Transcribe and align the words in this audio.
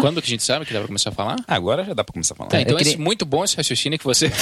Quando 0.00 0.22
que 0.22 0.28
a 0.28 0.30
gente 0.30 0.44
sabe 0.44 0.64
que 0.64 0.72
dá 0.72 0.78
pra 0.78 0.86
começar 0.86 1.10
a 1.10 1.12
falar? 1.12 1.36
Agora 1.48 1.84
já 1.84 1.92
dá 1.92 2.04
pra 2.04 2.12
começar 2.12 2.34
a 2.34 2.36
falar. 2.36 2.50
Tá, 2.50 2.60
então 2.60 2.76
queria- 2.76 2.92
esse, 2.92 3.00
muito 3.00 3.26
bom 3.26 3.42
esse 3.44 3.56
raciocínio 3.56 3.98
que 3.98 4.04
você. 4.04 4.30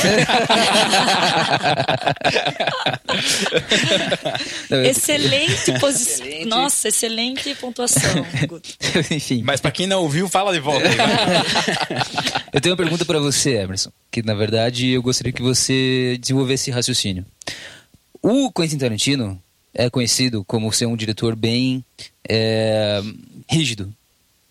Excelente 4.88 5.72
posição. 5.80 6.27
Nossa, 6.46 6.88
excelente 6.88 7.54
pontuação. 7.54 8.27
Guto. 8.48 8.69
Enfim, 9.11 9.43
Mas 9.43 9.61
pra 9.61 9.70
quem 9.70 9.86
não 9.86 10.02
ouviu, 10.02 10.29
fala 10.29 10.52
de 10.52 10.61
volta. 10.61 10.86
eu 12.52 12.61
tenho 12.61 12.73
uma 12.75 12.77
pergunta 12.77 13.04
pra 13.04 13.18
você, 13.18 13.54
Emerson. 13.57 13.91
Que 14.11 14.23
na 14.23 14.34
verdade 14.34 14.88
eu 14.91 15.02
gostaria 15.02 15.32
que 15.32 15.43
você 15.43 16.16
desenvolvesse 16.20 16.64
esse 16.64 16.70
raciocínio. 16.70 17.25
O 18.23 18.50
Quentin 18.52 18.79
Tarantino 18.79 19.41
é 19.77 19.90
conhecido 19.90 20.43
como 20.45 20.72
ser 20.72 20.86
um 20.86 20.96
diretor 20.96 21.36
bem 21.36 21.84
é, 22.29 23.02
rígido. 23.48 23.93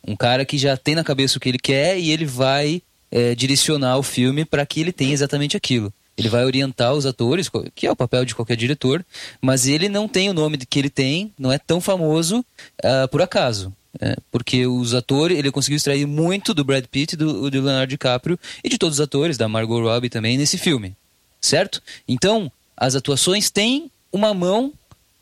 Um 0.07 0.15
cara 0.15 0.45
que 0.45 0.57
já 0.57 0.77
tem 0.77 0.93
na 0.93 1.03
cabeça 1.03 1.37
o 1.37 1.41
que 1.41 1.49
ele 1.49 1.57
quer 1.57 1.99
e 1.99 2.11
ele 2.11 2.25
vai 2.25 2.81
é, 3.11 3.33
direcionar 3.33 3.97
o 3.97 4.03
filme 4.03 4.45
para 4.45 4.65
que 4.65 4.79
ele 4.79 4.91
tenha 4.91 5.13
exatamente 5.13 5.57
aquilo. 5.57 5.91
Ele 6.17 6.29
vai 6.29 6.45
orientar 6.45 6.93
os 6.93 7.05
atores, 7.05 7.49
que 7.73 7.85
é 7.85 7.91
o 7.91 7.95
papel 7.95 8.23
de 8.23 8.35
qualquer 8.35 8.55
diretor, 8.55 9.03
mas 9.41 9.67
ele 9.67 9.89
não 9.89 10.07
tem 10.07 10.29
o 10.29 10.33
nome 10.33 10.57
que 10.57 10.79
ele 10.79 10.89
tem, 10.89 11.33
não 11.37 11.51
é 11.51 11.57
tão 11.57 11.81
famoso 11.81 12.45
ah, 12.81 13.07
por 13.09 13.21
acaso. 13.21 13.73
É, 13.99 14.15
porque 14.31 14.67
os 14.67 14.93
atores, 14.93 15.37
ele 15.37 15.51
conseguiu 15.51 15.77
extrair 15.77 16.05
muito 16.05 16.53
do 16.53 16.63
Brad 16.63 16.85
Pitt, 16.85 17.15
do, 17.15 17.49
do 17.49 17.61
Leonardo 17.61 17.89
DiCaprio 17.89 18.39
e 18.63 18.69
de 18.69 18.77
todos 18.77 18.99
os 18.99 19.01
atores, 19.01 19.37
da 19.37 19.47
Margot 19.47 19.81
Robbie 19.81 20.09
também, 20.09 20.37
nesse 20.37 20.57
filme. 20.57 20.95
Certo? 21.41 21.81
Então, 22.07 22.51
as 22.77 22.95
atuações 22.95 23.49
têm 23.49 23.89
uma 24.11 24.33
mão 24.33 24.73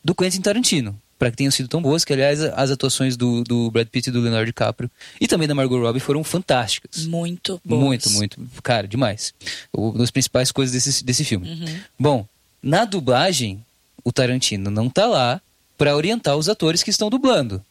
do 0.03 0.13
Quentin 0.13 0.41
Tarantino. 0.41 0.99
Para 1.17 1.31
que 1.31 1.37
tenham 1.37 1.51
sido 1.51 1.69
tão 1.69 1.81
boas, 1.81 2.03
que 2.03 2.11
aliás 2.11 2.41
as 2.41 2.69
atuações 2.69 3.15
do, 3.15 3.43
do 3.43 3.71
Brad 3.71 3.87
Pitt 3.87 4.09
e 4.09 4.11
do 4.11 4.19
Leonardo 4.19 4.47
DiCaprio 4.47 4.91
e 5.21 5.27
também 5.27 5.47
da 5.47 5.55
Margot 5.55 5.79
Robbie 5.79 5.99
foram 5.99 6.23
fantásticas. 6.23 7.05
Muito 7.05 7.61
bom. 7.63 7.79
Muito, 7.79 8.09
muito. 8.09 8.37
Cara, 8.61 8.87
demais. 8.87 9.33
Uma 9.71 9.99
das 9.99 10.11
principais 10.11 10.51
coisas 10.51 10.73
desse, 10.73 11.03
desse 11.03 11.23
filme. 11.23 11.47
Bom, 11.97 12.27
na 12.61 12.83
dublagem, 12.83 13.63
o 14.03 14.11
Tarantino 14.11 14.69
não 14.69 14.89
tá 14.89 15.05
lá 15.05 15.39
para 15.77 15.95
orientar 15.95 16.35
os 16.35 16.49
atores 16.49 16.83
que 16.83 16.89
estão 16.89 17.09
dublando. 17.09 17.63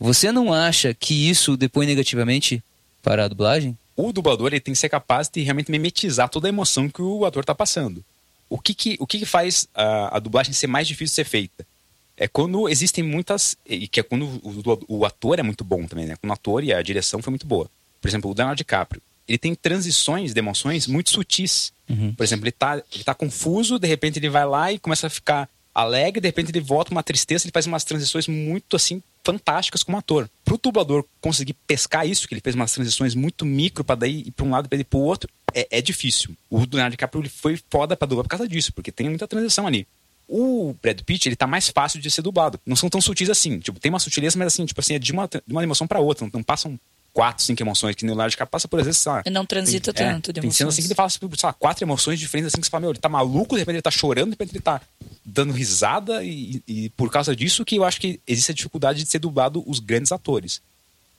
Você 0.00 0.32
não 0.32 0.52
acha 0.52 0.92
que 0.92 1.30
isso 1.30 1.56
depõe 1.56 1.86
negativamente 1.86 2.62
para 3.00 3.26
a 3.26 3.28
dublagem? 3.28 3.76
o 3.96 4.12
dublador 4.12 4.48
ele 4.48 4.60
tem 4.60 4.74
que 4.74 4.80
ser 4.80 4.88
capaz 4.88 5.28
de 5.28 5.42
realmente 5.42 5.70
mimetizar 5.70 6.28
toda 6.28 6.48
a 6.48 6.50
emoção 6.50 6.88
que 6.88 7.02
o 7.02 7.24
ator 7.24 7.44
tá 7.44 7.54
passando. 7.54 8.04
O 8.52 8.58
que 8.58 8.74
que, 8.74 8.96
o 9.00 9.06
que, 9.06 9.18
que 9.18 9.24
faz 9.24 9.66
a, 9.74 10.18
a 10.18 10.18
dublagem 10.18 10.52
ser 10.52 10.66
mais 10.66 10.86
difícil 10.86 11.12
de 11.12 11.14
ser 11.14 11.24
feita? 11.24 11.66
É 12.14 12.28
quando 12.28 12.68
existem 12.68 13.02
muitas. 13.02 13.56
E 13.66 13.88
que 13.88 13.98
é 13.98 14.02
quando 14.02 14.26
o, 14.26 14.98
o 14.98 15.06
ator 15.06 15.38
é 15.38 15.42
muito 15.42 15.64
bom 15.64 15.86
também, 15.86 16.04
né? 16.04 16.16
Quando 16.20 16.28
o 16.28 16.34
ator 16.34 16.62
e 16.62 16.70
a 16.70 16.82
direção 16.82 17.22
foi 17.22 17.30
muito 17.30 17.46
boa. 17.46 17.70
Por 17.98 18.08
exemplo, 18.08 18.30
o 18.30 18.34
Leonardo 18.34 18.58
DiCaprio. 18.58 19.00
Ele 19.26 19.38
tem 19.38 19.54
transições 19.54 20.34
de 20.34 20.38
emoções 20.38 20.86
muito 20.86 21.08
sutis. 21.08 21.72
Por 22.14 22.22
exemplo, 22.22 22.44
ele 22.44 22.52
tá, 22.52 22.82
ele 22.92 23.02
tá 23.02 23.14
confuso, 23.14 23.78
de 23.78 23.88
repente 23.88 24.18
ele 24.18 24.28
vai 24.28 24.44
lá 24.44 24.70
e 24.70 24.78
começa 24.78 25.06
a 25.06 25.10
ficar 25.10 25.48
alegre, 25.74 26.20
de 26.20 26.28
repente 26.28 26.50
ele 26.50 26.60
volta 26.60 26.90
uma 26.90 27.02
tristeza, 27.02 27.46
ele 27.46 27.52
faz 27.52 27.66
umas 27.66 27.84
transições 27.84 28.28
muito 28.28 28.76
assim 28.76 29.02
fantásticas 29.24 29.82
como 29.82 29.96
ator. 29.96 30.28
Pro 30.52 30.58
dublador 30.70 31.04
conseguir 31.18 31.54
pescar 31.66 32.06
isso, 32.06 32.28
que 32.28 32.34
ele 32.34 32.42
fez 32.42 32.54
umas 32.54 32.70
transições 32.72 33.14
muito 33.14 33.46
micro 33.46 33.82
para 33.82 33.94
daí 33.94 34.24
ir 34.26 34.32
para 34.32 34.44
um 34.44 34.50
lado 34.50 34.68
e 34.70 34.84
para 34.84 34.98
o 34.98 35.02
outro, 35.02 35.30
é, 35.54 35.78
é 35.78 35.80
difícil. 35.80 36.36
O 36.50 36.58
Leonardo 36.58 36.90
DiCaprio 36.90 37.22
ele 37.22 37.30
foi 37.30 37.58
foda 37.70 37.96
para 37.96 38.06
dublar 38.06 38.24
por 38.24 38.28
causa 38.28 38.46
disso, 38.46 38.70
porque 38.74 38.92
tem 38.92 39.08
muita 39.08 39.26
transição 39.26 39.66
ali. 39.66 39.86
O 40.28 40.74
Brad 40.82 41.00
Pitt, 41.00 41.26
ele 41.26 41.36
tá 41.36 41.46
mais 41.46 41.68
fácil 41.68 42.00
de 42.00 42.10
ser 42.10 42.20
dublado. 42.20 42.60
Não 42.66 42.76
são 42.76 42.90
tão 42.90 43.00
sutis 43.00 43.30
assim. 43.30 43.60
Tipo, 43.60 43.80
tem 43.80 43.88
uma 43.88 43.98
sutileza, 43.98 44.38
mas 44.38 44.48
assim, 44.48 44.66
tipo 44.66 44.78
assim, 44.78 44.94
é 44.94 44.98
de 44.98 45.10
uma, 45.10 45.26
de 45.26 45.40
uma 45.52 45.62
emoção 45.62 45.86
para 45.86 46.00
outra. 46.00 46.26
Não, 46.26 46.30
não 46.34 46.42
passam 46.42 46.78
quatro, 47.12 47.44
cinco 47.44 47.62
emoções, 47.62 47.94
que 47.94 48.04
nem 48.04 48.10
o 48.10 48.14
Leonardo 48.14 48.30
DiCaprio 48.30 48.50
passa 48.50 48.66
por 48.66 48.80
às 48.80 48.86
vezes, 48.86 49.00
sei 49.00 49.12
lá, 49.12 49.22
Ele 49.26 49.34
não 49.34 49.44
transita 49.44 49.92
tem- 49.92 50.06
é, 50.06 50.12
tanto 50.12 50.32
de 50.32 50.40
Tem 50.40 50.50
cenas 50.50 50.60
emoções. 50.60 50.72
assim 50.78 50.82
que 50.82 50.88
ele 50.88 50.94
fala, 50.94 51.08
tipo, 51.10 51.38
sei 51.38 51.46
lá, 51.46 51.52
quatro 51.52 51.84
emoções 51.84 52.18
diferentes, 52.18 52.52
assim, 52.52 52.60
que 52.60 52.66
você 52.66 52.70
fala, 52.70 52.80
meu, 52.82 52.90
ele 52.90 52.98
tá 52.98 53.08
maluco, 53.08 53.54
de 53.54 53.60
repente 53.60 53.74
ele 53.76 53.82
tá 53.82 53.90
chorando, 53.90 54.26
de 54.26 54.30
repente 54.32 54.52
ele 54.52 54.60
tá 54.62 54.80
dando 55.24 55.52
risada, 55.52 56.24
e, 56.24 56.62
e 56.66 56.88
por 56.90 57.10
causa 57.10 57.36
disso 57.36 57.64
que 57.64 57.76
eu 57.76 57.84
acho 57.84 58.00
que 58.00 58.18
existe 58.26 58.50
a 58.52 58.54
dificuldade 58.54 59.02
de 59.04 59.08
ser 59.10 59.18
dublado 59.18 59.62
os 59.66 59.78
grandes 59.78 60.10
atores. 60.10 60.60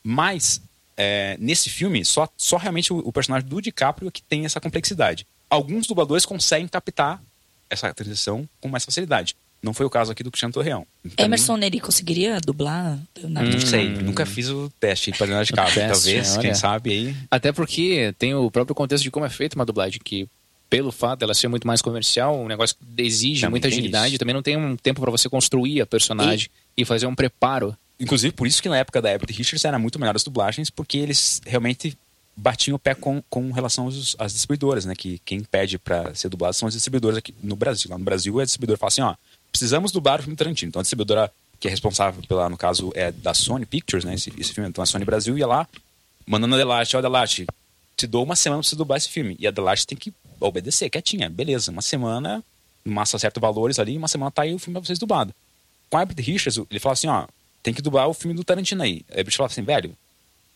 Mas, 0.03 0.61
é, 0.97 1.37
nesse 1.39 1.69
filme, 1.69 2.03
só, 2.03 2.27
só 2.37 2.57
realmente 2.57 2.91
o, 2.91 2.97
o 2.99 3.11
personagem 3.13 3.47
do 3.47 3.61
DiCaprio 3.61 4.07
é 4.07 4.11
que 4.11 4.21
tem 4.21 4.45
essa 4.45 4.59
complexidade. 4.59 5.25
Alguns 5.49 5.87
dubladores 5.87 6.25
conseguem 6.25 6.67
captar 6.67 7.21
essa 7.69 7.93
transição 7.93 8.47
com 8.59 8.67
mais 8.67 8.83
facilidade. 8.83 9.35
Não 9.63 9.73
foi 9.73 9.85
o 9.85 9.89
caso 9.89 10.11
aqui 10.11 10.21
do 10.23 10.29
Cristiano 10.29 10.53
Torreão. 10.53 10.85
Emerson 11.17 11.55
Neri 11.55 11.79
conseguiria 11.79 12.37
dublar 12.41 12.99
Não 13.23 13.41
sei, 13.61 13.85
DiCaprio? 13.87 14.05
nunca 14.05 14.25
fiz 14.25 14.49
o 14.49 14.69
teste 14.77 15.11
para 15.13 15.25
Leonardo 15.25 15.45
DiCaprio. 15.47 15.73
teste, 15.75 15.93
Talvez, 16.03 16.31
olha. 16.33 16.41
quem 16.41 16.53
sabe 16.53 16.91
aí. 16.91 17.15
Até 17.31 17.51
porque 17.53 18.13
tem 18.19 18.35
o 18.35 18.51
próprio 18.51 18.75
contexto 18.75 19.03
de 19.03 19.09
como 19.09 19.25
é 19.25 19.29
feita 19.29 19.55
uma 19.55 19.65
dublagem, 19.65 20.01
que 20.03 20.27
pelo 20.69 20.91
fato 20.91 21.19
dela 21.19 21.33
ser 21.33 21.47
muito 21.47 21.65
mais 21.65 21.81
comercial, 21.81 22.37
um 22.37 22.47
negócio 22.47 22.75
que 22.75 23.01
exige 23.01 23.41
Também 23.41 23.51
muita 23.51 23.67
agilidade, 23.69 24.09
isso. 24.09 24.17
também 24.19 24.33
não 24.35 24.41
tem 24.41 24.57
um 24.57 24.75
tempo 24.75 24.99
para 24.99 25.11
você 25.11 25.29
construir 25.29 25.79
a 25.81 25.85
personagem 25.85 26.49
e, 26.75 26.83
fazer 26.83 27.05
um 27.05 27.15
preparo. 27.15 27.77
Inclusive, 27.99 28.33
por 28.33 28.47
isso 28.47 28.61
que 28.61 28.67
na 28.67 28.77
época 28.77 29.01
da 29.01 29.11
Herbert 29.11 29.33
Richards 29.33 29.63
era 29.63 29.77
muito 29.79 29.97
melhor 29.99 30.15
as 30.15 30.23
dublagens, 30.23 30.69
porque 30.69 30.97
eles 30.97 31.41
realmente 31.45 31.95
batiam 32.35 32.75
o 32.75 32.79
pé 32.79 32.95
com, 32.95 33.21
com 33.29 33.51
relação 33.51 33.85
aos, 33.85 34.15
às 34.17 34.33
distribuidoras, 34.33 34.83
né? 34.85 34.95
Que 34.95 35.21
quem 35.23 35.41
pede 35.43 35.77
para 35.77 36.15
ser 36.15 36.27
dublado 36.29 36.55
são 36.55 36.67
as 36.67 36.73
distribuidoras 36.73 37.19
aqui 37.19 37.35
no 37.43 37.55
Brasil. 37.55 37.91
Lá 37.91 37.97
no 37.99 38.03
Brasil, 38.03 38.39
a 38.39 38.43
distribuidora 38.43 38.79
fala 38.79 38.87
assim, 38.87 39.01
ó, 39.01 39.13
precisamos 39.53 39.91
dublar 39.91 40.19
o 40.19 40.23
filme 40.23 40.35
Tarantino. 40.35 40.69
Então 40.69 40.79
a 40.79 40.83
distribuidora 40.83 41.31
que 41.59 41.67
é 41.69 41.71
responsável 41.71 42.21
pela, 42.27 42.49
no 42.49 42.57
caso, 42.57 42.91
é 42.93 43.09
da 43.09 43.33
Sony 43.33 43.65
Pictures, 43.65 44.03
né? 44.03 44.15
Esse, 44.15 44.33
esse 44.37 44.51
filme. 44.51 44.69
Então 44.69 44.83
a 44.83 44.85
Sony 44.85 45.05
Brasil 45.05 45.37
ia 45.37 45.47
lá, 45.47 45.65
mandando 46.27 46.55
a 46.55 46.57
Delarte, 46.57 46.97
ó, 46.97 47.01
Delarte, 47.01 47.47
te 47.95 48.05
dou 48.05 48.25
uma 48.25 48.35
semana 48.35 48.61
pra 48.61 48.67
você 48.67 48.75
dublar 48.75 48.97
esse 48.97 49.07
filme. 49.07 49.37
E 49.39 49.47
a 49.47 49.51
Delarte 49.51 49.87
tem 49.87 49.97
que 49.97 50.13
obedecer, 50.41 50.89
quietinha. 50.89 51.29
Beleza, 51.29 51.71
uma 51.71 51.81
semana, 51.81 52.43
massa 52.83 53.17
certos 53.17 53.39
valores 53.39 53.79
ali, 53.79 53.95
uma 53.97 54.09
semana 54.09 54.29
tá 54.29 54.41
aí 54.41 54.53
o 54.53 54.59
filme 54.59 54.77
pra 54.77 54.85
vocês 54.85 54.99
dublado. 54.99 55.33
Com 55.89 55.97
a 55.97 56.01
Herbert 56.01 56.25
Richards, 56.25 56.57
ele 56.69 56.79
fala 56.81 56.93
assim, 56.93 57.07
ó, 57.07 57.27
tem 57.61 57.73
que 57.73 57.81
dublar 57.81 58.09
o 58.09 58.13
filme 58.13 58.35
do 58.35 58.43
Tarantino 58.43 58.83
aí. 58.83 59.05
A 59.09 59.19
Herbert 59.19 59.35
fala 59.37 59.47
assim, 59.47 59.61
velho, 59.61 59.95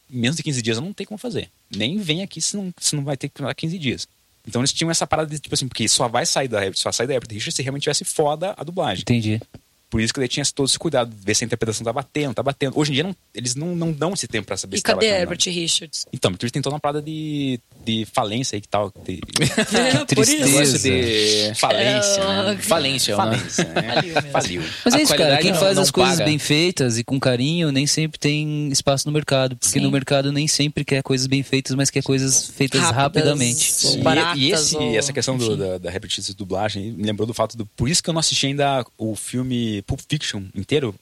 menos 0.10 0.36
de 0.36 0.44
15 0.44 0.62
dias 0.62 0.78
eu 0.78 0.84
não 0.84 0.92
tenho 0.92 1.08
como 1.08 1.18
fazer. 1.18 1.50
Nem 1.74 2.00
vem 2.00 2.22
aqui 2.22 2.42
se 2.42 2.58
não, 2.58 2.74
se 2.78 2.98
não 2.98 3.06
vai 3.06 3.16
ter 3.16 3.30
que 3.30 3.40
durar 3.40 3.56
15 3.56 3.80
dias. 3.80 4.08
Então 4.48 4.62
eles 4.62 4.72
tinham 4.72 4.90
essa 4.90 5.06
parada 5.06 5.30
de, 5.30 5.40
tipo 5.40 5.54
assim, 5.54 5.68
porque 5.68 5.88
só 5.88 6.08
vai 6.08 6.26
sair 6.26 6.48
da 6.48 6.58
Herbert, 6.64 6.78
só 6.80 6.92
sai 6.92 7.06
da 7.06 7.14
Herbert 7.14 7.32
Richards 7.34 7.56
se 7.56 7.62
realmente 7.62 7.84
tivesse 7.84 8.06
foda 8.06 8.54
a 8.58 8.64
dublagem. 8.64 9.02
Entendi. 9.02 9.42
Por 9.90 10.02
isso 10.02 10.14
que 10.14 10.20
ele 10.20 10.28
tinha 10.28 10.46
todo 10.54 10.68
esse 10.68 10.78
cuidado 10.78 11.10
de 11.10 11.16
ver 11.26 11.34
se 11.34 11.44
a 11.44 11.46
interpretação 11.46 11.84
tá 11.86 11.94
batendo, 11.94 12.34
tá 12.34 12.44
batendo. 12.44 12.78
Hoje 12.78 12.92
em 12.92 12.96
dia 12.96 13.04
não- 13.04 13.16
eles 13.34 13.56
não, 13.56 13.74
não 13.76 13.92
dão 13.92 14.14
esse 14.14 14.28
tempo 14.28 14.46
pra 14.48 14.58
saber 14.58 14.76
E 14.76 14.80
se 14.80 14.84
tá 14.84 14.94
cadê 14.94 15.08
batendo. 15.08 15.22
Herbert 15.22 15.40
Richards? 15.46 16.06
Então, 16.12 16.34
tem 16.34 16.62
toda 16.62 16.74
uma 16.74 16.80
parada 16.80 17.02
de, 17.02 17.58
de 17.86 18.06
falência 18.06 18.56
aí 18.58 18.62
que 18.62 18.68
tal. 18.68 18.92
De... 19.06 19.20
Isso. 20.22 20.38
Negócio 20.38 20.80
de 20.80 21.54
falência, 21.56 22.22
É, 22.22 22.48
né? 22.54 22.58
falência, 22.62 23.16
né? 23.16 23.16
Falência, 23.16 23.64
né? 23.66 23.82
Faliu 23.84 24.14
mesmo. 24.14 24.32
Faliu. 24.32 24.64
Mas 24.86 24.94
é 24.94 25.02
isso, 25.02 25.16
cara. 25.16 25.38
Quem 25.38 25.52
não- 25.52 25.60
faz 25.60 25.76
não 25.76 25.84
as 25.84 25.92
coisas 25.92 26.14
paga. 26.16 26.26
bem 26.26 26.38
feitas 26.40 26.98
e 26.98 27.04
com 27.04 27.20
carinho 27.20 27.72
nem 27.72 27.88
sempre 27.88 28.20
tem 28.20 28.68
espaço 28.70 29.08
no 29.08 29.14
mercado. 29.14 29.56
Porque 29.56 29.80
Sim. 29.80 29.86
no 29.86 29.92
mercado 29.92 30.32
nem 30.32 30.48
sempre 30.48 30.84
quer 30.84 31.02
coisas 31.02 31.28
bem 31.28 31.44
feitas, 31.44 31.76
mas 31.76 31.90
quer 31.90 32.04
coisas 32.04 32.48
feitas 32.50 32.82
Rápidas. 32.82 32.98
rapidamente. 33.04 33.74
Ou 33.88 33.96
E- 33.96 34.02
baratas, 34.02 34.38
e 34.42 34.52
esse- 34.52 34.76
ou- 34.78 34.96
essa 34.98 35.14
questão 35.14 35.38
do, 35.38 35.56
da, 35.56 35.78
da 35.78 35.90
Richards 35.90 36.28
de 36.28 36.34
dublagem 36.36 36.92
me 36.92 37.04
lembrou 37.04 37.26
do 37.26 37.34
fato 37.34 37.56
do. 37.58 37.66
Por 37.66 37.88
isso 37.90 38.04
que 38.04 38.10
eu 38.10 38.14
não 38.14 38.20
assisti 38.20 38.48
ainda 38.48 38.86
o 38.98 39.16
filme 39.16 39.82
Pulp 39.84 40.00
Fiction 40.10 40.44
inteiro. 40.56 40.94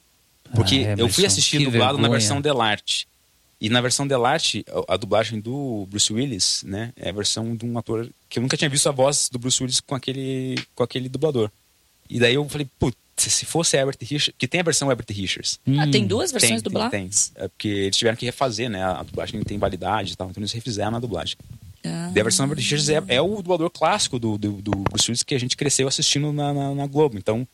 Porque 0.54 0.86
Ah, 0.88 0.92
eu 0.92 1.10
fui 1.10 1.24
Emerson, 1.24 1.26
assistir 1.26 1.58
que 1.58 1.66
dublado 1.66 1.94
na 1.94 2.04
vergonha. 2.04 2.20
versão 2.20 2.40
Delarte. 2.40 3.08
E 3.60 3.70
na 3.70 3.82
versão 3.82 4.06
Delarte, 4.06 4.66
a, 4.70 4.96
a 4.96 4.98
dublagem 4.98 5.40
do 5.40 5.88
Bruce 5.90 6.12
Willis, 6.12 6.64
né? 6.64 6.92
É 6.96 7.10
a 7.10 7.14
versão 7.14 7.56
de 7.56 7.66
um 7.66 7.78
ator 7.78 8.10
que 8.30 8.40
eu 8.40 8.44
nunca 8.44 8.58
tinha 8.58 8.70
visto 8.70 8.88
a 8.88 8.92
voz 8.92 9.30
do 9.30 9.40
Bruce 9.40 9.62
Willis 9.62 9.80
com 9.80 9.96
aquele, 9.96 10.56
com 10.76 10.84
aquele 10.84 11.08
dublador. 11.08 11.50
E 12.10 12.20
daí 12.20 12.36
eu 12.36 12.48
falei, 12.50 12.68
putz, 12.78 12.98
se 13.18 13.46
fosse 13.46 13.78
Herbert 13.78 13.98
Richards. 14.02 14.36
Que 14.38 14.48
tem 14.48 14.60
a 14.60 14.64
versão 14.64 14.90
Herbert 14.90 15.08
Richards. 15.10 15.60
Ah, 15.80 15.88
tem 15.88 16.06
duas 16.06 16.32
versões 16.32 16.62
tem, 16.62 16.62
dubladas? 16.62 16.92
Tem, 16.92 17.10
tem. 17.10 17.44
É 17.44 17.48
porque 17.48 17.68
eles 17.68 17.98
tiveram 17.98 18.18
que 18.18 18.26
refazer, 18.26 18.70
né? 18.70 18.84
A 18.84 19.04
dublagem 19.04 19.42
tem 19.44 19.58
validade 19.58 20.14
e 20.14 20.16
tal. 20.16 20.30
Então 20.30 20.42
eles 20.42 20.52
refizeram 20.52 20.96
a 20.96 21.00
dublagem. 21.00 21.38
Ah. 21.84 22.12
E 22.14 22.20
a 22.20 22.24
versão 22.24 22.46
Herbert 22.46 22.60
Richards 22.60 22.90
é, 22.90 23.02
é 23.08 23.22
o 23.22 23.38
dublador 23.38 23.70
clássico 23.70 24.20
do, 24.20 24.38
do, 24.38 24.54
do 24.62 24.72
Bruce 24.72 25.10
Willis 25.10 25.24
que 25.24 25.36
a 25.36 25.40
gente 25.40 25.56
cresceu 25.56 25.88
assistindo 25.88 26.34
na, 26.34 26.54
na, 26.54 26.76
na 26.76 26.88
Globo. 26.88 27.18
Então, 27.18 27.48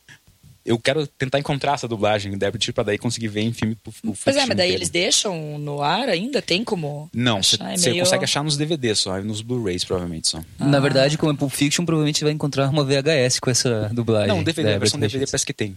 eu 0.65 0.77
quero 0.79 1.05
tentar 1.07 1.39
encontrar 1.39 1.73
essa 1.73 1.87
dublagem 1.87 2.37
da 2.37 2.47
Richards 2.47 2.71
pra 2.71 2.83
daí 2.83 2.97
conseguir 2.97 3.27
ver 3.29 3.41
em 3.41 3.51
filme. 3.53 3.77
O, 3.85 4.11
o 4.11 4.15
Pois 4.23 4.35
é, 4.35 4.45
mas 4.45 4.49
daí 4.49 4.67
inteiro. 4.67 4.73
eles 4.75 4.89
deixam 4.89 5.57
no 5.57 5.81
ar 5.81 6.07
ainda? 6.09 6.41
Tem 6.41 6.63
como? 6.63 7.09
Não, 7.13 7.41
você? 7.41 7.55
É 7.61 7.77
meio- 7.77 8.03
consegue 8.03 8.23
achar 8.23 8.43
nos 8.43 8.57
DVDs 8.57 8.99
só, 8.99 9.17
e 9.19 9.23
nos 9.23 9.41
Blu-rays 9.41 9.83
provavelmente 9.83 10.29
só. 10.29 10.41
Na 10.59 10.79
verdade, 10.79 11.17
como 11.17 11.31
é 11.31 11.35
Pulp 11.35 11.51
Fiction, 11.51 11.83
provavelmente 11.85 12.19
você 12.19 12.25
vai 12.25 12.33
encontrar 12.33 12.69
uma 12.69 12.83
VHS 12.83 13.39
com 13.39 13.49
essa 13.49 13.89
dublagem. 13.93 14.27
Não, 14.27 14.43
DVD, 14.43 14.73
a 14.73 14.79
versão 14.79 14.99
DVD 14.99 15.25
parece 15.25 15.45
que 15.45 15.53
tem. 15.53 15.75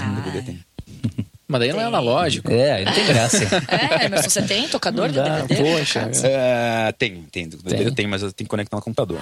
Ah, 0.00 0.20
DVD 0.24 0.42
tem. 0.42 0.60
Mas 1.48 1.60
daí 1.60 1.72
não 1.72 1.80
é 1.80 1.84
analógico. 1.84 2.50
É, 2.50 2.72
aí 2.72 2.84
não 2.84 2.92
tem 2.92 3.06
graça. 3.06 3.38
É, 3.68 4.06
Emerson, 4.06 4.28
você 4.30 4.42
tem 4.42 4.66
tocador 4.68 5.08
de 5.08 5.20
Ah, 5.20 5.42
DVD? 5.46 5.62
poxa. 5.78 6.10
É, 6.24 6.90
tem, 6.98 7.22
tem. 7.30 7.48
DVD 7.48 7.84
Tem. 7.84 7.94
tem, 7.94 8.06
mas 8.08 8.20
eu 8.22 8.32
tenho 8.32 8.46
que 8.46 8.50
conectar 8.50 8.76
no 8.76 8.82
computador. 8.82 9.20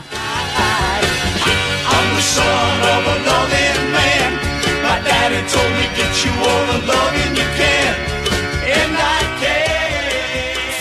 I'm 1.86 2.14
the 2.16 3.73
daddy 5.34 5.50
told 5.50 5.70
me 5.74 5.86
get 5.96 6.24
you 6.24 6.32
all 6.44 6.66
the 6.66 6.86
loving 6.86 7.30
you 7.36 7.48
can. 7.56 7.94
And 8.70 8.94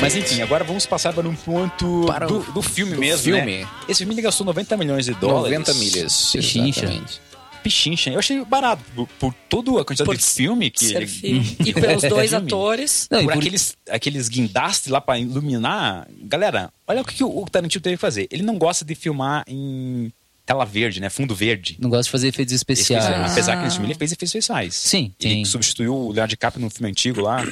Mas 0.01 0.15
enfim, 0.15 0.41
agora 0.41 0.63
vamos 0.65 0.85
passar 0.85 1.13
para 1.13 1.27
um 1.27 1.35
ponto 1.35 2.03
Para 2.05 2.27
do, 2.27 2.39
do 2.51 2.61
filme 2.61 2.94
do 2.94 3.00
mesmo, 3.00 3.23
filme. 3.23 3.61
né? 3.63 3.67
Esse 3.88 4.05
filme 4.05 4.21
gastou 4.21 4.45
90 4.45 4.75
milhões 4.77 5.05
de 5.05 5.13
dólares. 5.13 5.57
90 5.57 5.73
milhas. 5.75 6.31
Pichincha. 6.33 6.79
exatamente. 6.85 7.21
Pichincha. 7.63 8.09
Eu 8.09 8.19
achei 8.19 8.44
barato. 8.44 8.83
Por, 8.94 9.07
por 9.17 9.33
toda 9.47 9.71
a 9.81 9.85
quantidade 9.85 10.05
Por 10.05 10.17
de 10.17 10.23
filme 10.23 10.69
que 10.69 10.94
ele... 10.94 11.07
filme. 11.07 11.57
E 11.65 11.73
pelos 11.73 12.03
dois 12.03 12.33
atores. 12.33 13.07
Não, 13.09 13.21
e 13.21 13.23
por 13.23 13.31
por- 13.33 13.39
aqueles, 13.39 13.77
aqueles 13.89 14.27
guindastes 14.27 14.89
lá 14.91 15.00
pra 15.00 15.17
iluminar. 15.17 16.05
Galera, 16.23 16.69
olha 16.85 17.01
o 17.01 17.05
que, 17.05 17.15
que 17.15 17.23
o 17.23 17.45
Tarantino 17.50 17.81
teve 17.81 17.95
que 17.95 18.01
fazer. 18.01 18.27
Ele 18.29 18.44
não 18.44 18.57
gosta 18.57 18.83
de 18.83 18.94
filmar 18.95 19.45
em 19.47 20.11
tela 20.45 20.65
verde, 20.65 20.99
né? 20.99 21.09
Fundo 21.09 21.33
verde. 21.33 21.77
Não 21.79 21.89
gosto 21.89 22.05
de 22.05 22.11
fazer 22.11 22.27
efeitos 22.27 22.53
especiais. 22.53 23.03
Especiais. 23.03 23.31
Apesar 23.31 23.57
que 23.57 23.63
nesse 23.63 23.75
filme 23.77 23.87
ele 23.91 23.97
fez 23.97 24.11
efeitos 24.11 24.29
especiais. 24.35 24.75
Sim, 24.75 25.13
Ele 25.19 25.45
substituiu 25.45 25.95
o 25.95 26.07
Leonardo 26.09 26.29
DiCaprio 26.31 26.61
no 26.63 26.69
filme 26.69 26.89
antigo 26.89 27.21
lá, 27.21 27.43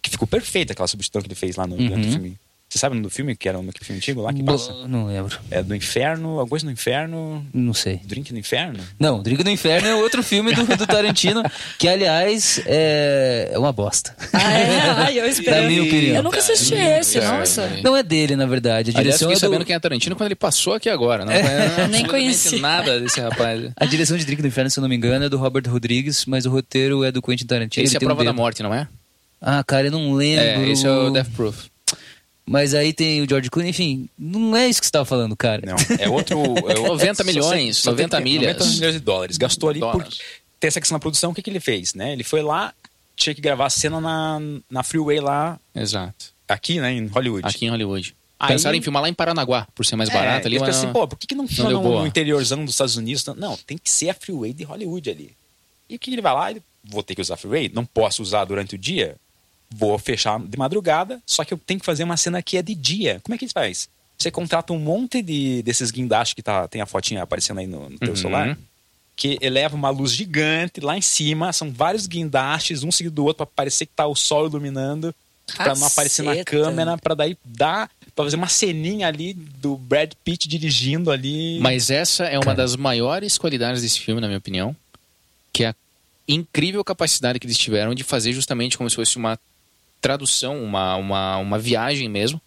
que 0.00 0.10
ficou 0.10 0.26
perfeita 0.26 0.72
aquela 0.72 0.88
substituição 0.88 1.22
que 1.22 1.28
ele 1.28 1.34
fez 1.34 1.56
lá 1.56 1.66
no 1.66 1.76
Uhum. 1.76 2.02
filme. 2.12 2.38
Você 2.68 2.78
sabe 2.78 3.00
do 3.00 3.08
filme, 3.08 3.34
que 3.34 3.48
era 3.48 3.56
no 3.62 3.72
filme 3.80 3.96
antigo 3.96 4.20
lá 4.20 4.30
que 4.30 4.42
passa? 4.42 4.74
Não 4.86 5.06
lembro. 5.06 5.38
É 5.50 5.62
do 5.62 5.74
Inferno, 5.74 6.28
alguma 6.32 6.48
coisa 6.48 6.66
no 6.66 6.70
Inferno, 6.70 7.42
Não 7.54 7.72
sei. 7.72 7.98
Drink 8.04 8.30
no 8.30 8.38
Inferno? 8.38 8.78
Não, 9.00 9.22
Drink 9.22 9.42
do 9.42 9.48
Inferno 9.48 9.88
é 9.88 9.94
outro 9.94 10.22
filme 10.22 10.52
do, 10.52 10.66
do 10.76 10.86
Tarantino, 10.86 11.42
que 11.78 11.88
aliás 11.88 12.60
é, 12.66 13.48
é 13.52 13.58
uma 13.58 13.72
bosta. 13.72 14.14
Ah, 14.34 14.52
é? 14.52 14.80
Ai, 14.90 15.18
eu 15.18 15.24
esperei. 15.30 15.66
Minha 15.66 15.82
opinião. 15.82 16.16
Eu 16.16 16.22
nunca 16.22 16.38
assisti 16.40 16.74
esse, 16.74 17.18
nossa. 17.20 17.66
Não 17.82 17.96
é 17.96 18.02
dele, 18.02 18.36
na 18.36 18.44
verdade. 18.44 18.90
A 18.90 18.98
Aliás, 19.00 19.18
direção 19.18 19.28
fiquei 19.30 19.32
é 19.32 19.36
do... 19.36 19.40
sabendo 19.40 19.64
quem 19.64 19.74
é 19.74 19.80
Tarantino 19.80 20.14
quando 20.14 20.26
ele 20.26 20.34
passou 20.34 20.74
aqui 20.74 20.90
agora. 20.90 21.24
Não, 21.24 21.32
Nem 21.32 21.42
absolutamente 21.42 22.08
conheci. 22.10 22.60
nada 22.60 23.00
desse 23.00 23.18
rapaz. 23.18 23.70
A 23.78 23.86
direção 23.86 24.18
de 24.18 24.26
Drink 24.26 24.42
do 24.42 24.48
Inferno, 24.48 24.68
se 24.70 24.78
eu 24.78 24.82
não 24.82 24.90
me 24.90 24.96
engano, 24.96 25.24
é 25.24 25.28
do 25.30 25.38
Robert 25.38 25.64
Rodrigues, 25.66 26.26
mas 26.26 26.44
o 26.44 26.50
roteiro 26.50 27.02
é 27.02 27.10
do 27.10 27.22
Quentin 27.22 27.46
Tarantino. 27.46 27.82
Esse 27.86 27.94
é 27.94 27.96
a 27.96 28.00
tem 28.00 28.06
um 28.06 28.10
prova 28.10 28.24
da 28.24 28.32
morte, 28.34 28.62
não 28.62 28.74
é? 28.74 28.86
Ah, 29.40 29.64
cara, 29.64 29.86
eu 29.86 29.90
não 29.90 30.12
lembro. 30.12 30.44
É, 30.44 30.68
esse 30.68 30.86
é 30.86 30.90
o 30.90 31.08
Death 31.10 31.30
Proof. 31.34 31.66
Mas 32.48 32.72
aí 32.74 32.92
tem 32.92 33.20
o 33.22 33.28
George 33.28 33.50
Clooney, 33.50 33.70
enfim, 33.70 34.08
não 34.18 34.56
é 34.56 34.66
isso 34.68 34.80
que 34.80 34.86
você 34.86 34.88
estava 34.88 35.04
falando, 35.04 35.36
cara. 35.36 35.62
Não, 35.66 35.76
é 35.98 36.08
outro... 36.08 36.38
É 36.68 36.78
o- 36.78 36.86
90 36.88 37.14
só 37.14 37.24
milhões, 37.24 37.76
só 37.78 37.90
90 37.90 38.16
tem- 38.16 38.24
milhas. 38.24 38.56
90 38.56 38.74
milhões 38.76 38.94
de 38.94 39.00
dólares. 39.00 39.36
Gastou 39.36 39.68
ali 39.68 39.80
por 39.80 39.92
Dólares. 39.92 40.18
ter 40.58 40.68
essa 40.68 40.80
questão 40.80 40.96
na 40.96 41.00
produção. 41.00 41.30
O 41.30 41.34
que, 41.34 41.42
que 41.42 41.50
ele 41.50 41.60
fez, 41.60 41.92
né? 41.94 42.12
Ele 42.12 42.24
foi 42.24 42.40
lá, 42.42 42.72
tinha 43.16 43.34
que 43.34 43.40
gravar 43.40 43.66
a 43.66 43.70
cena 43.70 44.00
na, 44.00 44.38
na 44.70 44.82
freeway 44.82 45.20
lá, 45.20 45.58
Exato. 45.74 46.26
aqui, 46.48 46.80
né? 46.80 46.92
Em 46.92 47.06
Hollywood. 47.06 47.46
Aqui 47.46 47.66
em 47.66 47.70
Hollywood. 47.70 48.14
Aí- 48.40 48.48
Pensaram 48.48 48.76
em 48.78 48.80
filmar 48.80 49.02
lá 49.02 49.08
em 49.08 49.14
Paranaguá, 49.14 49.66
por 49.74 49.84
ser 49.84 49.96
mais 49.96 50.08
barato 50.08 50.46
ali, 50.46 50.54
eles 50.56 50.60
mas 50.60 50.68
pensam 50.76 50.82
não- 50.84 50.90
assim, 50.90 51.00
pô, 51.00 51.08
por 51.08 51.18
que, 51.18 51.26
que 51.26 51.34
não 51.34 51.46
filma 51.48 51.70
no, 51.72 51.82
no 52.00 52.06
interiorzão 52.06 52.64
dos 52.64 52.74
Estados 52.74 52.96
Unidos? 52.96 53.24
Não, 53.36 53.56
tem 53.58 53.76
que 53.76 53.90
ser 53.90 54.10
a 54.10 54.14
freeway 54.14 54.52
de 54.54 54.62
Hollywood 54.64 55.10
ali. 55.10 55.32
E 55.90 55.96
o 55.96 55.98
que 55.98 56.10
ele 56.10 56.22
vai 56.22 56.32
lá? 56.32 56.50
Ele, 56.50 56.62
vou 56.84 57.02
ter 57.02 57.14
que 57.14 57.20
usar 57.20 57.34
a 57.34 57.36
freeway? 57.36 57.70
Não 57.74 57.84
posso 57.84 58.22
usar 58.22 58.44
durante 58.44 58.74
o 58.76 58.78
dia? 58.78 59.16
Vou 59.70 59.98
fechar 59.98 60.40
de 60.40 60.56
madrugada, 60.58 61.20
só 61.26 61.44
que 61.44 61.52
eu 61.52 61.58
tenho 61.58 61.78
que 61.80 61.86
fazer 61.86 62.04
uma 62.04 62.16
cena 62.16 62.42
que 62.42 62.56
é 62.56 62.62
de 62.62 62.74
dia. 62.74 63.20
Como 63.22 63.34
é 63.34 63.38
que 63.38 63.44
ele 63.44 63.52
faz? 63.52 63.88
Você 64.16 64.30
contrata 64.30 64.72
um 64.72 64.78
monte 64.78 65.22
de, 65.22 65.62
desses 65.62 65.90
guindastes 65.90 66.34
que 66.34 66.42
tá, 66.42 66.66
tem 66.66 66.80
a 66.80 66.86
fotinha 66.86 67.22
aparecendo 67.22 67.58
aí 67.60 67.66
no, 67.66 67.88
no 67.90 67.98
teu 67.98 68.10
Uhum. 68.10 68.16
celular, 68.16 68.58
que 69.14 69.38
eleva 69.40 69.76
uma 69.76 69.90
luz 69.90 70.12
gigante 70.12 70.80
lá 70.80 70.96
em 70.96 71.02
cima, 71.02 71.52
são 71.52 71.70
vários 71.70 72.06
guindastes, 72.06 72.82
um 72.82 72.90
seguido 72.90 73.14
do 73.16 73.24
outro, 73.24 73.38
para 73.44 73.46
parecer 73.46 73.86
que 73.86 73.92
tá 73.94 74.06
o 74.06 74.14
sol 74.16 74.46
iluminando, 74.46 75.14
para 75.56 75.74
não 75.74 75.86
aparecer 75.86 76.22
na 76.24 76.44
câmera, 76.44 76.96
para 76.98 77.14
daí 77.14 77.36
dar, 77.44 77.90
para 78.14 78.24
fazer 78.24 78.36
uma 78.36 78.48
ceninha 78.48 79.06
ali 79.06 79.34
do 79.34 79.76
Brad 79.76 80.12
Pitt 80.24 80.48
dirigindo 80.48 81.10
ali. 81.10 81.58
Mas 81.60 81.90
essa 81.90 82.24
é 82.24 82.38
uma 82.38 82.54
das 82.54 82.74
maiores 82.76 83.36
qualidades 83.38 83.82
desse 83.82 84.00
filme, 84.00 84.20
na 84.20 84.26
minha 84.26 84.38
opinião, 84.38 84.74
que 85.52 85.64
é 85.64 85.68
a 85.68 85.74
incrível 86.26 86.82
capacidade 86.84 87.38
que 87.38 87.46
eles 87.46 87.56
tiveram 87.58 87.94
de 87.94 88.02
fazer 88.04 88.32
justamente 88.32 88.76
como 88.76 88.88
se 88.90 88.96
fosse 88.96 89.16
uma 89.16 89.38
tradução, 90.00 90.62
uma, 90.62 90.96
uma, 90.96 91.36
uma 91.38 91.58
viagem 91.58 92.08
mesmo, 92.08 92.40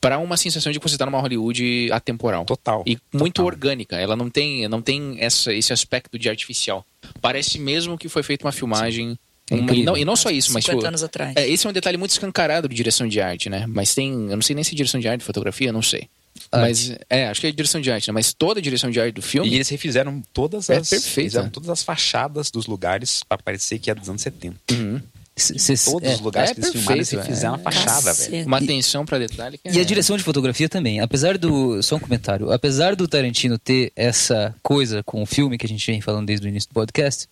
para 0.00 0.18
uma 0.18 0.36
sensação 0.36 0.70
de 0.70 0.78
que 0.78 0.86
você 0.88 0.96
está 0.96 1.06
numa 1.06 1.18
Hollywood 1.20 1.90
atemporal. 1.90 2.44
Total. 2.44 2.82
E 2.86 2.98
muito 3.12 3.36
Total. 3.36 3.46
orgânica. 3.46 3.96
Ela 3.96 4.14
não 4.14 4.28
tem, 4.28 4.68
não 4.68 4.82
tem 4.82 5.16
essa, 5.18 5.52
esse 5.52 5.72
aspecto 5.72 6.18
de 6.18 6.28
artificial. 6.28 6.84
Parece 7.22 7.58
mesmo 7.58 7.96
que 7.96 8.08
foi 8.08 8.22
feita 8.22 8.44
uma 8.44 8.52
filmagem. 8.52 9.18
É 9.50 9.54
uma- 9.54 9.74
e, 9.74 9.82
não, 9.82 9.96
e 9.96 10.04
não 10.04 10.14
só 10.16 10.30
isso, 10.30 10.52
mas 10.52 10.64
50 10.64 10.78
tipo, 10.78 10.88
anos 10.88 11.02
atrás. 11.02 11.34
é, 11.36 11.48
esse 11.48 11.66
é 11.66 11.70
um 11.70 11.72
detalhe 11.72 11.96
muito 11.96 12.10
escancarado 12.10 12.68
de 12.68 12.74
direção 12.74 13.08
de 13.08 13.20
arte, 13.20 13.48
né? 13.48 13.66
Mas 13.66 13.94
tem. 13.94 14.10
Eu 14.30 14.36
não 14.36 14.42
sei 14.42 14.54
nem 14.54 14.62
se 14.64 14.72
é 14.72 14.76
direção 14.76 15.00
de 15.00 15.08
arte, 15.08 15.24
fotografia, 15.24 15.72
não 15.72 15.82
sei. 15.82 16.08
Arte. 16.52 16.62
Mas 16.90 16.98
é, 17.08 17.26
acho 17.28 17.40
que 17.40 17.46
é 17.46 17.52
direção 17.52 17.80
de 17.80 17.90
arte, 17.90 18.08
né? 18.08 18.12
Mas 18.12 18.32
toda 18.34 18.58
a 18.60 18.62
direção 18.62 18.90
de 18.90 19.00
arte 19.00 19.14
do 19.14 19.22
filme. 19.22 19.48
E 19.48 19.54
eles 19.54 19.68
refizeram 19.68 20.22
todas 20.34 20.68
É 20.68 20.76
as 20.78 20.88
perfeita. 20.90 21.14
fizeram 21.30 21.48
todas 21.50 21.68
as 21.70 21.82
fachadas 21.82 22.50
dos 22.50 22.66
lugares 22.66 23.22
para 23.26 23.38
parecer 23.38 23.78
que 23.78 23.90
é 23.90 23.94
dos 23.94 24.08
anos 24.08 24.20
70. 24.22 24.56
Uhum. 24.72 25.00
Todos 25.36 26.08
é. 26.08 26.14
os 26.14 26.20
lugares 26.20 26.50
é 26.50 26.54
que 26.54 26.60
eles 26.60 26.70
filmaram, 26.72 26.94
eles 26.96 27.08
perfeito, 27.08 27.28
refizeram 27.28 27.54
a 27.54 27.58
é. 27.58 27.62
fachada, 27.62 28.02
Caceta. 28.02 28.30
velho. 28.30 28.46
Uma 28.46 28.58
atenção 28.58 29.04
pra 29.04 29.18
detalhe 29.18 29.58
que 29.58 29.68
E 29.68 29.78
a 29.78 29.80
é- 29.82 29.84
direção 29.84 30.16
de 30.16 30.22
fotografia 30.22 30.68
também. 30.68 31.00
Apesar 31.00 31.36
do. 31.36 31.82
Só 31.82 31.96
um 31.96 32.00
comentário. 32.00 32.52
Apesar 32.52 32.94
do 32.94 33.08
Tarantino 33.08 33.58
ter 33.58 33.92
essa 33.96 34.54
coisa 34.62 35.02
com 35.02 35.22
o 35.22 35.26
filme 35.26 35.58
que 35.58 35.66
a 35.66 35.68
gente 35.68 35.84
vem 35.90 36.00
falando 36.00 36.26
desde 36.26 36.46
o 36.46 36.48
início 36.48 36.70
do 36.70 36.74
podcast, 36.74 37.28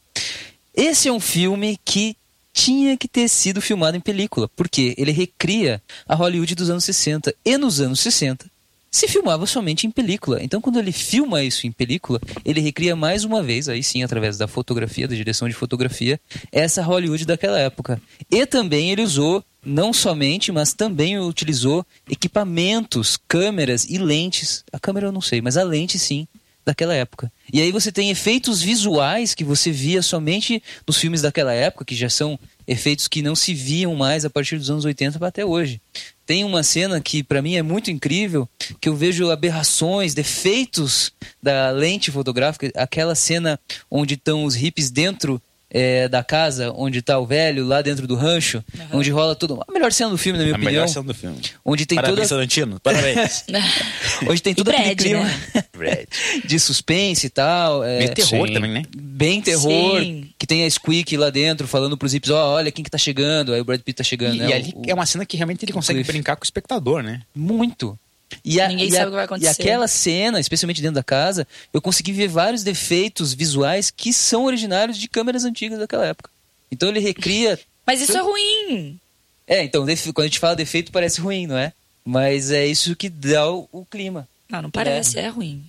esse 0.75 1.09
é 1.09 1.13
um 1.13 1.21
filme 1.21 1.79
que 1.85 2.17
tinha 2.53 2.97
que 2.97 3.07
ter 3.07 3.29
sido 3.29 3.63
filmado 3.63 3.97
em 3.97 4.01
película. 4.01 4.49
Porque 4.57 4.95
ele 4.99 5.13
recria 5.13 5.81
a 6.09 6.15
Hollywood 6.17 6.55
dos 6.57 6.71
anos 6.71 6.85
60. 6.85 7.33
E 7.45 7.57
nos 7.57 7.81
anos 7.81 8.01
60 8.01 8.47
se 8.93 9.09
filmava 9.09 9.47
somente 9.47 9.87
em 9.87 9.91
película. 9.91 10.43
Então, 10.43 10.61
quando 10.61 10.79
ele 10.79 10.93
filma 10.93 11.43
isso 11.43 11.67
em 11.67 11.73
película, 11.73 12.21
ele 12.45 12.61
recria 12.61 12.95
mais 12.95 13.25
uma 13.25 13.43
vez, 13.43 13.67
aí 13.69 13.83
sim, 13.83 14.03
através 14.03 14.37
da 14.37 14.47
fotografia, 14.47 15.09
da 15.09 15.15
direção 15.15 15.49
de 15.49 15.55
fotografia, 15.55 16.21
essa 16.53 16.83
Hollywood 16.83 17.25
daquela 17.25 17.59
época. 17.59 18.01
E 18.31 18.45
também 18.45 18.93
ele 18.93 19.03
usou, 19.03 19.43
não 19.65 19.95
somente, 19.95 20.53
mas 20.53 20.75
também 20.75 21.19
utilizou 21.19 21.87
equipamentos, 22.09 23.19
câmeras 23.27 23.89
e 23.89 23.97
lentes. 23.97 24.63
A 24.71 24.79
câmera 24.79 25.07
eu 25.07 25.13
não 25.13 25.23
sei, 25.23 25.41
mas 25.41 25.57
a 25.57 25.63
lente 25.63 25.99
sim, 25.99 26.29
daquela 26.65 26.95
época. 26.95 27.33
E 27.53 27.61
aí 27.61 27.73
você 27.73 27.91
tem 27.91 28.11
efeitos 28.11 28.63
visuais 28.63 29.35
que 29.35 29.45
você 29.45 29.71
via 29.71 30.03
somente 30.03 30.63
nos 30.87 30.97
filmes 30.97 31.23
daquela 31.23 31.53
época, 31.53 31.85
que 31.85 31.95
já 31.95 32.09
são 32.09 32.39
efeitos 32.67 33.09
que 33.09 33.23
não 33.23 33.35
se 33.35 33.53
viam 33.53 33.95
mais 33.95 34.25
a 34.25 34.31
partir 34.31 34.57
dos 34.57 34.71
anos 34.71 34.85
80 34.85 35.19
para 35.19 35.29
até 35.29 35.45
hoje. 35.45 35.81
Tem 36.25 36.45
uma 36.45 36.63
cena 36.63 37.01
que 37.01 37.23
para 37.23 37.43
mim 37.43 37.57
é 37.57 37.63
muito 37.63 37.91
incrível, 37.91 38.49
que 38.81 38.89
eu 38.89 38.97
vejo 38.97 39.31
aberrações, 39.31 40.15
defeitos 40.15 41.13
da 41.43 41.71
lente 41.71 42.11
fotográfica, 42.11 42.71
aquela 42.77 43.15
cena 43.15 43.59
onde 43.91 44.15
estão 44.15 44.45
os 44.45 44.55
hippies 44.55 44.91
dentro 44.91 45.43
eh, 45.73 46.07
da 46.09 46.23
casa, 46.23 46.71
onde 46.77 46.99
está 46.99 47.19
o 47.19 47.27
velho, 47.27 47.65
lá 47.67 47.81
dentro 47.83 48.07
do 48.07 48.15
rancho, 48.15 48.63
onde 48.93 49.11
rola 49.11 49.35
tudo. 49.35 49.61
A 49.67 49.73
melhor 49.73 49.91
cena 49.93 50.11
do 50.11 50.19
filme, 50.19 50.39
na 50.39 50.45
minha 50.45 50.55
A 50.55 50.59
opinião. 50.59 50.73
melhor 50.83 50.89
cena 50.89 51.07
do 51.07 51.15
filme. 51.15 51.41
Onde 51.65 51.87
tem 51.87 51.97
Parabéns, 51.97 52.29
toda, 52.29 52.29
Tarantino. 52.41 52.81
Parabéns. 52.81 53.45
onde 54.29 54.43
tem 54.43 54.55
todo 54.55 54.69
aquele 54.69 54.95
clima 54.95 55.25
né? 55.25 56.05
De 56.45 56.59
suspense 56.61 57.27
e 57.27 57.31
tal. 57.31 57.83
É, 57.83 57.99
Meio 57.99 58.15
terror 58.15 58.47
sim. 58.49 58.55
também, 58.55 58.71
né? 58.71 58.83
bem 58.97 59.41
terror, 59.41 60.01
Sim. 60.01 60.29
que 60.39 60.47
tem 60.47 60.65
a 60.65 60.71
Squeak 60.71 61.17
lá 61.17 61.31
dentro 61.31 61.67
falando 61.69 61.97
pros 61.97 62.13
hippies, 62.13 62.31
ó, 62.33 62.55
olha 62.55 62.73
quem 62.73 62.85
que 62.85 62.91
tá 62.91 62.99
chegando, 62.99 63.53
aí 63.55 63.61
o 63.61 63.65
Brad 63.65 63.81
Pitt 63.81 63.97
tá 63.99 64.03
chegando, 64.05 64.35
E, 64.35 64.39
né? 64.39 64.49
e 64.49 64.53
ali 64.53 64.73
o- 64.75 64.83
é 64.89 64.95
uma 64.95 65.07
cena 65.07 65.25
que 65.25 65.37
realmente 65.37 65.65
ele 65.65 65.73
consegue 65.73 65.99
Cliff. 66.01 66.11
brincar 66.13 66.35
com 66.37 66.43
o 66.43 66.45
espectador, 66.45 67.03
né? 67.03 67.21
Muito. 67.35 67.97
E 68.45 68.61
a- 68.61 68.69
Ninguém 68.69 68.89
e 68.89 68.91
sabe 68.91 69.03
a- 69.03 69.07
o 69.07 69.11
que 69.11 69.15
vai 69.17 69.25
E 69.25 69.27
acontecer. 69.27 69.63
aquela 69.63 69.89
cena, 69.89 70.41
especialmente 70.41 70.81
dentro 70.83 70.95
da 70.97 71.03
casa, 71.03 71.47
eu 71.73 71.81
consegui 71.83 72.13
ver 72.13 72.29
vários 72.29 72.63
defeitos 72.63 73.33
visuais 73.35 73.91
que 73.91 74.13
são 74.13 74.45
originários 74.45 74.97
de 74.99 75.09
câmeras 75.09 75.45
antigas 75.45 75.79
daquela 75.79 76.07
época. 76.07 76.31
Então 76.71 76.89
ele 76.89 77.01
recria. 77.01 77.59
Mas 77.87 78.01
isso 78.01 78.17
é 78.17 78.21
ruim. 78.21 78.99
É, 79.47 79.63
então, 79.65 79.85
quando 80.15 80.21
a 80.21 80.29
gente 80.29 80.39
fala 80.39 80.55
defeito 80.57 80.93
parece 80.93 81.21
ruim, 81.21 81.47
não 81.47 81.57
é? 81.59 81.73
Mas 82.05 82.51
é 82.51 82.67
isso 82.67 82.97
que 82.97 83.09
dá 83.09 83.51
o, 83.51 83.69
o 83.73 83.85
clima. 83.85 84.29
Não, 84.49 84.63
não 84.63 84.71
parece, 84.71 85.19
é, 85.19 85.29
ruim. 85.29 85.65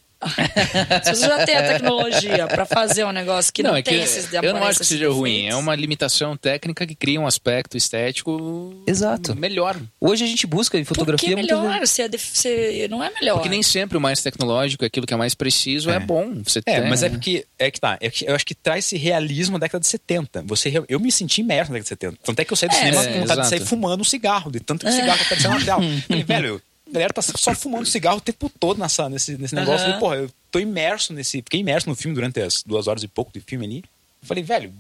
Se 1.04 1.16
você 1.16 1.28
já 1.28 1.46
tem 1.46 1.56
a 1.56 1.64
tecnologia 1.68 2.48
pra 2.48 2.66
fazer 2.66 3.04
um 3.06 3.12
negócio 3.12 3.52
que 3.54 3.64
não, 3.64 3.76
é 3.76 3.82
tem 3.82 3.98
que 3.98 4.04
esses 4.04 4.32
Eu 4.34 4.54
não 4.54 4.64
acho 4.64 4.80
que 4.80 4.86
seja 4.86 5.06
esses 5.06 5.16
ruim. 5.18 5.48
É 5.48 5.56
uma 5.56 5.76
limitação 5.76 6.36
técnica 6.38 6.86
que 6.88 6.96
cria 6.96 7.20
um 7.20 7.28
aspecto 7.28 7.78
estético 7.78 8.84
Exato. 8.88 9.36
melhor. 9.36 9.78
Hoje 10.00 10.24
a 10.24 10.28
gente 10.28 10.46
busca 10.48 10.78
em 10.78 10.84
Por 10.84 10.90
fotografia 10.96 11.30
que 11.30 11.36
muitas 11.36 11.58
melhor? 11.60 11.74
vezes- 11.80 11.90
Se 11.92 12.02
é 12.02 12.08
def- 12.08 12.32
se 12.34 12.88
não 12.90 13.04
é 13.04 13.10
melhor. 13.12 13.36
Porque 13.36 13.50
nem 13.50 13.62
sempre 13.64 13.98
o 13.98 14.02
mais 14.02 14.22
tecnológico, 14.22 14.84
aquilo 14.86 15.06
que 15.06 15.14
é 15.14 15.18
mais 15.18 15.34
preciso, 15.36 15.90
é, 15.90 15.96
É. 15.96 16.00
bom. 16.00 16.42
Você 16.44 16.60
É, 16.60 16.62
tem, 16.82 16.90
mas 16.90 17.04
é 17.04 17.10
porque 17.10 17.46
é 17.60 17.70
que 17.72 17.80
tá. 17.80 17.98
é 18.02 18.10
que 18.10 18.26
eu 18.26 18.36
acho 18.36 18.46
que 18.46 18.56
traz 18.56 18.86
esse 18.86 18.98
realismo 18.98 19.60
da 19.60 19.66
década 19.66 19.82
de 19.82 19.88
70. 19.88 20.44
Você, 20.48 20.72
eu 20.90 21.00
me 21.00 21.12
senti 21.12 21.42
imerso 21.42 21.72
na 21.72 21.78
década 21.80 21.84
de 21.84 21.90
70. 21.90 22.18
Tanto 22.24 22.40
é 22.40 22.46
que 22.46 22.52
eu 22.54 22.58
saí 22.58 22.70
do 22.70 22.76
É, 22.76 22.80
cinema 22.80 23.04
é, 23.04 23.14
com 23.14 23.20
vontade 23.20 23.42
de 23.42 23.48
sair 23.48 23.60
fumando 23.66 24.02
um 24.02 24.04
cigarro, 24.04 24.52
de 24.52 24.60
tanto 24.60 24.86
que 24.86 24.92
o 24.92 24.94
cigarro 24.96 25.18
tá 25.20 25.26
aparecendo 25.26 25.60
na 25.60 25.66
tela. 25.66 25.82
Falei, 26.08 26.24
velho, 26.24 26.62
galera 26.94 27.14
tá 27.14 27.22
só 27.22 27.54
fumando 27.54 27.86
cigarro 27.86 28.18
o 28.18 28.22
tempo 28.22 28.50
todo 28.60 28.80
nessa, 28.80 29.10
nesse, 29.10 29.38
nesse 29.38 29.56
negócio. 29.56 29.86
Falei, 29.86 30.00
porra, 30.00 30.16
eu 30.18 30.30
tô 30.52 30.60
imerso 30.60 31.14
nesse. 31.14 31.38
Fiquei 31.38 31.60
imerso 31.60 31.90
no 31.90 31.96
filme 31.96 32.16
durante 32.16 32.40
as 32.42 32.64
duas 32.64 32.88
horas 32.88 33.04
e 33.04 33.08
pouco 33.08 33.32
de 33.34 33.40
filme 33.40 33.66
ali. 33.66 33.84
Falei, 34.22 34.44
velho, 34.44 34.74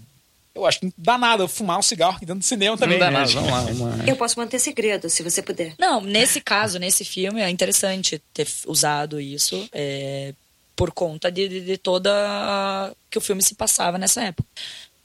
eu 0.56 0.66
acho 0.66 0.80
que 0.80 0.86
não 0.86 0.94
dá 0.98 1.18
nada 1.18 1.44
eu 1.44 1.48
fumar 1.48 1.80
um 1.80 1.82
cigarro 1.82 2.16
aqui 2.16 2.26
dentro 2.26 2.40
do 2.40 2.46
cinema 2.46 2.78
também. 2.78 3.00
não 3.00 3.06
dá 3.06 3.12
né? 3.12 3.20
nada. 3.20 3.32
Vamos 3.74 3.98
lá. 3.98 4.06
Eu 4.06 4.16
posso 4.16 4.40
manter 4.40 4.60
segredo, 4.60 5.10
se 5.10 5.24
você 5.24 5.42
puder. 5.42 5.74
Não, 5.80 6.00
nesse 6.00 6.40
caso, 6.40 6.78
nesse 6.78 7.04
filme, 7.04 7.42
é 7.42 7.50
interessante 7.50 8.22
ter 8.34 8.48
usado 8.68 9.20
isso 9.20 9.68
é, 9.72 10.34
por 10.76 10.92
conta 10.92 11.32
de, 11.32 11.50
de, 11.50 11.62
de 11.62 11.78
toda. 11.78 12.94
que 13.10 13.18
o 13.18 13.22
filme 13.22 13.42
se 13.42 13.56
passava 13.56 13.98
nessa 13.98 14.24
época. 14.24 14.48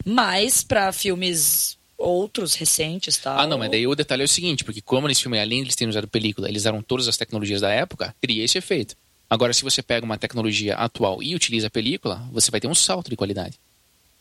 Mas, 0.04 0.62
para 0.62 0.92
filmes 0.92 1.77
outros 1.98 2.54
recentes 2.54 3.16
tal. 3.16 3.38
Ah, 3.38 3.46
não, 3.46 3.58
mas 3.58 3.70
daí 3.70 3.86
o 3.86 3.94
detalhe 3.94 4.22
é 4.22 4.24
o 4.24 4.28
seguinte, 4.28 4.64
porque 4.64 4.80
como 4.80 5.08
nesse 5.08 5.22
filme, 5.22 5.38
além 5.38 5.58
de 5.58 5.66
eles 5.66 5.74
terem 5.74 5.90
usado 5.90 6.06
película, 6.06 6.48
eles 6.48 6.62
usaram 6.62 6.80
todas 6.80 7.08
as 7.08 7.16
tecnologias 7.16 7.60
da 7.60 7.70
época, 7.70 8.14
cria 8.22 8.44
esse 8.44 8.56
efeito. 8.56 8.94
Agora, 9.28 9.52
se 9.52 9.62
você 9.62 9.82
pega 9.82 10.06
uma 10.06 10.16
tecnologia 10.16 10.76
atual 10.76 11.22
e 11.22 11.34
utiliza 11.34 11.66
a 11.66 11.70
película, 11.70 12.24
você 12.32 12.50
vai 12.50 12.60
ter 12.60 12.68
um 12.68 12.74
salto 12.74 13.10
de 13.10 13.16
qualidade, 13.16 13.58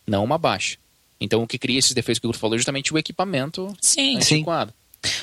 não 0.05 0.23
uma 0.23 0.37
baixa. 0.37 0.77
Então, 1.21 1.43
o 1.43 1.47
que 1.47 1.57
cria 1.57 1.79
esses 1.79 1.93
defeitos 1.93 2.19
que 2.19 2.27
o 2.27 2.29
Guto 2.29 2.39
falou 2.39 2.55
é 2.55 2.57
justamente 2.57 2.93
o 2.93 2.97
equipamento 2.97 3.73
Sim. 3.79 4.19
Sim. 4.21 4.35
antiquado. 4.37 4.73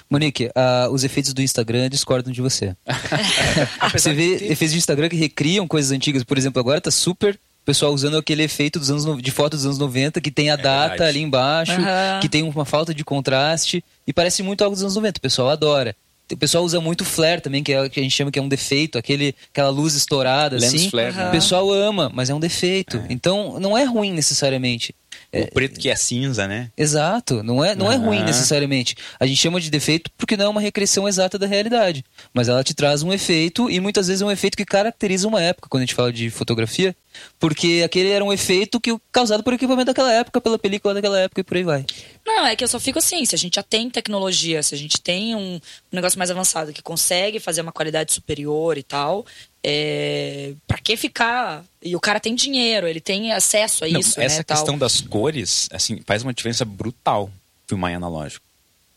Monique, 0.08 0.50
ah, 0.54 0.88
os 0.90 1.04
efeitos 1.04 1.32
do 1.32 1.42
Instagram 1.42 1.90
discordam 1.90 2.32
de 2.32 2.40
você. 2.40 2.76
você 3.92 4.12
vê 4.12 4.34
efeitos 4.34 4.72
de 4.72 4.78
Instagram 4.78 5.08
que 5.08 5.16
recriam 5.16 5.66
coisas 5.66 5.90
antigas. 5.90 6.24
Por 6.24 6.38
exemplo, 6.38 6.60
agora 6.60 6.80
tá 6.80 6.90
super 6.90 7.38
o 7.64 7.66
pessoal 7.66 7.94
usando 7.94 8.18
aquele 8.18 8.42
efeito 8.42 8.78
dos 8.78 8.90
anos 8.90 9.06
no- 9.06 9.20
de 9.22 9.30
foto 9.30 9.56
dos 9.56 9.64
anos 9.64 9.78
90 9.78 10.20
que 10.20 10.30
tem 10.30 10.50
a 10.50 10.56
data 10.56 10.88
verdade. 10.90 11.08
ali 11.08 11.20
embaixo, 11.22 11.72
Aham. 11.72 12.20
que 12.20 12.28
tem 12.28 12.42
uma 12.42 12.64
falta 12.66 12.92
de 12.94 13.02
contraste 13.02 13.82
e 14.06 14.12
parece 14.12 14.42
muito 14.42 14.62
algo 14.62 14.74
dos 14.76 14.82
anos 14.82 14.94
90. 14.96 15.18
O 15.18 15.20
pessoal 15.22 15.48
adora. 15.48 15.96
O 16.32 16.36
pessoal 16.36 16.64
usa 16.64 16.80
muito 16.80 17.04
flare 17.04 17.40
também, 17.42 17.62
que, 17.62 17.72
é, 17.72 17.86
que 17.88 18.00
a 18.00 18.02
gente 18.02 18.14
chama 18.14 18.30
que 18.30 18.38
é 18.38 18.42
um 18.42 18.48
defeito, 18.48 18.96
aquele, 18.98 19.34
aquela 19.52 19.68
luz 19.68 19.94
estourada 19.94 20.56
Lens 20.58 20.74
assim. 20.74 20.90
flare, 20.90 21.14
né? 21.14 21.28
O 21.28 21.30
pessoal 21.30 21.70
ama, 21.70 22.10
mas 22.14 22.30
é 22.30 22.34
um 22.34 22.40
defeito. 22.40 23.02
Então 23.10 23.58
não 23.60 23.76
é 23.76 23.84
ruim 23.84 24.10
necessariamente. 24.12 24.94
O 25.42 25.50
preto 25.52 25.78
que 25.78 25.88
é 25.88 25.96
cinza, 25.96 26.46
né? 26.46 26.70
Exato, 26.76 27.42
não 27.42 27.64
é, 27.64 27.74
não 27.74 27.90
é 27.90 27.96
ruim 27.96 28.22
necessariamente. 28.22 28.94
A 29.18 29.26
gente 29.26 29.40
chama 29.40 29.60
de 29.60 29.70
defeito 29.70 30.10
porque 30.16 30.36
não 30.36 30.46
é 30.46 30.48
uma 30.48 30.60
recriação 30.60 31.08
exata 31.08 31.38
da 31.38 31.46
realidade. 31.46 32.04
Mas 32.32 32.48
ela 32.48 32.62
te 32.62 32.74
traz 32.74 33.02
um 33.02 33.12
efeito 33.12 33.70
e 33.70 33.80
muitas 33.80 34.06
vezes 34.06 34.22
é 34.22 34.24
um 34.24 34.30
efeito 34.30 34.56
que 34.56 34.64
caracteriza 34.64 35.26
uma 35.28 35.40
época, 35.40 35.68
quando 35.68 35.82
a 35.82 35.86
gente 35.86 35.94
fala 35.94 36.12
de 36.12 36.30
fotografia, 36.30 36.94
porque 37.38 37.82
aquele 37.84 38.10
era 38.10 38.24
um 38.24 38.32
efeito 38.32 38.80
que, 38.80 38.96
causado 39.12 39.42
por 39.42 39.52
equipamento 39.52 39.86
daquela 39.86 40.12
época, 40.12 40.40
pela 40.40 40.58
película 40.58 40.94
daquela 40.94 41.18
época 41.18 41.40
e 41.40 41.44
por 41.44 41.56
aí 41.56 41.62
vai. 41.62 41.84
Não, 42.26 42.46
é 42.46 42.56
que 42.56 42.64
eu 42.64 42.68
só 42.68 42.80
fico 42.80 42.98
assim, 42.98 43.24
se 43.24 43.34
a 43.34 43.38
gente 43.38 43.56
já 43.56 43.62
tem 43.62 43.90
tecnologia, 43.90 44.62
se 44.62 44.74
a 44.74 44.78
gente 44.78 45.00
tem 45.00 45.34
um, 45.34 45.54
um 45.56 45.60
negócio 45.92 46.18
mais 46.18 46.30
avançado 46.30 46.72
que 46.72 46.82
consegue 46.82 47.38
fazer 47.38 47.60
uma 47.60 47.72
qualidade 47.72 48.12
superior 48.12 48.78
e 48.78 48.82
tal, 48.82 49.26
é, 49.66 50.52
pra 50.66 50.76
que 50.76 50.94
ficar? 50.94 51.64
E 51.82 51.96
o 51.96 52.00
cara 52.00 52.20
tem 52.20 52.34
dinheiro, 52.34 52.86
ele 52.86 53.00
tem 53.00 53.32
acesso 53.32 53.84
a 53.84 53.88
Não, 53.88 53.98
isso, 53.98 54.20
essa 54.20 54.38
né, 54.38 54.42
tal. 54.42 54.56
questão 54.58 54.76
das 54.76 55.00
cores, 55.00 55.68
assim, 55.72 56.02
faz 56.04 56.22
uma 56.22 56.34
diferença 56.34 56.66
brutal 56.66 57.30
filmar 57.66 57.90
em 57.90 57.94
analógico. 57.94 58.44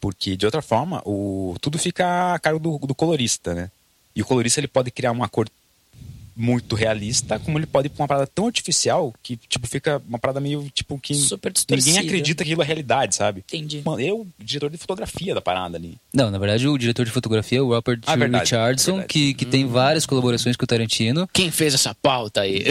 Porque, 0.01 0.35
de 0.35 0.45
outra 0.45 0.61
forma, 0.61 1.01
o, 1.05 1.55
tudo 1.61 1.79
fica 1.79 2.33
a 2.33 2.39
cargo 2.39 2.59
do, 2.59 2.77
do 2.79 2.93
colorista, 2.93 3.53
né? 3.53 3.71
E 4.13 4.21
o 4.21 4.25
colorista 4.25 4.59
ele 4.59 4.67
pode 4.67 4.91
criar 4.91 5.11
uma 5.11 5.29
cor 5.29 5.47
muito 6.37 6.75
realista, 6.75 7.39
como 7.39 7.57
ele 7.57 7.65
pode 7.65 7.87
ir 7.87 7.89
pra 7.89 8.03
uma 8.03 8.07
parada 8.07 8.27
tão 8.27 8.45
artificial 8.45 9.13
que, 9.23 9.35
tipo, 9.35 9.67
fica 9.67 10.01
uma 10.07 10.19
parada 10.19 10.39
meio, 10.39 10.69
tipo, 10.73 10.97
que 10.99 11.15
Super 11.15 11.51
ninguém 11.69 11.97
acredita 11.97 12.43
que 12.43 12.51
aquilo 12.51 12.61
é 12.61 12.65
realidade, 12.65 13.15
sabe? 13.15 13.39
Entendi. 13.47 13.81
Mano, 13.83 13.99
eu, 13.99 14.27
diretor 14.39 14.69
de 14.69 14.77
fotografia 14.77 15.33
da 15.33 15.41
parada 15.41 15.77
ali. 15.77 15.97
Não, 16.13 16.29
na 16.29 16.37
verdade, 16.37 16.67
o 16.67 16.77
diretor 16.77 17.05
de 17.05 17.11
fotografia 17.11 17.57
é 17.57 17.61
o 17.61 17.69
Robert 17.69 17.99
Ah, 18.05 18.15
verdade, 18.15 18.43
Richardson, 18.43 18.91
verdade. 18.93 19.07
que, 19.07 19.33
que 19.33 19.45
tem 19.45 19.65
várias 19.65 20.05
colaborações 20.05 20.55
com 20.55 20.63
o 20.63 20.67
Tarantino. 20.67 21.27
Quem 21.33 21.49
fez 21.51 21.73
essa 21.73 21.95
pauta 21.95 22.41
aí? 22.41 22.63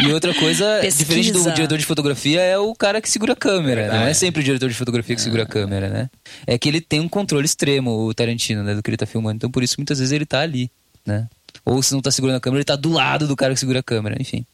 E, 0.00 0.06
e 0.06 0.12
outra 0.12 0.32
coisa, 0.34 0.78
Pesquisa. 0.80 0.98
diferente 0.98 1.32
do 1.32 1.52
diretor 1.52 1.78
de 1.78 1.84
fotografia, 1.86 2.40
é 2.40 2.58
o 2.58 2.74
cara 2.74 3.00
que 3.00 3.10
segura 3.10 3.32
a 3.32 3.36
câmera. 3.36 3.82
Não 3.88 3.94
é 3.94 3.96
Verdade. 3.98 4.16
sempre 4.18 4.40
o 4.40 4.44
diretor 4.44 4.68
de 4.68 4.74
fotografia 4.74 5.14
que 5.16 5.22
segura 5.22 5.42
a 5.42 5.46
câmera, 5.46 5.88
né? 5.88 6.10
É 6.46 6.56
que 6.58 6.68
ele 6.68 6.80
tem 6.80 7.00
um 7.00 7.08
controle 7.08 7.44
extremo, 7.44 8.06
o 8.06 8.14
Tarantino, 8.14 8.62
né, 8.62 8.74
do 8.74 8.82
que 8.82 8.90
ele 8.90 8.96
tá 8.96 9.06
filmando. 9.06 9.36
Então, 9.36 9.50
por 9.50 9.62
isso, 9.62 9.74
muitas 9.78 9.98
vezes 9.98 10.12
ele 10.12 10.26
tá 10.26 10.40
ali, 10.40 10.70
né? 11.04 11.28
Ou 11.70 11.80
se 11.84 11.92
não 11.94 12.02
tá 12.02 12.10
segurando 12.10 12.34
a 12.36 12.40
câmera, 12.40 12.58
ele 12.58 12.64
tá 12.64 12.74
do 12.74 12.90
lado 12.90 13.28
do 13.28 13.36
cara 13.36 13.54
que 13.54 13.60
segura 13.60 13.78
a 13.78 13.82
câmera, 13.82 14.20
enfim. 14.20 14.44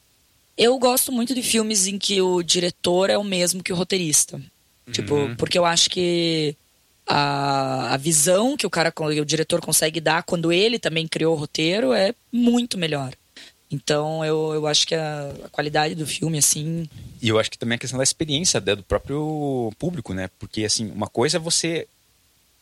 Eu 0.54 0.78
gosto 0.78 1.10
muito 1.10 1.34
de 1.34 1.42
filmes 1.42 1.86
em 1.86 1.98
que 1.98 2.20
o 2.20 2.42
diretor 2.42 3.08
é 3.08 3.16
o 3.16 3.24
mesmo 3.24 3.62
que 3.62 3.72
o 3.72 3.76
roteirista. 3.76 4.38
Tipo, 4.92 5.14
Uhum. 5.14 5.34
porque 5.36 5.58
eu 5.58 5.64
acho 5.64 5.88
que 5.88 6.54
a, 7.06 7.94
a 7.94 7.96
visão 7.96 8.54
que 8.54 8.66
o 8.66 8.70
cara, 8.70 8.92
o 8.94 9.24
diretor 9.24 9.62
consegue 9.62 9.98
dar 9.98 10.24
quando 10.24 10.52
ele 10.52 10.78
também 10.78 11.08
criou 11.08 11.34
o 11.34 11.38
roteiro 11.38 11.94
é 11.94 12.14
muito 12.30 12.76
melhor. 12.76 13.14
Então 13.70 14.22
eu, 14.22 14.52
eu 14.52 14.66
acho 14.66 14.86
que 14.86 14.94
a, 14.94 15.32
a 15.44 15.48
qualidade 15.48 15.94
do 15.94 16.06
filme, 16.06 16.36
assim. 16.36 16.86
E 17.22 17.28
eu 17.30 17.38
acho 17.38 17.50
que 17.50 17.56
também 17.58 17.76
é 17.76 17.76
a 17.76 17.80
questão 17.80 17.96
da 17.96 18.04
experiência 18.04 18.60
né, 18.60 18.74
do 18.76 18.82
próprio 18.82 19.72
público, 19.78 20.12
né? 20.12 20.28
Porque, 20.38 20.64
assim, 20.66 20.90
uma 20.90 21.06
coisa 21.08 21.38
é 21.38 21.40
você 21.40 21.88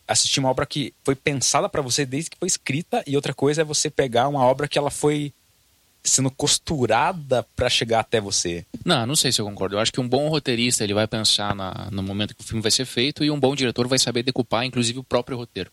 assistir 0.06 0.40
uma 0.40 0.50
obra 0.50 0.66
que 0.66 0.92
foi 1.02 1.14
pensada 1.14 1.68
pra 1.68 1.80
você 1.82 2.04
desde 2.04 2.30
que 2.30 2.36
foi 2.38 2.46
escrita, 2.48 3.02
e 3.06 3.16
outra 3.16 3.32
coisa 3.34 3.62
é 3.62 3.64
você 3.64 3.88
pegar 3.90 4.28
uma 4.28 4.44
obra 4.44 4.68
que 4.68 4.78
ela 4.78 4.90
foi 4.90 5.32
sendo 6.02 6.30
costurada 6.30 7.42
pra 7.56 7.70
chegar 7.70 8.00
até 8.00 8.20
você. 8.20 8.66
Não, 8.84 9.06
não 9.06 9.16
sei 9.16 9.32
se 9.32 9.40
eu 9.40 9.46
concordo. 9.46 9.76
Eu 9.76 9.80
acho 9.80 9.90
que 9.92 10.00
um 10.00 10.08
bom 10.08 10.28
roteirista 10.28 10.84
ele 10.84 10.92
vai 10.92 11.06
pensar 11.06 11.54
na- 11.54 11.88
no 11.90 12.02
momento 12.02 12.34
que 12.34 12.42
o 12.42 12.46
filme 12.46 12.60
vai 12.62 12.70
ser 12.70 12.84
feito 12.84 13.24
e 13.24 13.30
um 13.30 13.40
bom 13.40 13.54
diretor 13.54 13.88
vai 13.88 13.98
saber 13.98 14.22
decupar, 14.22 14.64
inclusive, 14.64 14.98
o 14.98 15.04
próprio 15.04 15.36
roteiro. 15.38 15.70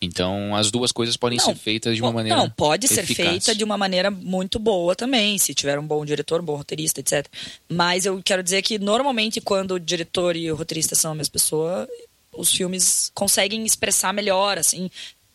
Então, 0.00 0.54
as 0.54 0.70
duas 0.70 0.92
coisas 0.92 1.16
podem 1.16 1.38
Não, 1.38 1.44
ser 1.46 1.54
feitas 1.54 1.96
de 1.96 2.02
uma 2.02 2.12
maneira 2.12 2.36
Não, 2.38 2.50
pode 2.50 2.86
ser 2.86 3.00
eficaz. 3.00 3.28
feita 3.28 3.54
de 3.54 3.64
uma 3.64 3.78
maneira 3.78 4.10
muito 4.10 4.58
boa 4.58 4.94
também, 4.94 5.38
se 5.38 5.54
tiver 5.54 5.78
um 5.78 5.86
bom 5.86 6.04
diretor, 6.04 6.40
um 6.40 6.44
bom 6.44 6.54
roteirista, 6.56 7.00
etc. 7.00 7.26
Mas 7.68 8.04
eu 8.04 8.20
quero 8.22 8.42
dizer 8.42 8.60
que 8.62 8.78
normalmente 8.78 9.40
quando 9.40 9.72
o 9.72 9.80
diretor 9.80 10.36
e 10.36 10.52
o 10.52 10.54
roteirista 10.54 10.94
são 10.94 11.12
a 11.12 11.14
mesma 11.14 11.32
pessoa, 11.32 11.88
os 12.36 12.52
filmes 12.52 13.10
conseguem 13.14 13.64
expressar 13.64 14.12
melhor, 14.12 14.58
assim. 14.58 14.90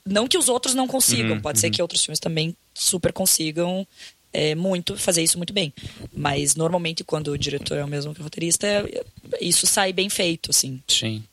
Não 0.05 0.27
que 0.27 0.38
os 0.38 0.50
outros 0.50 0.74
não 0.74 0.88
consigam, 0.88 1.36
Uhum, 1.36 1.41
pode 1.41 1.60
ser 1.60 1.70
que 1.70 1.81
outros 1.81 2.03
filmes 2.03 2.20
também 2.20 2.55
super 2.74 3.13
consigam 3.13 3.86
é, 4.34 4.55
muito 4.55 4.96
fazer 4.98 5.22
isso 5.22 5.38
muito 5.38 5.51
bem. 5.53 5.74
Mas 6.13 6.55
normalmente 6.55 7.03
quando 7.03 7.27
o 7.31 7.38
diretor 7.38 7.77
é 7.77 7.84
o 7.84 7.88
mesmo 7.88 8.13
que 8.15 8.22
o 8.22 8.24
roteirista, 8.24 8.65
é- 8.65 9.03
isso 9.41 9.67
sai 9.67 9.91
bem 9.93 10.10
feito, 10.10 10.50
assim. 10.51 10.81
Sim. 10.88 11.24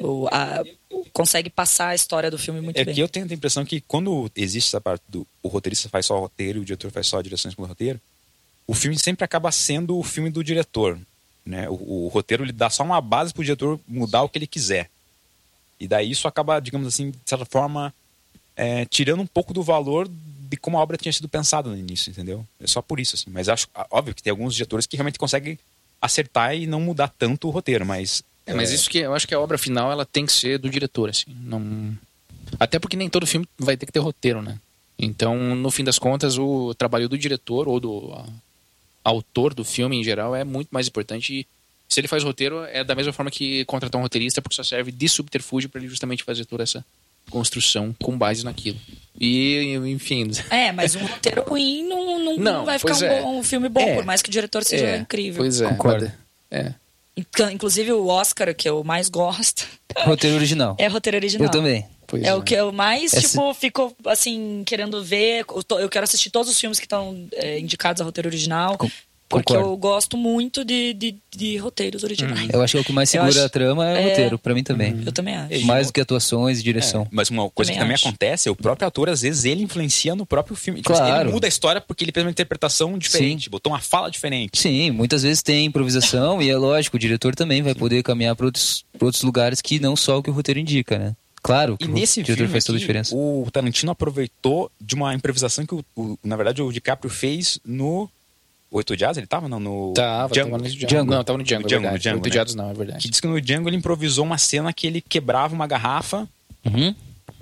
O, 0.00 0.28
a- 0.30 0.62
consegue 1.12 1.48
passar 1.48 1.88
a 1.88 1.94
história 1.94 2.30
do 2.30 2.38
filme 2.38 2.60
muito 2.60 2.76
É 2.76 2.84
bem. 2.84 2.94
que 2.94 3.00
eu 3.00 3.08
tenho 3.08 3.26
a 3.28 3.32
impressão 3.34 3.64
que 3.64 3.80
quando 3.80 4.30
existe 4.36 4.68
essa 4.68 4.80
parte 4.80 5.02
do 5.08 5.26
o 5.42 5.48
roteirista 5.48 5.88
faz 5.88 6.06
só 6.06 6.16
o 6.16 6.20
roteiro 6.20 6.58
e 6.58 6.62
o 6.62 6.64
diretor 6.64 6.90
faz 6.90 7.06
só 7.06 7.18
a 7.18 7.22
direção 7.22 7.50
do 7.50 7.64
roteiro, 7.64 8.00
o 8.66 8.74
filme 8.74 8.98
sempre 8.98 9.24
acaba 9.24 9.50
sendo 9.52 9.96
o 9.98 10.02
filme 10.02 10.30
do 10.30 10.42
diretor. 10.44 10.98
Né? 11.46 11.68
O, 11.68 12.04
o 12.06 12.08
roteiro 12.08 12.44
ele 12.44 12.52
dá 12.52 12.68
só 12.70 12.82
uma 12.82 13.00
base 13.00 13.32
pro 13.32 13.42
diretor 13.44 13.78
mudar 13.88 14.22
o 14.22 14.28
que 14.28 14.38
ele 14.38 14.46
quiser. 14.46 14.90
E 15.84 15.88
daí 15.88 16.10
isso 16.10 16.26
acaba, 16.26 16.60
digamos 16.60 16.86
assim, 16.86 17.10
de 17.10 17.18
certa 17.24 17.44
forma, 17.44 17.92
é, 18.56 18.84
tirando 18.86 19.20
um 19.20 19.26
pouco 19.26 19.52
do 19.54 19.62
valor 19.62 20.08
de 20.08 20.56
como 20.56 20.78
a 20.78 20.80
obra 20.82 20.96
tinha 20.96 21.12
sido 21.12 21.28
pensada 21.28 21.68
no 21.70 21.76
início, 21.76 22.10
entendeu? 22.10 22.46
É 22.60 22.66
só 22.66 22.82
por 22.82 23.00
isso, 23.00 23.14
assim. 23.16 23.30
Mas 23.30 23.48
acho, 23.48 23.66
óbvio 23.90 24.14
que 24.14 24.22
tem 24.22 24.30
alguns 24.30 24.54
diretores 24.54 24.86
que 24.86 24.96
realmente 24.96 25.18
conseguem 25.18 25.58
acertar 26.00 26.54
e 26.54 26.66
não 26.66 26.80
mudar 26.80 27.08
tanto 27.18 27.48
o 27.48 27.50
roteiro, 27.50 27.84
mas... 27.86 28.22
É, 28.46 28.52
mas 28.52 28.70
isso 28.72 28.90
que 28.90 28.98
eu 28.98 29.14
acho 29.14 29.26
que 29.26 29.34
a 29.34 29.40
obra 29.40 29.56
final 29.56 29.90
ela 29.90 30.04
tem 30.04 30.26
que 30.26 30.32
ser 30.32 30.58
do 30.58 30.68
diretor, 30.68 31.08
assim. 31.08 31.34
Não... 31.42 31.96
Até 32.60 32.78
porque 32.78 32.96
nem 32.96 33.08
todo 33.08 33.26
filme 33.26 33.48
vai 33.58 33.76
ter 33.76 33.86
que 33.86 33.92
ter 33.92 34.00
roteiro, 34.00 34.42
né? 34.42 34.58
Então, 34.98 35.56
no 35.56 35.70
fim 35.70 35.82
das 35.82 35.98
contas, 35.98 36.36
o 36.38 36.74
trabalho 36.74 37.08
do 37.08 37.16
diretor 37.18 37.66
ou 37.66 37.80
do 37.80 38.12
a- 38.12 38.26
autor 39.02 39.54
do 39.54 39.64
filme 39.64 39.96
em 39.96 40.04
geral 40.04 40.36
é 40.36 40.44
muito 40.44 40.68
mais 40.70 40.86
importante. 40.86 41.46
Se 41.88 42.00
ele 42.00 42.08
faz 42.08 42.22
roteiro, 42.24 42.64
é 42.64 42.82
da 42.82 42.94
mesma 42.94 43.12
forma 43.12 43.30
que 43.30 43.64
contratar 43.66 43.98
um 44.00 44.02
roteirista, 44.02 44.40
porque 44.42 44.56
só 44.56 44.62
serve 44.62 44.90
de 44.90 45.08
subterfúgio 45.08 45.68
para 45.68 45.80
ele 45.80 45.88
justamente 45.88 46.24
fazer 46.24 46.44
toda 46.44 46.62
essa 46.62 46.84
construção 47.30 47.94
com 48.02 48.16
base 48.18 48.44
naquilo. 48.44 48.78
E, 49.20 49.74
enfim. 49.86 50.30
É, 50.50 50.72
mas 50.72 50.94
um 50.94 51.04
roteiro 51.06 51.42
ruim 51.42 51.82
não, 51.86 52.18
não, 52.18 52.36
Não, 52.36 52.64
vai 52.64 52.78
ficar 52.78 52.96
um, 52.96 53.04
é. 53.04 53.22
bom- 53.22 53.38
um 53.38 53.42
filme 53.42 53.68
bom, 53.68 53.80
É. 53.80 53.94
por 53.94 54.04
mais 54.04 54.20
que 54.22 54.28
o 54.28 54.32
diretor 54.32 54.64
seja 54.64 54.86
é, 54.86 54.96
incrível. 54.98 55.42
Pois 55.42 55.60
é. 55.60 55.68
Concordo. 55.68 56.10
É. 56.50 56.74
Inclusive 57.52 57.92
o 57.92 58.06
Oscar, 58.08 58.52
que 58.54 58.68
eu 58.68 58.82
mais 58.82 59.08
gosto, 59.08 59.66
Roteiro 59.98 60.36
original. 60.36 60.76
é 60.78 60.88
roteiro 60.88 61.16
original. 61.16 61.46
Eu 61.46 61.50
também. 61.50 61.86
Pois 62.06 62.22
É, 62.22 62.34
o 62.34 62.42
que 62.42 62.54
eu 62.54 62.70
mais, 62.72 63.14
Essa- 63.14 63.28
tipo, 63.28 63.54
fico, 63.54 63.96
assim, 64.06 64.62
querendo 64.66 65.02
ver. 65.02 65.44
Eu 65.48 65.62
tô- 65.62 65.78
Eu 65.78 65.88
quero 65.88 66.04
assistir 66.04 66.28
todos 66.30 66.50
os 66.50 66.60
filmes 66.60 66.78
que 66.78 66.84
estão 66.86 67.26
é, 67.32 67.58
indicados 67.58 68.02
a 68.02 68.04
roteiro 68.04 68.28
original. 68.28 68.76
Com- 68.76 68.90
porque 69.38 69.52
concordo. 69.52 69.70
eu 69.72 69.76
gosto 69.76 70.16
muito 70.16 70.64
de, 70.64 70.92
de, 70.94 71.16
de 71.34 71.56
roteiros 71.56 72.02
originais. 72.04 72.48
Eu 72.52 72.62
acho 72.62 72.76
que 72.76 72.80
o 72.80 72.84
que 72.84 72.92
mais 72.92 73.10
segura 73.10 73.30
acho- 73.30 73.44
a 73.44 73.48
trama 73.48 73.88
é 73.88 73.94
o 73.94 73.96
é. 73.96 74.08
roteiro, 74.10 74.38
pra 74.38 74.54
mim 74.54 74.62
também. 74.62 75.02
Eu 75.04 75.12
também 75.12 75.34
acho. 75.36 75.66
Mais 75.66 75.86
do 75.88 75.92
que 75.92 76.00
atuações 76.00 76.60
e 76.60 76.62
direção. 76.62 77.02
É, 77.02 77.08
mas 77.10 77.30
uma 77.30 77.48
coisa 77.50 77.70
Também 77.72 77.78
que 77.78 77.84
também 77.84 77.94
acho. 77.94 78.08
acontece 78.08 78.48
é 78.48 78.52
o 78.52 78.56
próprio 78.56 78.86
ator, 78.88 79.08
às 79.08 79.22
vezes, 79.22 79.44
ele 79.44 79.62
influencia 79.62 80.14
no 80.14 80.24
próprio 80.24 80.56
filme. 80.56 80.80
Tipo, 80.80 80.94
Claro. 80.94 81.28
Ele 81.28 81.32
muda 81.32 81.46
a 81.46 81.48
história 81.48 81.80
porque 81.80 82.04
ele 82.04 82.12
fez 82.12 82.24
uma 82.24 82.30
interpretação 82.30 82.96
diferente, 82.98 83.48
botou 83.50 83.72
uma 83.72 83.80
fala 83.80 84.10
diferente. 84.10 84.58
Sim, 84.58 84.90
muitas 84.90 85.22
vezes 85.22 85.42
tem 85.42 85.66
improvisação 85.66 86.40
e 86.40 86.48
é 86.50 86.56
lógico, 86.56 86.96
o 86.96 87.00
diretor 87.00 87.34
também 87.34 87.62
vai 87.62 87.74
poder 87.74 88.02
caminhar 88.02 88.34
para 88.36 88.46
outros, 88.46 88.84
pra 88.96 89.06
outros 89.06 89.22
lugares 89.22 89.60
que 89.60 89.78
não 89.78 89.94
só 89.96 90.18
o 90.18 90.22
que 90.22 90.30
o 90.30 90.32
roteiro 90.32 90.60
indica, 90.60 90.98
né? 90.98 91.16
Claro 91.42 91.76
que 91.76 91.84
E 91.84 91.88
o 91.88 91.92
nesse 91.92 92.22
diretor 92.22 92.36
filme 92.44 92.52
faz 92.52 92.64
toda 92.64 92.78
a 92.78 92.80
diferença. 92.80 93.14
o 93.14 93.46
Tarantino 93.52 93.92
aproveitou 93.92 94.70
de 94.80 94.94
uma 94.94 95.14
improvisação 95.14 95.66
que, 95.66 95.74
o, 95.74 95.84
o- 95.94 96.18
na 96.24 96.36
verdade, 96.36 96.62
o 96.62 96.72
DiCaprio 96.72 97.10
fez 97.10 97.58
no... 97.64 98.08
Oito 98.74 98.92
Odiados? 98.92 99.16
Ele 99.18 99.26
tava? 99.26 99.48
Não, 99.48 99.60
no... 99.60 99.92
Tava, 99.94 100.32
Django. 100.32 100.50
tava 100.50 100.62
no 100.62 100.68
Django. 100.68 100.86
Django. 100.86 101.10
Não, 101.12 101.24
tava 101.24 101.38
no 101.38 101.44
Django, 101.44 101.62
No 101.62 101.66
é 101.66 101.68
Django, 101.68 101.92
no 101.92 101.98
Django, 101.98 102.16
Oito 102.16 102.24
né? 102.24 102.30
Odiados 102.30 102.54
não, 102.54 102.68
é 102.68 102.72
Que 102.72 102.78
verdade. 102.78 103.08
diz 103.10 103.20
que 103.20 103.26
no 103.26 103.40
Django 103.40 103.68
ele 103.68 103.76
improvisou 103.76 104.24
uma 104.24 104.36
cena 104.38 104.72
que 104.72 104.86
ele 104.86 105.00
quebrava 105.00 105.54
uma 105.54 105.66
garrafa 105.66 106.28
Uhum. 106.66 106.94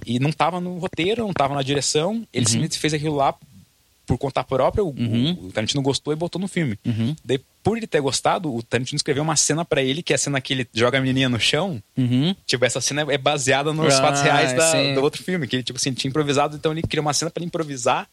e 0.04 0.18
não 0.18 0.30
tava 0.32 0.60
no 0.60 0.78
roteiro, 0.78 1.22
não 1.22 1.32
tava 1.32 1.54
na 1.54 1.62
direção. 1.62 2.26
Ele 2.32 2.44
simplesmente 2.46 2.78
fez 2.78 2.92
aquilo 2.94 3.16
lá 3.16 3.34
por 4.04 4.18
conta 4.18 4.42
própria, 4.44 4.82
o, 4.84 4.88
Uhum. 4.88 5.46
o 5.46 5.52
Tarantino 5.52 5.80
gostou 5.80 6.12
e 6.12 6.16
botou 6.16 6.40
no 6.40 6.48
filme. 6.48 6.76
Uhum. 6.84 7.14
Daí, 7.24 7.40
por 7.62 7.76
ele 7.78 7.86
ter 7.86 8.00
gostado, 8.00 8.52
o 8.54 8.60
Tarantino 8.62 8.96
escreveu 8.96 9.22
uma 9.22 9.36
cena 9.36 9.64
pra 9.64 9.80
ele, 9.80 10.02
que 10.02 10.12
é 10.12 10.16
a 10.16 10.18
cena 10.18 10.40
que 10.40 10.52
ele 10.52 10.66
joga 10.74 10.98
a 10.98 11.00
menininha 11.00 11.28
no 11.28 11.38
chão. 11.38 11.80
Uhum. 11.96 12.34
Tipo, 12.44 12.64
essa 12.64 12.80
cena 12.80 13.06
é 13.10 13.16
baseada 13.16 13.72
nos 13.72 13.94
Ah, 13.94 14.02
fatos 14.02 14.20
reais 14.20 14.52
da- 14.54 14.94
do 14.94 15.00
outro 15.02 15.22
filme, 15.22 15.46
que 15.46 15.54
ele, 15.56 15.62
tipo 15.62 15.78
assim, 15.78 15.92
tinha 15.94 16.08
improvisado, 16.10 16.56
então 16.56 16.72
ele 16.72 16.82
criou 16.82 17.00
uma 17.06 17.14
cena 17.14 17.30
pra 17.30 17.40
ele 17.40 17.46
improvisar. 17.46 18.06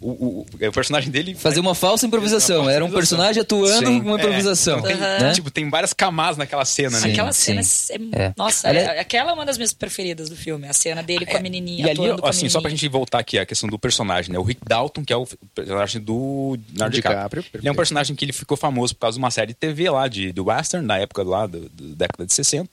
O, 0.00 0.10
o, 0.10 0.46
o- 0.50 0.72
personagem 0.72 1.10
dele. 1.10 1.34
Fazer 1.34 1.60
uma 1.60 1.74
falsa 1.74 2.06
improvisação. 2.06 2.56
Uma 2.56 2.64
falsa 2.64 2.76
Era 2.76 2.84
um 2.86 2.90
personagem 2.90 3.42
atuando 3.42 3.86
Sim. 3.86 4.00
uma 4.00 4.16
improvisação. 4.16 4.76
É, 4.76 4.78
então 4.78 4.90
tem, 4.96 5.26
né? 5.26 5.32
tipo, 5.32 5.50
tem 5.50 5.68
várias 5.68 5.92
camadas 5.92 6.38
naquela 6.38 6.64
cena, 6.64 6.90
né? 6.98 7.00
Sim. 7.00 7.12
Aquela 7.12 7.32
cena 7.32 7.62
sim. 7.62 8.10
é, 8.12 8.22
É. 8.22 8.34
Nossa, 8.36 8.68
Ela 8.68 8.78
é- 8.78 8.82
é- 8.96 9.00
aquela 9.00 9.30
é 9.30 9.34
uma 9.34 9.44
das 9.44 9.58
minhas 9.58 9.72
preferidas 9.74 10.30
do 10.30 10.36
filme. 10.36 10.66
A 10.66 10.72
cena 10.72 11.02
dele 11.02 11.26
com 11.26 11.36
a 11.36 11.40
menininha. 11.40 11.84
É, 11.84 11.88
E 11.88 11.90
ali, 11.90 12.00
atuando 12.00 12.22
com 12.22 12.26
a 12.26 12.30
assim, 12.30 12.48
só 12.48 12.60
pra 12.60 12.68
menininha. 12.68 12.78
gente 12.80 12.90
voltar 12.90 13.18
aqui 13.18 13.38
a 13.38 13.44
questão 13.44 13.68
do 13.68 13.78
personagem, 13.78 14.32
né? 14.32 14.38
O 14.38 14.42
Rick 14.42 14.62
Dalton, 14.66 15.04
que 15.04 15.12
é 15.12 15.16
o 15.16 15.26
personagem 15.54 16.00
do 16.00 16.58
Leonardo 16.70 16.94
DiCaprio. 16.96 17.44
Ele 17.52 17.68
é 17.68 17.70
um 17.70 17.74
personagem 17.74 18.16
que 18.16 18.24
ele 18.24 18.32
ficou 18.32 18.56
famoso 18.56 18.94
por 18.94 19.00
causa 19.02 19.16
de 19.16 19.22
uma 19.22 19.30
série 19.30 19.48
de 19.48 19.54
TV 19.54 19.90
lá, 19.90 20.08
de, 20.08 20.32
do 20.32 20.46
Western, 20.46 20.86
na 20.86 20.96
época 20.98 21.22
lá, 21.22 21.46
do, 21.46 21.68
do 21.68 21.94
década 21.94 22.24
de 22.24 22.32
60. 22.32 22.70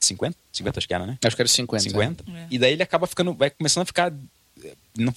50? 0.00 0.36
50 0.52 0.78
acho 0.78 0.86
que 0.86 0.94
era, 0.94 1.04
né? 1.04 1.18
Acho 1.24 1.34
que 1.34 1.42
era 1.42 1.48
50. 1.48 1.82
50. 1.82 2.24
É. 2.30 2.46
E 2.52 2.56
daí 2.58 2.72
ele 2.72 2.84
acaba 2.84 3.04
ficando, 3.08 3.34
vai 3.34 3.50
começando 3.50 3.82
a 3.82 3.86
ficar 3.86 4.12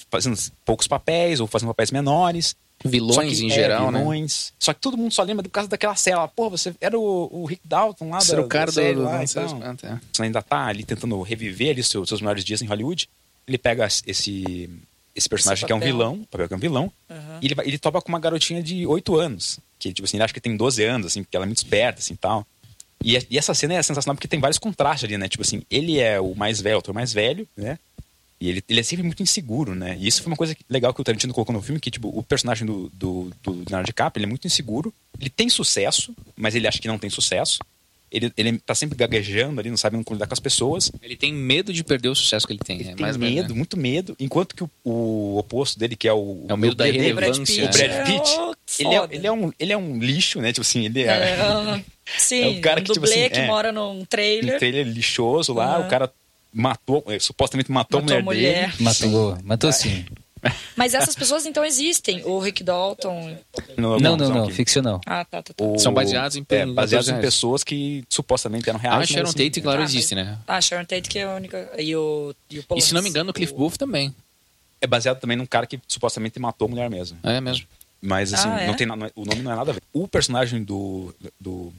fazendo 0.10 0.38
poucos 0.66 0.88
papéis 0.88 1.40
ou 1.40 1.48
fazendo 1.48 1.70
papéis 1.70 1.92
menores. 1.92 2.56
Vilões 2.84 3.38
que, 3.38 3.46
em 3.46 3.52
é, 3.52 3.54
geral, 3.54 3.92
né? 3.92 4.00
vilões. 4.00 4.54
Só 4.60 4.74
que 4.74 4.80
todo 4.80 4.98
mundo 4.98 5.12
só 5.14 5.22
lembra 5.22 5.44
por 5.44 5.50
causa 5.52 5.70
daquela 5.70 5.96
cela. 5.96 6.28
Pô, 6.28 6.50
você 6.50 6.74
era 6.82 6.98
o, 6.98 7.30
o 7.32 7.46
Rick 7.46 7.62
Dalton 7.68 8.10
lá 8.10 8.20
Você 8.20 8.32
da, 8.32 8.38
era 8.38 8.46
o 8.46 8.50
cara 8.50 8.66
da 8.66 8.72
do... 8.72 8.74
série 8.74 8.96
do- 8.96 9.04
lá 9.04 9.24
e 9.24 9.28
quantas, 9.28 9.84
é. 9.84 10.00
Você 10.12 10.24
ainda 10.24 10.42
tá 10.42 10.66
ali 10.66 10.84
tentando 10.84 11.22
reviver 11.22 11.70
ali 11.72 11.82
os 11.82 11.88
seus, 11.88 12.08
seus 12.10 12.22
melhores 12.22 12.44
dias 12.44 12.62
em 12.62 12.66
Hollywood. 12.66 13.08
Ele 13.48 13.58
pega 13.60 13.86
esse, 13.86 14.68
esse 15.16 15.30
personagem 15.30 15.62
Esse 15.62 15.66
que 15.68 15.72
é 15.72 15.76
um 15.76 15.80
vilão, 15.80 16.22
o 16.24 16.26
papel 16.28 16.48
que 16.48 16.54
é 16.56 16.58
um 16.58 16.60
vilão, 16.60 16.92
Aham. 17.10 17.40
e 17.42 17.46
ele, 17.46 17.56
ele 17.66 17.78
topa 17.78 18.02
com 18.02 18.10
uma 18.10 18.20
garotinha 18.20 18.64
de 18.64 18.86
8 18.88 19.16
anos. 19.16 19.60
Que, 19.78 19.94
tipo 19.94 20.06
assim, 20.08 20.18
ele 20.18 20.24
acha 20.24 20.34
que 20.34 20.42
tem 20.42 20.56
12 20.58 20.84
anos, 20.84 21.08
assim, 21.08 21.24
porque 21.24 21.36
ela 21.36 21.46
é 21.46 21.48
muito 21.48 21.58
esperta, 21.60 22.00
assim, 22.00 22.16
tal. 22.16 22.48
E, 23.04 23.18
e 23.30 23.38
essa 23.38 23.54
cena 23.54 23.76
é 23.76 23.84
sensacional 23.84 24.16
porque 24.16 24.28
tem 24.28 24.40
vários 24.40 24.58
contrastes 24.60 25.04
ali, 25.06 25.18
né? 25.18 25.28
Tipo 25.28 25.44
assim, 25.44 25.62
ele 25.70 26.00
é 26.00 26.20
o 26.20 26.34
mais 26.36 26.62
velho, 26.62 26.82
o 26.88 26.94
mais 26.94 27.12
velho, 27.14 27.48
né? 27.58 27.78
E 28.42 28.50
ele, 28.50 28.64
ele 28.68 28.80
é 28.80 28.84
sempre 28.84 29.06
muito 29.06 29.22
inseguro, 29.22 29.76
né? 29.76 29.96
E 30.00 30.08
isso 30.08 30.24
foi 30.24 30.32
uma 30.32 30.36
coisa 30.36 30.58
legal 30.68 30.92
que 30.96 31.00
o 31.00 31.04
Tarantino 31.04 31.32
colocou 31.32 31.54
no 31.54 31.62
filme, 31.62 31.80
que, 31.80 31.92
tipo, 31.92 32.10
o 32.10 32.24
personagem 32.24 32.66
do, 32.66 32.90
do, 32.92 33.32
do 33.44 33.52
Leonardo 33.54 33.86
DiCaprio, 33.86 34.20
ele 34.20 34.26
é 34.26 34.30
muito 34.30 34.48
inseguro. 34.48 34.92
Ele 35.20 35.30
tem 35.30 35.48
sucesso, 35.48 36.12
mas 36.36 36.56
ele 36.56 36.68
acha 36.68 36.80
que 36.80 36.88
não 36.88 36.98
tem 36.98 37.08
sucesso. 37.08 37.60
Ele, 38.12 38.34
ele 38.36 38.58
tá 38.58 38.74
sempre 38.74 38.98
gaguejando 38.98 39.60
ali, 39.62 39.70
não 39.70 39.78
sabe 39.78 40.04
como 40.04 40.16
lidar 40.16 40.26
com 40.26 40.34
as 40.34 40.40
pessoas. 40.40 40.92
Ele 41.04 41.16
tem 41.16 41.32
medo 41.32 41.72
de 41.72 41.84
perder 41.84 42.10
o 42.10 42.16
sucesso 42.16 42.48
que 42.48 42.54
ele 42.54 42.60
tem. 42.60 42.80
Ele 42.82 42.90
é 42.90 42.96
tem 42.96 43.18
medo, 43.20 43.50
né? 43.50 43.56
muito 43.56 43.78
medo. 43.78 44.16
Enquanto 44.20 44.56
que 44.56 44.64
o, 44.64 44.70
o 44.84 45.38
oposto 45.38 45.78
dele, 45.80 45.96
que 45.96 46.08
é 46.08 46.14
o... 46.14 46.44
É 46.50 46.54
o 46.54 46.58
medo 46.58 46.74
da 46.76 46.84
O 46.86 46.88
Brad 46.88 47.00
relevância. 47.00 47.46
Pitt. 47.46 47.62
O 47.62 47.70
Brad 47.70 48.06
Pitt, 48.08 48.32
É, 48.32 48.84
ele, 48.84 48.96
é, 48.96 49.08
ele, 49.12 49.28
é 49.28 49.32
um, 49.32 49.54
ele 49.58 49.72
é 49.72 49.78
um 49.78 50.00
lixo, 50.00 50.42
né? 50.42 50.52
Tipo 50.52 50.62
assim, 50.62 50.86
ele 50.86 51.04
é, 51.04 51.06
É, 51.06 51.84
sim, 52.18 52.42
É 52.58 52.58
o 52.58 52.62
cara 52.62 52.82
um 52.82 52.84
que, 52.84 52.92
tipo 52.92 53.06
dublê 53.06 53.22
assim, 53.26 53.30
que 53.30 53.40
é. 53.40 53.48
mora 53.48 53.72
num 53.72 54.04
trailer. 54.04 54.56
um 54.56 54.60
trailer 54.60 54.88
lixoso 54.88 55.54
lá, 55.54 55.78
Aham. 55.78 55.86
o 55.86 55.90
cara 55.90 56.12
matou, 56.54 57.04
eh, 57.08 57.20
supostamente 57.20 57.72
matou, 57.72 58.02
Matou 58.02 58.18
a 58.18 58.20
a 58.20 58.24
mulher, 58.24 58.42
mulher. 58.68 58.72
dele. 58.72 58.84
Matou, 58.84 59.38
matou 59.44 59.72
sim. 59.72 60.06
Mas 60.76 60.96
essas 60.96 61.14
pessoas 61.16 61.46
então 61.46 61.64
existem. 61.64 62.24
O 62.26 62.40
Rick 62.40 62.64
Dalton. 62.64 63.38
Não, 63.78 64.00
não, 64.00 64.18
não, 64.18 64.44
aqui. 64.46 64.54
ficcional. 64.54 65.00
Ah, 65.06 65.24
tá, 65.24 65.44
tá, 65.44 65.54
tá. 65.54 65.64
O- 65.64 65.78
São 65.78 65.94
baseados 65.94 66.36
em 66.36 66.44
é, 66.50 66.66
baseados 66.66 67.10
em 67.10 67.20
pessoas 67.22 67.64
que 67.64 68.04
supostamente 68.10 68.68
eram 68.68 68.80
Ah, 68.80 68.82
reais. 68.82 68.96
a 68.96 69.00
mas, 69.02 69.10
Sharon 69.10 69.30
assim, 69.30 69.38
Tate, 69.50 69.62
claro, 69.62 69.82
Ah, 69.82 69.84
existe, 69.84 70.16
mas- 70.16 70.26
né? 70.26 70.40
Ah, 70.48 70.60
Sharon 70.60 70.86
Tate 70.86 71.08
que 71.10 71.20
é 71.20 71.24
a 71.26 71.36
única. 71.36 71.70
E 71.78 71.96
o, 71.96 72.34
e 72.50 72.58
o 72.60 72.66
E 72.76 72.82
se 72.82 72.92
não 72.94 73.04
me 73.04 73.10
engano, 73.10 73.30
o 73.30 73.34
Cliff 73.34 73.54
Booth 73.54 73.78
também. 73.78 74.16
É 74.82 74.88
baseado 74.88 75.20
também 75.20 75.38
num 75.38 75.46
cara 75.46 75.68
que 75.68 75.80
supostamente 75.88 76.40
matou 76.40 76.66
a 76.66 76.70
mulher 76.70 76.90
mesmo. 76.90 77.20
É 77.22 77.40
mesmo. 77.40 77.68
Mas 78.02 78.34
assim, 78.34 78.50
Ah, 78.50 78.62
é? 78.62 78.68
não 78.68 78.74
tem, 78.74 78.88
não 78.88 78.96
é- 79.06 79.12
o 79.16 79.24
nome 79.24 79.44
não 79.44 79.52
é 79.52 79.56
nada 79.56 79.70
a 79.70 79.74
ver. 79.76 79.84
O 79.94 80.08
personagem 80.08 80.64
do, 80.64 81.14
do, 81.40 81.72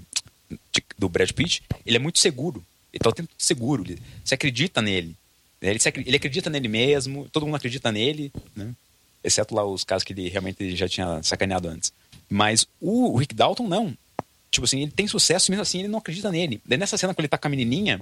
do 0.96 1.08
Brad 1.08 1.32
Pitt, 1.32 1.64
ele 1.84 1.96
é 1.96 1.98
muito 1.98 2.20
seguro. 2.20 2.64
Ele 2.92 3.00
tá 3.00 3.08
o 3.08 3.12
tempo 3.12 3.28
seguro. 3.38 3.82
Ele, 3.84 3.98
você 4.24 4.34
acredita 4.34 4.82
nele. 4.82 5.16
Ele, 5.60 5.78
se 5.78 5.88
ele 5.94 6.16
acredita 6.16 6.50
nele 6.50 6.68
mesmo, 6.68 7.28
todo 7.32 7.46
mundo 7.46 7.54
acredita 7.56 7.90
nele, 7.92 8.32
né? 8.54 8.72
Exceto 9.22 9.54
lá 9.54 9.64
os 9.64 9.84
casos 9.84 10.02
que 10.02 10.12
ele 10.12 10.28
realmente 10.28 10.74
já 10.74 10.88
tinha 10.88 11.22
sacaneado 11.22 11.68
antes. 11.68 11.92
Mas 12.28 12.66
o 12.80 13.16
Rick 13.16 13.34
Dalton, 13.34 13.68
não. 13.68 13.96
Tipo 14.50 14.64
assim, 14.64 14.82
ele 14.82 14.90
tem 14.90 15.06
sucesso, 15.06 15.50
mesmo 15.50 15.62
assim 15.62 15.78
ele 15.78 15.88
não 15.88 16.00
acredita 16.00 16.30
nele. 16.30 16.60
Daí 16.66 16.76
nessa 16.76 16.98
cena, 16.98 17.14
quando 17.14 17.20
ele 17.20 17.28
tá 17.28 17.38
com 17.38 17.46
a 17.46 17.50
menininha, 17.50 18.00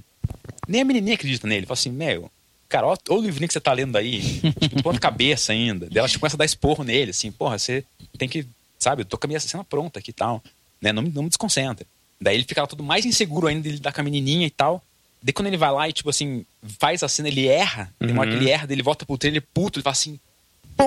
nem 0.67 0.81
a 0.81 0.85
menininha 0.85 1.15
acredita 1.15 1.47
nele. 1.47 1.67
Fala 1.67 1.75
assim, 1.79 1.91
meu, 1.93 2.31
cara, 2.69 2.87
ó 2.87 2.97
o 3.11 3.21
livrinho 3.21 3.47
que 3.47 3.53
você 3.53 3.61
tá 3.61 3.73
lendo 3.73 3.97
aí, 3.97 4.21
tipo, 4.61 4.83
ponta 4.83 4.99
cabeça 4.99 5.53
ainda. 5.53 5.87
Daí 5.87 5.99
ela 5.99 6.09
tipo, 6.09 6.19
começa 6.21 6.37
a 6.37 6.39
dar 6.39 6.45
esporro 6.47 6.83
nele, 6.83 7.11
assim, 7.11 7.31
porra, 7.31 7.59
você 7.59 7.85
tem 8.19 8.29
que, 8.29 8.47
sabe, 8.79 9.03
eu 9.03 9.07
tô 9.07 9.19
com 9.19 9.27
a 9.27 9.29
minha 9.29 9.39
cena 9.41 9.63
pronta 9.63 9.99
aqui 9.99 10.11
e 10.11 10.15
tal, 10.15 10.43
né, 10.81 10.93
não, 10.93 11.03
me- 11.03 11.11
não 11.11 11.23
me 11.25 11.29
desconcentra. 11.29 11.87
Daí 12.21 12.37
ele 12.37 12.45
fica 12.45 12.67
todo 12.67 12.83
mais 12.83 13.07
inseguro 13.07 13.47
ainda, 13.47 13.67
ele 13.67 13.79
dá 13.79 13.91
com 13.91 14.01
a 14.01 14.05
menininha 14.05 14.47
e 14.47 14.51
tal. 14.51 14.85
Daí 15.23 15.33
quando 15.33 15.49
ele 15.49 15.57
vai 15.57 15.71
lá 15.71 15.89
e, 15.89 15.93
tipo 15.93 16.11
assim, 16.11 16.45
faz 16.79 17.03
a 17.03 17.09
cena, 17.09 17.29
ele 17.29 17.47
erra, 17.47 17.93
tem 17.99 18.11
uma 18.11 18.23
hora 18.23 18.31
que 18.31 18.37
ele 18.37 18.51
erra, 18.51 18.67
daí 18.67 18.75
ele 18.75 18.83
volta 18.83 19.05
pro 19.07 19.19
trailer 19.19 19.43
puto, 19.55 19.79
ele 19.79 19.83
fala 19.83 19.93
assim, 19.93 20.19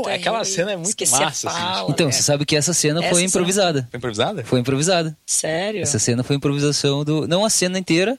pô, 0.02 0.10
aquela 0.10 0.44
cena 0.44 0.72
é 0.72 0.76
muito 0.76 1.10
massa, 1.10 1.48
assim. 1.50 1.60
fala. 1.60 1.90
Então, 1.92 2.08
É. 2.10 2.12
você 2.12 2.24
sabe 2.24 2.46
que 2.46 2.56
essa 2.56 2.74
cena 2.74 3.00
Essa 3.00 3.10
foi 3.10 3.18
cena- 3.20 3.30
improvisada. 3.30 3.88
Foi 3.92 3.98
improvisada? 3.98 4.44
Foi 4.44 4.60
improvisada. 4.60 5.18
Sério? 5.26 5.82
Essa 5.82 6.00
cena 6.00 6.24
foi 6.24 6.36
improvisação 6.36 7.04
do. 7.04 7.28
Não 7.28 7.46
a 7.46 7.50
cena 7.50 7.78
inteira, 7.80 8.18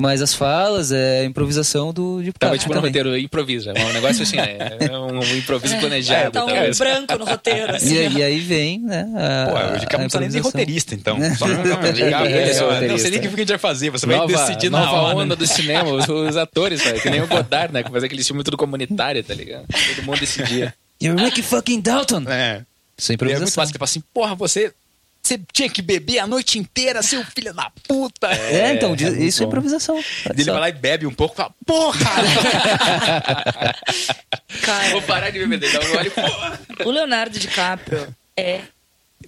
mas 0.00 0.22
as 0.22 0.34
falas, 0.34 0.92
é 0.92 1.24
improvisação 1.24 1.92
do 1.92 2.22
de 2.22 2.32
Tava 2.32 2.56
tipo 2.58 2.70
no 2.70 2.74
também. 2.80 2.90
roteiro, 2.90 3.16
improvisa. 3.18 3.72
É 3.74 3.84
um 3.84 3.92
negócio 3.92 4.22
assim, 4.22 4.36
né? 4.36 4.56
É 4.80 4.98
um 4.98 5.22
improviso 5.36 5.76
planejado. 5.78 6.30
Tá 6.32 6.44
um 6.44 6.48
talvez. 6.48 6.78
branco 6.78 7.18
no 7.18 7.24
roteiro. 7.24 7.74
Assim, 7.76 7.94
E, 7.94 8.08
e 8.18 8.22
aí 8.22 8.38
vem, 8.40 8.78
né? 8.80 9.06
A, 9.16 9.46
Pô, 9.50 9.52
o 9.52 9.56
a 9.56 9.76
DiCaprio 9.76 10.00
não 10.02 10.08
precisa 10.08 10.28
nem 10.30 10.40
roteirista, 10.42 10.94
então. 10.94 11.16
Só 11.36 11.46
não, 11.46 11.54
não, 11.64 11.82
Ele- 11.86 12.02
ele 12.02 12.14
é 12.14 12.88
não, 12.88 12.98
sei 12.98 13.10
nem 13.10 13.18
o 13.18 13.22
que 13.22 13.28
a 13.28 13.36
gente 13.36 13.48
vai 13.48 13.58
fazer, 13.58 13.90
você 13.90 14.06
vai 14.06 14.26
decidir 14.26 14.70
na 14.70 14.80
nova 14.84 15.14
onda 15.16 15.34
do 15.36 15.46
cinema, 15.46 15.90
os, 15.90 16.36
atores, 16.36 16.82
velho. 16.82 17.00
Que 17.00 17.10
nem 17.10 17.20
o 17.22 17.26
Godard, 17.28 17.72
né? 17.72 17.82
Que 17.82 17.90
fazia 17.90 18.06
aquele 18.06 18.22
filme 18.24 18.42
tudo 18.42 18.56
comunitário, 18.56 19.22
tá 19.22 19.34
ligado? 19.34 19.64
Todo 19.96 20.04
mundo 20.04 20.20
decidia. 20.20 20.74
You're 21.06 21.24
Ricky 21.24 21.42
fucking 21.42 21.80
Dalton! 21.80 22.24
É. 22.28 22.64
Isso 22.98 23.12
é 23.12 23.14
E 23.14 23.16
é 23.16 23.18
muito 23.18 23.24
improvisação. 23.24 23.54
fácil, 23.62 23.72
tipo 23.72 23.84
assim, 23.84 24.02
porra, 24.14 24.34
você, 24.34 24.72
você 25.22 25.38
tinha 25.52 25.68
que 25.68 25.82
beber 25.82 26.18
a 26.18 26.26
noite 26.26 26.58
inteira, 26.58 27.02
seu 27.02 27.22
filho 27.24 27.52
da 27.52 27.70
puta. 27.86 28.28
É, 28.32 28.72
então, 28.74 28.94
é 28.94 29.24
isso 29.24 29.42
é 29.42 29.46
improvisação. 29.46 30.02
Ele 30.30 30.44
vai 30.44 30.60
lá 30.60 30.68
e 30.68 30.72
bebe 30.72 31.06
um 31.06 31.12
pouco 31.12 31.34
e 31.34 31.36
fala, 31.36 31.52
porra! 31.66 31.98
Cara, 34.62 34.90
Vou 34.90 35.02
parar 35.02 35.30
de 35.30 35.38
beber, 35.44 35.70
dá 35.72 35.80
um 35.80 35.88
gole, 35.90 36.10
porra. 36.10 36.60
o 36.84 36.90
Leonardo 36.90 37.38
DiCaprio 37.38 38.14
é. 38.36 38.60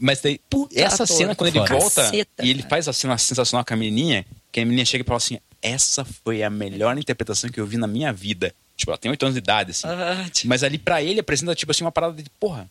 Mas 0.00 0.20
daí, 0.20 0.40
Puta 0.48 0.78
essa 0.80 1.04
ator. 1.04 1.16
cena, 1.16 1.34
quando 1.34 1.48
ele 1.56 1.66
volta 1.66 2.02
Caceta, 2.04 2.44
e 2.44 2.50
ele 2.50 2.60
cara. 2.62 2.70
faz 2.70 2.88
a 2.88 2.92
cena 2.92 3.16
sensacional 3.18 3.64
com 3.64 3.74
a 3.74 3.76
menininha, 3.76 4.24
que 4.52 4.60
a 4.60 4.64
menininha 4.64 4.84
chega 4.84 5.02
e 5.02 5.06
fala 5.06 5.16
assim, 5.16 5.38
essa 5.60 6.04
foi 6.24 6.42
a 6.42 6.50
melhor 6.50 6.96
interpretação 6.98 7.50
que 7.50 7.58
eu 7.58 7.66
vi 7.66 7.76
na 7.76 7.86
minha 7.86 8.12
vida. 8.12 8.54
Tipo, 8.78 8.92
ela 8.92 8.98
tem 8.98 9.10
oito 9.10 9.22
anos 9.24 9.34
de 9.34 9.40
idade, 9.40 9.72
assim. 9.72 9.86
ah, 9.88 10.24
tipo, 10.32 10.48
Mas 10.48 10.62
ali 10.62 10.78
pra 10.78 11.02
ele 11.02 11.18
apresenta, 11.18 11.52
tipo 11.54 11.72
assim, 11.72 11.82
uma 11.84 11.90
parada 11.92 12.22
de, 12.22 12.30
porra, 12.38 12.70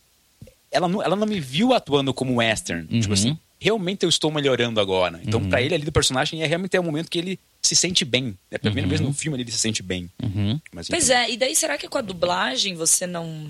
ela 0.72 0.88
não, 0.88 1.02
ela 1.02 1.14
não 1.14 1.26
me 1.26 1.38
viu 1.38 1.74
atuando 1.74 2.12
como 2.14 2.36
western. 2.36 2.88
Uhum. 2.90 3.00
Tipo 3.00 3.12
assim, 3.12 3.38
realmente 3.60 4.04
eu 4.04 4.08
estou 4.08 4.32
melhorando 4.32 4.80
agora. 4.80 5.20
Então, 5.22 5.46
pra 5.48 5.60
ele 5.60 5.74
ali 5.74 5.84
do 5.84 5.92
personagem, 5.92 6.42
é 6.42 6.46
realmente 6.46 6.74
é 6.74 6.80
o 6.80 6.82
momento 6.82 7.10
que 7.10 7.18
ele 7.18 7.38
se 7.60 7.76
sente 7.76 8.06
bem. 8.06 8.36
É 8.50 8.56
a 8.56 8.58
primeira 8.58 8.88
vez 8.88 9.00
no 9.02 9.12
filme 9.12 9.38
ele 9.38 9.50
se 9.52 9.58
sente 9.58 9.82
bem. 9.82 10.10
Uhum. 10.22 10.58
Mas, 10.72 10.88
Pois 10.88 11.10
é, 11.10 11.30
e 11.30 11.36
daí 11.36 11.54
será 11.54 11.76
que 11.76 11.86
com 11.88 11.98
a 11.98 12.02
dublagem 12.02 12.74
você 12.74 13.06
não 13.06 13.46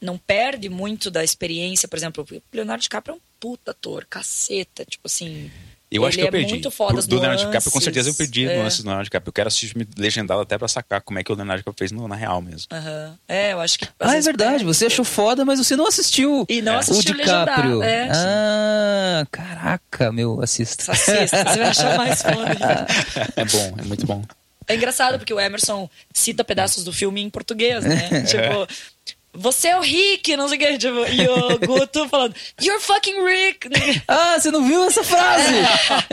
não 0.00 0.16
perde 0.16 0.68
muito 0.68 1.10
da 1.10 1.24
experiência? 1.24 1.88
Por 1.88 1.96
exemplo, 1.96 2.24
o 2.30 2.42
Leonardo 2.54 2.82
DiCaprio 2.82 3.14
é 3.14 3.16
um 3.16 3.20
puta 3.40 3.70
ator, 3.70 4.04
caceta, 4.04 4.84
tipo 4.84 5.06
assim. 5.06 5.50
Eu 5.90 6.04
acho 6.04 6.16
ele 6.18 6.22
que 6.22 6.22
eu 6.24 6.28
é 6.28 6.30
perdi. 6.42 6.52
muito 6.54 6.70
foda 6.70 6.94
Pro- 6.94 7.02
do 7.06 7.16
Leonardo 7.16 7.44
DiCaprio, 7.46 7.72
com 7.72 7.80
certeza 7.80 8.10
eu 8.10 8.14
perdi 8.14 8.46
é. 8.46 8.56
nuances 8.58 8.80
do 8.80 8.84
Leonardo 8.86 9.04
DiCaprio. 9.04 9.28
Eu 9.30 9.32
quero 9.32 9.48
assistir 9.48 9.68
filme 9.68 9.88
legendado 9.96 10.40
até 10.40 10.58
pra 10.58 10.68
sacar 10.68 11.00
como 11.00 11.18
é 11.18 11.24
que 11.24 11.32
o 11.32 11.34
Leonardo 11.34 11.60
DiCaprio 11.60 11.78
fez 11.78 11.92
no- 11.92 12.06
na 12.06 12.14
real 12.14 12.42
mesmo. 12.42 12.66
Aham. 12.72 13.14
É, 13.26 13.52
eu 13.54 13.60
acho 13.60 13.78
que. 13.78 13.86
Ah, 13.98 14.08
é 14.08 14.10
vezes 14.12 14.24
verdade. 14.26 14.64
Você 14.64 14.86
achou 14.86 15.04
foda, 15.04 15.44
mas 15.44 15.58
você 15.58 15.76
não 15.76 15.86
assistiu 15.86 16.44
E 16.48 16.60
não 16.60 16.74
o 16.74 16.78
assistiu 16.78 17.14
DiCaprio. 17.14 17.78
legendado, 17.78 17.82
é. 17.82 18.08
ah, 18.12 19.26
caraca, 19.30 20.12
meu, 20.12 20.42
assista. 20.42 20.92
Assista, 20.92 21.44
você 21.44 21.58
vai 21.58 21.68
achar 21.68 21.96
mais 21.96 22.20
foda. 22.22 22.86
É 23.36 23.44
bom, 23.44 23.74
é 23.78 23.82
muito 23.84 24.06
bom. 24.06 24.22
É 24.66 24.74
engraçado 24.74 25.16
porque 25.18 25.32
o 25.32 25.40
Emerson 25.40 25.88
cita 26.12 26.44
pedaços 26.44 26.84
do 26.84 26.92
filme 26.92 27.22
em 27.22 27.30
português, 27.30 27.82
né? 27.84 28.24
tipo, 28.28 28.68
você 29.32 29.68
é 29.68 29.76
o 29.76 29.80
Rick, 29.80 30.36
não 30.36 30.48
sei 30.48 30.56
o 30.56 30.60
que. 30.60 30.78
Tipo, 30.78 31.06
e 31.06 31.28
o 31.28 31.58
Guto 31.66 32.08
falando, 32.08 32.34
You're 32.60 32.80
fucking 32.80 33.24
Rick. 33.24 33.68
Ah, 34.08 34.38
você 34.38 34.50
não 34.50 34.66
viu 34.66 34.84
essa 34.84 35.04
frase? 35.04 35.54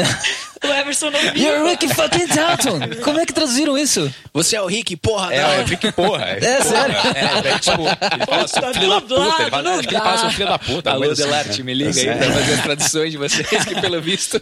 o 0.63 0.67
Emerson 0.67 1.09
não 1.09 1.19
viu. 1.19 1.33
You're 1.35 1.69
Ricky 1.69 1.87
fucking 1.87 2.27
Dalton. 2.27 2.79
Como 3.03 3.19
é 3.19 3.25
que 3.25 3.33
traduziram 3.33 3.77
isso? 3.77 4.13
Você 4.33 4.55
é 4.55 4.61
o 4.61 4.65
Rick, 4.65 4.95
porra, 4.97 5.33
É, 5.33 5.37
é 5.37 5.63
Rick 5.63 5.91
Porra. 5.93 6.25
É, 6.25 6.61
sério? 6.61 6.95
É, 7.15 7.41
daí, 7.41 7.59
tipo, 7.59 7.81
ele 7.81 8.25
fala 8.25 8.47
seu 8.47 8.73
filho 8.73 8.89
da 8.89 9.01
puta. 9.01 9.41
Ele 9.41 9.49
fala, 9.49 9.69
acho 9.71 9.87
que 9.87 9.95
ele 9.95 10.03
fala 10.03 10.17
seu 10.17 10.31
filho 10.31 10.49
da 10.49 10.59
puta. 10.59 10.91
Alô, 10.91 11.05
coisa 11.05 11.13
assim, 11.13 11.23
Delarte, 11.23 11.57
né? 11.59 11.63
me 11.63 11.73
liga 11.73 12.01
aí 12.01 12.17
pra 12.17 12.31
fazer 12.31 12.53
as 12.53 12.61
traduções 12.61 13.11
de 13.11 13.17
vocês, 13.17 13.65
que 13.65 13.81
pelo 13.81 14.01
visto... 14.01 14.41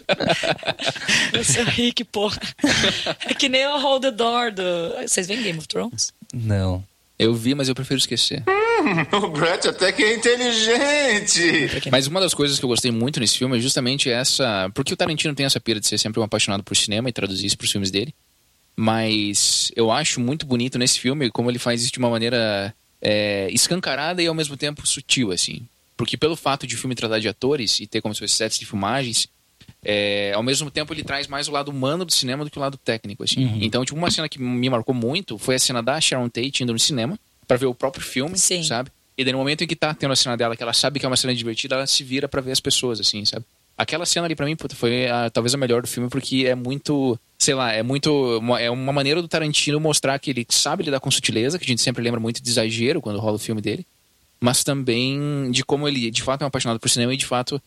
Você 1.32 1.60
é 1.60 1.62
o 1.62 1.66
Rick, 1.66 2.04
porra. 2.04 2.40
É 3.28 3.34
que 3.34 3.48
nem 3.48 3.66
o 3.66 3.78
Hold 3.78 4.02
the 4.02 4.10
Door 4.10 4.52
do. 4.52 4.62
Vocês 5.06 5.26
veem 5.26 5.42
Game 5.42 5.58
of 5.58 5.68
Thrones? 5.68 6.12
Não. 6.32 6.82
Eu 7.18 7.34
vi, 7.34 7.54
mas 7.54 7.68
eu 7.68 7.74
prefiro 7.74 7.98
esquecer. 7.98 8.42
O 9.12 9.28
Brett 9.28 9.66
até 9.66 9.92
que 9.92 10.02
é 10.02 10.14
inteligente. 10.14 11.88
Mas 11.90 12.06
uma 12.06 12.20
das 12.20 12.34
coisas 12.34 12.58
que 12.58 12.64
eu 12.64 12.68
gostei 12.68 12.90
muito 12.90 13.18
nesse 13.18 13.38
filme 13.38 13.56
é 13.56 13.60
justamente 13.60 14.10
essa. 14.10 14.70
Porque 14.74 14.92
o 14.92 14.96
Tarantino 14.96 15.34
tem 15.34 15.46
essa 15.46 15.58
pira 15.58 15.80
de 15.80 15.86
ser 15.86 15.96
sempre 15.96 16.20
um 16.20 16.22
apaixonado 16.22 16.62
por 16.62 16.76
cinema 16.76 17.08
e 17.08 17.12
traduzir 17.12 17.46
isso 17.46 17.56
para 17.56 17.64
os 17.64 17.70
filmes 17.70 17.90
dele. 17.90 18.14
Mas 18.76 19.72
eu 19.76 19.90
acho 19.90 20.20
muito 20.20 20.44
bonito 20.44 20.78
nesse 20.78 20.98
filme 21.00 21.30
como 21.30 21.50
ele 21.50 21.58
faz 21.58 21.82
isso 21.82 21.92
de 21.92 21.98
uma 21.98 22.10
maneira 22.10 22.74
é, 23.00 23.48
escancarada 23.50 24.22
e 24.22 24.26
ao 24.26 24.34
mesmo 24.34 24.56
tempo 24.56 24.86
sutil, 24.86 25.30
assim. 25.32 25.62
Porque 25.96 26.16
pelo 26.16 26.36
fato 26.36 26.66
de 26.66 26.74
o 26.74 26.78
filme 26.78 26.94
tratar 26.94 27.20
de 27.20 27.28
atores 27.28 27.78
e 27.80 27.86
ter 27.86 28.00
como 28.00 28.14
se 28.14 28.20
fosse 28.20 28.34
sets 28.34 28.58
de 28.58 28.66
filmagens, 28.66 29.28
é, 29.84 30.32
ao 30.34 30.42
mesmo 30.42 30.70
tempo 30.70 30.92
ele 30.92 31.02
traz 31.04 31.26
mais 31.26 31.46
o 31.48 31.52
lado 31.52 31.70
humano 31.70 32.04
do 32.04 32.12
cinema 32.12 32.44
do 32.44 32.50
que 32.50 32.58
o 32.58 32.60
lado 32.60 32.76
técnico, 32.76 33.22
assim. 33.24 33.44
Uhum. 33.44 33.58
Então, 33.60 33.84
tipo, 33.84 33.96
uma 33.98 34.10
cena 34.10 34.28
que 34.28 34.40
me 34.40 34.68
marcou 34.70 34.94
muito 34.94 35.36
foi 35.38 35.54
a 35.54 35.58
cena 35.58 35.82
da 35.82 36.00
Sharon 36.00 36.28
Tate 36.28 36.62
indo 36.62 36.72
no 36.72 36.78
cinema 36.78 37.18
para 37.46 37.56
ver 37.56 37.66
o 37.66 37.74
próprio 37.74 38.02
filme, 38.04 38.36
Sim. 38.38 38.62
sabe? 38.62 38.90
E 39.16 39.22
daí 39.24 39.32
no 39.32 39.38
momento 39.38 39.62
em 39.62 39.66
que 39.66 39.76
tá 39.76 39.94
tendo 39.94 40.12
a 40.12 40.16
cena 40.16 40.36
dela, 40.36 40.56
que 40.56 40.62
ela 40.62 40.72
sabe 40.72 40.98
que 40.98 41.06
é 41.06 41.08
uma 41.08 41.16
cena 41.16 41.34
divertida, 41.34 41.76
ela 41.76 41.86
se 41.86 42.02
vira 42.02 42.26
para 42.28 42.40
ver 42.40 42.52
as 42.52 42.60
pessoas, 42.60 42.98
assim, 42.98 43.24
sabe? 43.24 43.44
Aquela 43.76 44.06
cena 44.06 44.26
ali 44.26 44.34
pra 44.34 44.46
mim 44.46 44.56
puta, 44.56 44.74
foi 44.74 45.06
a- 45.08 45.28
talvez 45.30 45.52
a 45.54 45.56
melhor 45.58 45.82
do 45.82 45.88
filme 45.88 46.08
porque 46.08 46.46
é 46.46 46.54
muito, 46.54 47.18
sei 47.38 47.54
lá, 47.54 47.72
é 47.72 47.82
muito 47.82 48.38
uma- 48.38 48.60
é 48.60 48.70
uma 48.70 48.92
maneira 48.92 49.20
do 49.20 49.28
Tarantino 49.28 49.78
mostrar 49.80 50.18
que 50.18 50.30
ele 50.30 50.46
sabe 50.48 50.84
lidar 50.84 51.00
com 51.00 51.10
sutileza, 51.10 51.58
que 51.58 51.64
a 51.64 51.68
gente 51.68 51.82
sempre 51.82 52.02
lembra 52.02 52.18
muito 52.20 52.42
de 52.42 52.48
exagero 52.48 53.00
quando 53.00 53.18
rola 53.20 53.36
o 53.36 53.38
filme 53.38 53.60
dele, 53.60 53.84
mas 54.40 54.62
também 54.64 55.50
de 55.50 55.64
como 55.64 55.86
ele 55.88 56.10
de 56.10 56.22
fato 56.22 56.42
é 56.42 56.44
um 56.44 56.48
apaixonado 56.48 56.78
por 56.80 56.88
cinema 56.88 57.12
e 57.14 57.16
de 57.16 57.26
fato 57.26 57.60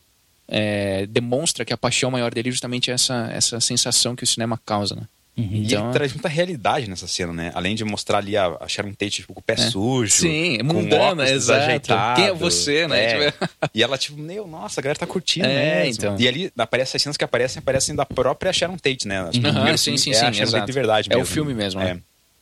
é, 0.48 1.06
demonstra 1.06 1.64
que 1.64 1.72
a 1.72 1.76
paixão 1.76 2.10
maior 2.10 2.32
dele 2.32 2.48
é 2.48 2.52
justamente 2.52 2.90
essa 2.90 3.28
essa 3.32 3.60
sensação 3.60 4.16
que 4.16 4.24
o 4.24 4.26
cinema 4.26 4.58
causa, 4.64 4.94
né? 4.94 5.02
E 5.36 5.66
Então, 5.66 5.84
ele 5.84 5.92
traz 5.92 6.12
muita 6.12 6.28
realidade 6.28 6.90
nessa 6.90 7.06
cena, 7.06 7.32
né? 7.32 7.52
Além 7.54 7.76
de 7.76 7.84
mostrar 7.84 8.18
ali 8.18 8.36
a, 8.36 8.56
a 8.60 8.66
Sharon 8.66 8.90
Tate 8.92 9.10
tipo, 9.20 9.32
com 9.34 9.38
o 9.38 9.42
pé 9.42 9.56
sujo. 9.56 10.10
Sim, 10.10 10.56
é 10.58 10.62
mundana, 10.64 11.30
exato. 11.30 11.80
Quem 12.16 12.24
é 12.24 12.32
você, 12.34 12.88
né? 12.88 13.04
É. 13.26 13.30
Tipo- 13.30 13.48
E 13.72 13.80
ela, 13.80 13.96
tipo, 13.96 14.18
meu, 14.18 14.48
nossa, 14.48 14.80
a 14.80 14.82
galera 14.82 14.98
tá 14.98 15.06
curtindo 15.06 15.46
É, 15.46 15.84
mesmo. 15.84 15.92
então. 16.02 16.16
E 16.18 16.26
ali 16.26 16.52
aparece 16.58 16.96
as 16.96 17.02
cenas 17.02 17.16
que 17.16 17.22
aparecem, 17.22 17.60
aparecem 17.60 17.94
da 17.94 18.04
própria 18.04 18.52
Sharon 18.52 18.76
Tate, 18.76 19.06
né? 19.06 19.22
O 19.26 19.30
primeiro 19.30 19.78
sim, 19.78 19.96
sim, 19.96 20.10
é 20.10 20.14
sim, 20.14 20.20
a 20.24 20.32
Sharon 20.32 20.42
exato. 20.42 20.52
Tate 20.62 20.66
de 20.66 20.72
verdade 20.72 21.08
É 21.12 21.14
o 21.14 21.18
mesmo. 21.20 21.32
filme 21.32 21.54
mesmo, 21.54 21.80
É. 21.82 21.94
né? 21.94 22.00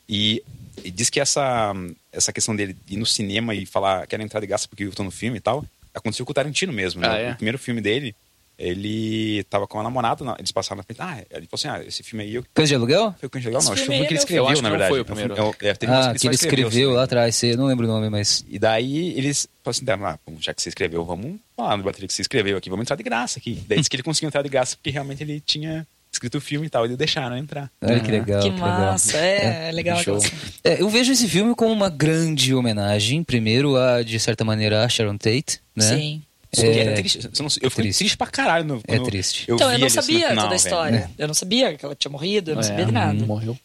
E, 0.08 0.42
e 0.82 0.90
diz 0.90 1.10
que 1.10 1.20
essa, 1.20 1.74
essa 2.10 2.32
questão 2.32 2.56
dele 2.56 2.74
ir 2.88 2.96
no 2.96 3.04
cinema 3.04 3.54
e 3.54 3.66
falar, 3.66 4.06
quero 4.06 4.22
entrar 4.22 4.40
de 4.40 4.46
graça 4.46 4.66
porque 4.66 4.84
eu 4.84 4.92
tô 4.92 5.02
no 5.02 5.10
filme 5.10 5.36
e 5.36 5.40
tal, 5.40 5.62
aconteceu 5.96 6.24
com 6.26 6.30
o 6.32 6.34
Tarantino 6.34 6.72
mesmo, 6.72 7.00
né? 7.00 7.08
Ah, 7.10 7.16
é? 7.18 7.32
O 7.32 7.36
primeiro 7.36 7.58
filme 7.58 7.80
dele, 7.80 8.14
ele 8.58 9.44
tava 9.50 9.66
com 9.66 9.76
uma 9.76 9.84
namorada, 9.84 10.24
na- 10.24 10.36
eles 10.38 10.50
passaram 10.50 10.78
na 10.78 10.82
frente, 10.82 11.00
ah, 11.00 11.18
ele 11.30 11.46
falou 11.46 11.48
assim, 11.54 11.68
ah, 11.68 11.86
esse 11.86 12.02
filme 12.02 12.24
aí 12.24 12.34
eu 12.36 12.44
Coisa 12.54 12.68
de 12.68 12.74
aluguel? 12.74 13.14
foi 13.18 13.26
o 13.26 13.30
Cães 13.30 13.42
de? 13.44 13.48
Esse 13.50 13.52
Não, 13.66 13.72
acho 13.72 13.82
que 13.82 13.86
filme 13.86 13.96
foi 13.98 14.04
o 14.04 14.08
que 14.08 14.12
ele 14.14 14.18
é 14.18 14.22
escreveu, 14.22 14.62
na 14.62 14.70
verdade. 14.70 14.90
foi 14.90 15.00
o 15.00 15.04
primeiro. 15.04 15.34
É, 15.34 15.68
é, 15.68 15.74
teve 15.74 15.92
Ah, 15.92 16.12
que 16.14 16.18
que 16.20 16.26
ele 16.28 16.36
só 16.36 16.44
escreveu 16.46 16.88
assim. 16.90 16.96
lá 16.96 17.02
atrás, 17.04 17.42
não 17.56 17.66
lembro 17.66 17.84
o 17.84 17.88
nome, 17.88 18.08
mas. 18.08 18.44
E 18.48 18.58
daí 18.58 19.10
eles 19.18 19.46
falaram 19.62 20.14
assim, 20.16 20.18
ah, 20.26 20.40
já 20.40 20.54
que 20.54 20.62
você 20.62 20.68
escreveu, 20.70 21.04
vamos 21.04 21.38
falar 21.56 21.76
no 21.76 21.82
bateria 21.82 22.08
que 22.08 22.14
você 22.14 22.22
escreveu 22.22 22.56
aqui, 22.56 22.70
vamos 22.70 22.84
entrar 22.84 22.96
de 22.96 23.02
graça 23.02 23.38
aqui. 23.38 23.62
Daí 23.68 23.76
disse 23.80 23.90
que 23.90 23.96
ele 23.96 24.02
conseguiu 24.02 24.28
entrar 24.28 24.42
de 24.42 24.48
graça 24.48 24.74
porque 24.76 24.90
realmente 24.90 25.22
ele 25.22 25.38
tinha 25.40 25.86
escrito 26.16 26.38
o 26.38 26.40
filme 26.40 26.66
e 26.66 26.70
tal, 26.70 26.84
e 26.84 26.88
eles 26.88 26.96
deixaram 26.96 27.36
entrar. 27.36 27.70
Olha 27.82 28.00
que 28.00 28.10
legal. 28.10 28.42
que 28.42 28.48
legal. 28.50 28.68
massa, 28.68 29.16
é, 29.16 29.70
legal. 29.72 30.02
show. 30.02 30.16
aquela 30.16 30.28
cena. 30.30 30.52
É, 30.64 30.80
eu 30.82 30.88
vejo 30.88 31.12
esse 31.12 31.28
filme 31.28 31.54
como 31.54 31.72
uma 31.72 31.88
grande 31.88 32.54
homenagem, 32.54 33.22
primeiro 33.22 33.76
a, 33.76 34.02
de 34.02 34.18
certa 34.18 34.44
maneira, 34.44 34.84
a 34.84 34.88
Sharon 34.88 35.16
Tate, 35.16 35.60
né? 35.74 35.84
Sim. 35.96 36.22
Só 36.54 36.62
que 36.62 36.68
É, 36.68 36.82
é 36.84 36.92
triste. 36.94 37.18
Eu, 37.24 37.30
fiquei 37.70 37.70
triste. 37.70 37.98
triste. 37.98 38.16
pra 38.16 38.26
caralho. 38.28 38.64
No, 38.64 38.82
É 38.88 38.98
triste. 39.00 39.44
Eu 39.48 39.56
então, 39.56 39.70
eu 39.70 39.78
não 39.78 39.86
assim, 39.88 39.94
sabia 39.96 40.28
final, 40.30 40.44
toda 40.44 40.46
a 40.46 40.48
velho. 40.48 40.56
história. 40.56 41.10
Eu 41.18 41.26
não 41.26 41.34
sabia 41.34 41.74
que 41.76 41.84
ela 41.84 41.94
tinha 41.94 42.10
morrido, 42.10 42.50
eu 42.50 42.54
não 42.54 42.62
É, 42.62 42.64
sabia 42.64 42.86
de 42.86 42.92
nada. 42.92 43.26
Morreu. 43.26 43.58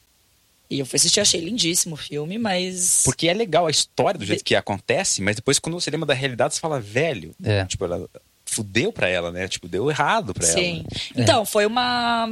E 0.69 0.79
eu 0.79 0.85
fui 0.85 0.97
assistir, 0.97 1.19
achei 1.19 1.39
lindíssimo 1.41 1.95
o 1.95 1.97
filme, 1.97 2.37
mas. 2.37 3.01
Porque 3.05 3.27
é 3.27 3.33
legal 3.33 3.67
a 3.67 3.71
história 3.71 4.17
do 4.17 4.25
jeito 4.25 4.43
que 4.43 4.55
acontece, 4.55 5.21
mas 5.21 5.35
depois 5.35 5.59
quando 5.59 5.79
você 5.79 5.89
lembra 5.91 6.07
da 6.07 6.13
realidade, 6.13 6.53
você 6.55 6.59
fala, 6.61 6.79
velho, 6.79 7.33
É. 7.43 7.63
tipo, 7.65 7.83
ela 7.85 8.07
fudeu 8.51 8.91
pra 8.91 9.07
ela, 9.07 9.31
né? 9.31 9.47
Tipo, 9.47 9.67
deu 9.67 9.89
errado 9.89 10.33
pra 10.33 10.45
Sim. 10.45 10.83
ela. 10.85 11.23
Então, 11.23 11.45
foi 11.45 11.65
uma. 11.65 12.27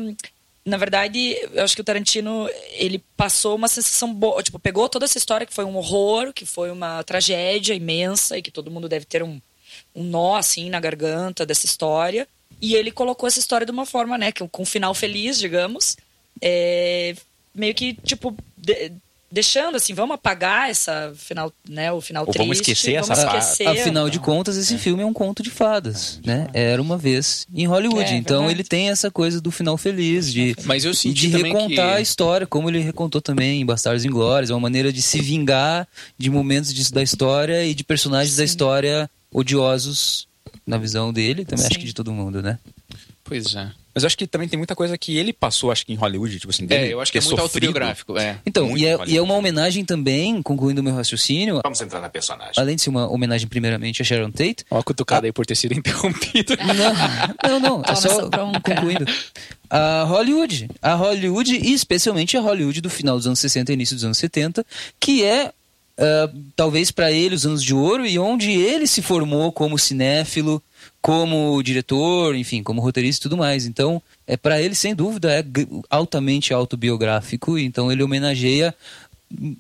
Na 0.65 0.77
verdade, 0.77 1.36
eu 1.53 1.63
acho 1.63 1.73
que 1.73 1.82
o 1.82 1.86
Tarantino, 1.86 2.47
ele 2.73 3.03
passou 3.17 3.55
uma 3.55 3.67
sensação 3.67 4.13
boa. 4.13 4.43
Tipo, 4.43 4.60
pegou 4.60 4.88
toda 4.89 5.05
essa 5.05 5.17
história 5.17 5.47
que 5.47 5.53
foi 5.53 5.63
um 5.65 5.75
horror, 5.77 6.34
que 6.34 6.45
foi 6.45 6.69
uma 6.69 7.01
tragédia 7.03 7.73
imensa 7.73 8.38
e 8.38 8.41
que 8.41 8.51
todo 8.51 8.69
mundo 8.69 8.88
deve 8.89 9.05
ter 9.05 9.23
um, 9.23 9.39
um 9.95 10.03
nó, 10.03 10.36
assim, 10.36 10.69
na 10.69 10.79
garganta 10.79 11.45
dessa 11.45 11.65
história. 11.65 12.27
E 12.62 12.75
ele 12.75 12.91
colocou 12.91 13.25
essa 13.27 13.39
história 13.39 13.65
de 13.65 13.71
uma 13.71 13.86
forma, 13.86 14.17
né, 14.17 14.32
com 14.34 14.62
um 14.62 14.65
final 14.65 14.93
feliz, 14.93 15.39
digamos. 15.39 15.95
É, 16.41 17.15
meio 17.55 17.73
que, 17.73 17.93
tipo, 17.93 18.36
de- 18.58 18.91
deixando 19.32 19.76
assim, 19.76 19.94
vamos 19.94 20.15
apagar 20.15 20.70
essa 20.70 21.13
final, 21.15 21.52
né, 21.70 21.92
o 21.92 22.02
final 22.02 22.24
Ou 22.24 22.32
triste. 22.32 22.39
vamos 22.46 22.58
esquecer 22.58 22.94
essa 22.96 23.13
vamos 23.13 23.32
parte. 23.32 23.44
esquecer. 23.52 23.68
Afinal 23.68 24.10
de 24.10 24.20
contas, 24.20 24.58
esse 24.58 24.78
filme 24.78 25.04
é 25.04 25.06
um 25.06 25.13
conto 25.13 25.44
de 25.44 25.50
fadas, 25.50 26.20
né? 26.26 26.48
Era 26.54 26.82
uma 26.82 26.98
vez 26.98 27.46
em 27.54 27.65
Hollywood. 27.68 28.12
É, 28.12 28.15
então 28.15 28.39
verdade. 28.39 28.60
ele 28.62 28.63
tem 28.68 28.89
essa 28.89 29.12
coisa 29.12 29.39
do 29.39 29.52
final 29.52 29.78
feliz, 29.78 30.32
de, 30.32 30.56
Mas 30.65 30.84
eu 30.86 30.94
senti 30.94 31.30
de 31.30 31.38
recontar 31.38 31.92
que- 31.94 31.98
a 31.98 32.02
história, 32.02 32.48
como 32.48 32.70
ele 32.70 32.80
recontou 32.80 33.22
também 33.22 33.62
em 33.62 33.65
Bastardos 33.65 34.06
Inglórios. 34.06 34.50
É 34.50 34.54
uma 34.54 34.60
maneira 34.60 34.92
de 34.92 35.02
se 35.02 35.22
vingar 35.22 35.88
de 36.18 36.30
momentos 36.30 36.74
disso 36.74 36.94
da 36.94 37.04
história 37.04 37.63
e 37.65 37.74
de 37.74 37.84
personagens 37.84 38.36
da 38.38 38.44
história 38.44 39.10
odiosos 39.32 40.28
na 40.65 40.78
visão 40.78 41.12
dele, 41.12 41.46
também 41.46 41.65
acho 41.65 41.74
Sim. 41.76 41.80
que 41.82 41.86
de 41.88 41.94
todo 41.94 42.12
mundo, 42.12 42.42
né? 42.42 42.58
Pois 43.30 43.56
é. 43.56 43.72
Mas 43.94 44.04
eu 44.04 44.08
acho 44.08 44.18
que 44.18 44.28
também 44.28 44.48
tem 44.48 44.56
muita 44.58 44.76
coisa 44.76 44.96
que 44.98 45.18
ele 45.18 45.34
passou, 45.34 45.72
acho 45.72 45.84
que 45.86 45.92
em 45.92 45.96
Hollywood, 45.96 46.39
tipo 46.39 46.52
assim, 46.52 46.63
É, 46.65 46.68
dele 46.68 46.94
eu 46.94 47.02
acho 47.02 47.12
que 47.12 47.18
é 47.18 47.22
muito 47.22 47.30
sofrido. 47.42 47.65
autobiográfico. 47.68 48.18
É. 48.18 48.38
Então, 48.46 48.68
Muito 48.68 48.80
e 48.82 48.86
é, 48.86 48.98
e 49.08 49.18
é 49.18 49.22
uma 49.22 49.34
homenagem 49.34 49.84
também, 49.84 50.42
concluindo 50.44 50.80
o 50.80 50.84
meu 50.84 50.94
raciocínio, 50.94 51.60
Vamos 51.63 51.82
entrar 51.82 52.00
na 52.00 52.08
personagem. 52.08 52.54
além 52.58 52.76
de 52.76 52.84
ser 52.84 52.89
uma 52.92 53.10
homenagem 53.12 53.48
primeiramente 53.48 54.02
a 54.02 54.06
Sharon 54.06 54.30
Tate, 54.32 54.63
Ó 54.70 54.78
a 54.80 54.84
cutucada 54.84 55.26
aí 55.28 55.34
por 55.34 55.46
ter 55.46 55.56
sido 55.56 55.74
interrompido. 55.74 56.56
Não, 57.44 57.60
não, 57.60 57.78
não. 57.78 57.84
É 57.86 57.96
só 57.96 58.30
concluindo. 58.63 59.06
A 59.70 60.04
Hollywood. 60.04 60.70
A 60.82 60.94
Hollywood, 60.94 61.56
e 61.56 61.74
especialmente 61.74 62.38
a 62.38 62.42
Hollywood 62.42 62.82
do 62.82 62.89
final 62.89 63.18
dos 63.18 63.28
anos 63.28 63.39
60 63.39 63.72
e 63.72 63.74
início 63.74 63.96
dos 63.96 64.06
anos 64.06 64.18
70, 64.18 64.65
que 65.00 65.24
é, 65.24 65.52
ah, 66.00 66.32
talvez 66.56 66.90
para 66.92 67.12
ele, 67.12 67.36
os 67.36 67.46
anos 67.46 67.64
de 67.64 67.74
ouro 67.76 68.06
e 68.06 68.18
onde 68.18 68.50
ele 68.52 68.88
se 68.88 69.02
formou 69.02 69.52
como 69.52 69.78
cinéfilo, 69.78 70.64
como 71.02 71.62
diretor, 71.62 72.36
enfim, 72.36 72.64
como 72.64 72.82
roteirista 72.82 73.22
e 73.22 73.24
tudo 73.24 73.38
mais. 73.38 73.66
Então, 73.66 74.02
é 74.26 74.38
para 74.38 74.62
ele, 74.62 74.74
sem 74.76 74.96
dúvida, 74.96 75.32
é 75.32 75.44
altamente 75.90 76.54
autobiográfico. 76.54 77.58
Então, 77.58 77.92
ele 77.92 78.02
homenageia 78.04 78.74
hum, 79.32 79.56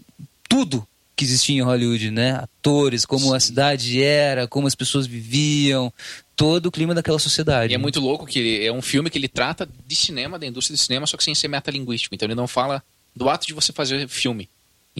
tudo 0.47 0.85
que 1.15 1.25
existia 1.25 1.57
em 1.57 1.61
Hollywood, 1.61 2.11
né? 2.11 2.31
Atores, 2.41 3.05
como 3.05 3.33
a 3.33 3.39
cidade 3.41 4.01
era, 4.01 4.47
como 4.47 4.67
as 4.67 4.75
pessoas 4.75 5.05
viviam, 5.05 5.91
todo 6.33 6.67
o 6.67 6.71
clima 6.71 6.95
daquela 6.95 7.19
sociedade. 7.19 7.73
E 7.73 7.75
é 7.75 7.77
muito 7.77 7.99
louco 7.99 8.25
que 8.25 8.39
ele- 8.39 8.65
é 8.65 8.71
um 8.71 8.81
filme 8.81 9.09
que 9.09 9.17
ele 9.17 9.27
trata 9.27 9.67
de 9.85 9.95
cinema, 9.97 10.39
da 10.39 10.47
indústria 10.47 10.77
de 10.77 10.81
cinema, 10.81 11.05
só 11.05 11.17
que 11.17 11.23
sem 11.25 11.35
ser 11.35 11.49
metalinguístico. 11.49 12.15
Então 12.15 12.25
ele 12.25 12.35
não 12.35 12.47
fala 12.47 12.81
do 13.13 13.29
ato 13.29 13.45
de 13.45 13.53
você 13.53 13.73
fazer 13.73 14.07
filme, 14.07 14.47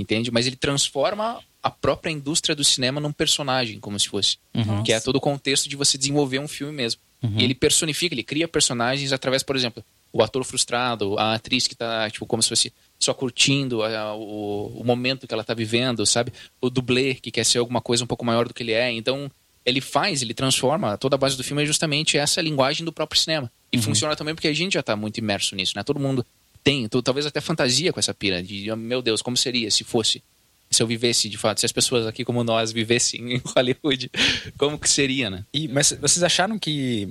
entende? 0.01 0.31
Mas 0.31 0.47
ele 0.47 0.55
transforma 0.55 1.39
a 1.62 1.69
própria 1.69 2.09
indústria 2.12 2.55
do 2.55 2.63
cinema 2.63 3.01
num 3.01 3.12
personagem, 3.12 3.79
como 3.79 3.99
se 3.99 4.07
fosse. 4.07 4.38
Que 4.83 4.93
é 4.93 4.99
todo 4.99 5.17
o 5.17 5.21
contexto 5.21 5.67
de 5.67 5.75
você 5.75 5.97
desenvolver 5.97 6.39
um 6.39 6.47
filme 6.47 6.73
mesmo. 6.73 7.01
E 7.38 7.43
ele 7.43 7.53
personifica, 7.53 8.15
ele 8.15 8.23
cria 8.23 8.47
personagens 8.47 9.12
através, 9.12 9.43
por 9.43 9.55
exemplo, 9.55 9.83
o 10.13 10.23
ator 10.23 10.43
frustrado, 10.45 11.19
a 11.19 11.33
atriz 11.35 11.67
que 11.67 11.75
tá, 11.75 12.09
tipo, 12.09 12.25
como 12.25 12.41
se 12.41 12.47
fosse 12.49 12.71
só 12.97 13.13
curtindo 13.13 13.83
a- 13.83 14.15
o, 14.15 14.67
o 14.79 14.83
momento 14.85 15.27
que 15.27 15.33
ela 15.33 15.43
tá 15.43 15.53
vivendo, 15.53 16.05
sabe? 16.05 16.31
O 16.62 16.69
dublê 16.69 17.13
que 17.15 17.29
quer 17.29 17.43
ser 17.45 17.57
alguma 17.57 17.81
coisa 17.81 18.03
um 18.05 18.07
pouco 18.07 18.23
maior 18.25 18.47
do 18.47 18.53
que 18.53 18.63
ele 18.63 18.71
é. 18.71 18.89
Então, 18.91 19.29
ele 19.65 19.81
faz, 19.81 20.21
ele 20.21 20.33
transforma, 20.33 20.97
toda 20.97 21.15
a 21.15 21.17
base 21.19 21.35
do 21.35 21.43
filme 21.43 21.62
é 21.62 21.65
justamente 21.65 22.17
essa 22.17 22.41
linguagem 22.41 22.85
do 22.85 22.91
próprio 22.93 23.19
cinema. 23.19 23.51
E 23.71 23.77
funciona 23.83 24.15
também 24.15 24.33
porque 24.33 24.47
a 24.47 24.53
gente 24.53 24.73
já 24.73 24.81
tá 24.81 24.95
muito 24.95 25.17
imerso 25.17 25.55
nisso, 25.55 25.73
né? 25.75 25.83
Todo 25.83 25.99
mundo 25.99 26.25
tem, 26.63 26.87
tu- 26.87 27.01
talvez 27.01 27.25
até 27.25 27.39
fantasia 27.41 27.91
com 27.93 27.99
essa 27.99 28.13
pira 28.13 28.41
de, 28.43 28.73
meu 28.75 29.01
Deus, 29.01 29.21
como 29.21 29.35
seria 29.37 29.69
se 29.71 29.83
fosse, 29.83 30.21
se 30.69 30.83
eu 30.83 30.87
vivesse 30.87 31.27
de 31.29 31.37
fato, 31.37 31.59
se 31.59 31.65
as 31.65 31.71
pessoas 31.71 32.05
aqui 32.05 32.23
como 32.25 32.43
nós 32.43 32.71
vivessem 32.71 33.33
em 33.35 33.41
Hollywood, 33.55 34.11
como 34.57 34.77
que 34.77 34.89
seria, 34.89 35.29
né? 35.29 35.45
E, 35.53 35.67
mas 35.67 35.91
vocês 35.99 36.21
acharam 36.23 36.59
que 36.59 37.09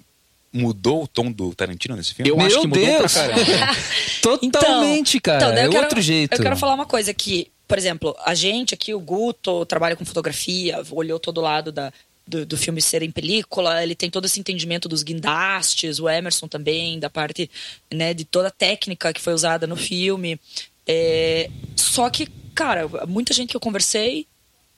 mudou 0.52 1.02
o 1.04 1.08
tom 1.08 1.30
do 1.30 1.54
Tarantino 1.54 1.94
nesse 1.96 2.14
filme? 2.14 2.30
Eu 2.30 2.36
Meu 2.36 2.46
acho 2.46 2.60
que 2.60 2.66
mudou 2.66 2.84
Deus! 2.84 3.12
pra 3.12 3.28
caramba. 3.28 3.76
Totalmente, 4.22 5.20
cara. 5.20 5.36
Então, 5.38 5.52
é 5.58 5.66
eu 5.66 5.70
quero- 5.70 5.82
outro 5.84 6.00
jeito. 6.00 6.34
Eu 6.34 6.42
quero 6.42 6.56
falar 6.56 6.74
uma 6.74 6.86
coisa 6.86 7.12
que, 7.12 7.50
por 7.66 7.76
exemplo, 7.78 8.16
a 8.24 8.34
gente 8.34 8.74
aqui, 8.74 8.94
o 8.94 9.00
Guto, 9.00 9.64
trabalha 9.66 9.96
com 9.96 10.04
fotografia, 10.04 10.80
olhou 10.90 11.18
todo 11.18 11.40
lado 11.40 11.70
da, 11.72 11.92
do, 12.28 12.44
do 12.44 12.56
filme 12.56 12.82
ser 12.82 13.02
em 13.02 13.10
película, 13.10 13.82
ele 13.82 13.94
tem 13.94 14.10
todo 14.10 14.26
esse 14.26 14.38
entendimento 14.38 14.88
dos 14.88 15.02
guindastes, 15.02 15.98
o 15.98 16.08
Emerson 16.08 16.46
também, 16.46 16.98
da 16.98 17.08
parte 17.08 17.50
né, 17.90 18.12
de 18.12 18.24
toda 18.24 18.48
a 18.48 18.52
técnica 18.52 19.12
que 19.12 19.20
foi 19.20 19.32
usada 19.32 19.66
no 19.66 19.76
filme. 19.76 20.38
É, 20.86 21.50
só 21.74 22.08
que, 22.10 22.28
cara, 22.54 22.88
muita 23.06 23.32
gente 23.32 23.50
que 23.50 23.56
eu 23.56 23.60
conversei, 23.60 24.26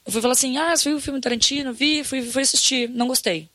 eu 0.07 0.13
fui 0.13 0.23
falar 0.23 0.33
assim, 0.33 0.57
ah, 0.57 0.77
você 0.77 0.89
viu 0.89 0.99
o 0.99 1.01
filme 1.01 1.21
Tarantino? 1.21 1.73
Vi, 1.73 2.05
fui, 2.05 2.23
fui 2.23 2.43
assistir, 2.43 2.89
não 2.89 3.09
gostei. 3.09 3.49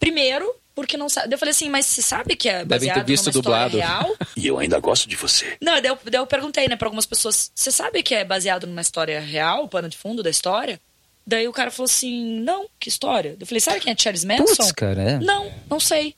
Primeiro, 0.00 0.54
porque 0.74 0.96
não 0.96 1.08
sabe. 1.08 1.34
Eu 1.34 1.38
falei 1.38 1.50
assim, 1.50 1.68
mas 1.68 1.86
você 1.86 2.00
sabe 2.00 2.36
que 2.36 2.48
é 2.48 2.64
Devem 2.64 2.88
ter 2.88 2.88
baseado 2.88 3.06
visto 3.06 3.24
numa 3.26 3.38
história 3.38 3.68
dublado. 3.68 3.76
real? 3.78 4.16
E 4.36 4.46
eu 4.46 4.58
ainda 4.58 4.78
gosto 4.78 5.08
de 5.08 5.16
você. 5.16 5.56
Não, 5.60 5.80
daí 5.80 5.90
eu, 5.90 5.98
daí 6.04 6.20
eu 6.20 6.26
perguntei, 6.26 6.68
né, 6.68 6.76
pra 6.76 6.86
algumas 6.86 7.04
pessoas, 7.04 7.50
você 7.54 7.72
sabe 7.72 8.02
que 8.02 8.14
é 8.14 8.24
baseado 8.24 8.66
numa 8.66 8.80
história 8.80 9.20
real, 9.20 9.64
o 9.64 9.68
pano 9.68 9.88
de 9.88 9.96
fundo 9.96 10.22
da 10.22 10.30
história? 10.30 10.80
Daí 11.28 11.46
o 11.46 11.52
cara 11.52 11.70
falou 11.70 11.84
assim, 11.84 12.40
não, 12.40 12.66
que 12.80 12.88
história? 12.88 13.36
Eu 13.38 13.46
falei, 13.46 13.60
sabe 13.60 13.80
quem 13.80 13.92
é 13.92 13.96
Charles 13.96 14.24
Manson? 14.24 14.44
Putz, 14.46 14.72
cara, 14.72 15.02
é. 15.02 15.18
Não, 15.18 15.52
não 15.68 15.78
sei. 15.78 16.14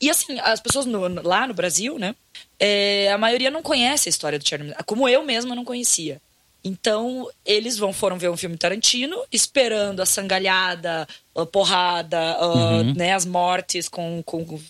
E 0.00 0.08
assim, 0.08 0.38
as 0.38 0.60
pessoas 0.60 0.86
no- 0.86 1.22
lá 1.22 1.46
no 1.48 1.54
Brasil, 1.54 1.98
né, 1.98 2.14
é, 2.60 3.10
a 3.12 3.18
maioria 3.18 3.50
não 3.50 3.62
conhece 3.62 4.08
a 4.08 4.10
história 4.10 4.38
do 4.38 4.48
Charles 4.48 4.68
Manson, 4.68 4.82
como 4.86 5.08
eu 5.08 5.24
mesma 5.24 5.56
não 5.56 5.64
conhecia. 5.64 6.20
Então, 6.62 7.28
eles 7.44 7.76
vão 7.76 7.92
foram 7.92 8.16
ver 8.16 8.30
um 8.30 8.36
filme 8.36 8.56
Tarantino, 8.56 9.20
esperando 9.30 10.00
a 10.00 10.06
sangalhada, 10.06 11.06
a 11.36 11.44
porrada, 11.44 12.18
a, 12.18 12.46
Uhum. 12.46 12.94
né, 12.94 13.12
as 13.12 13.26
mortes 13.26 13.88
com, 13.88 14.22
com, 14.24 14.44
com- 14.46 14.60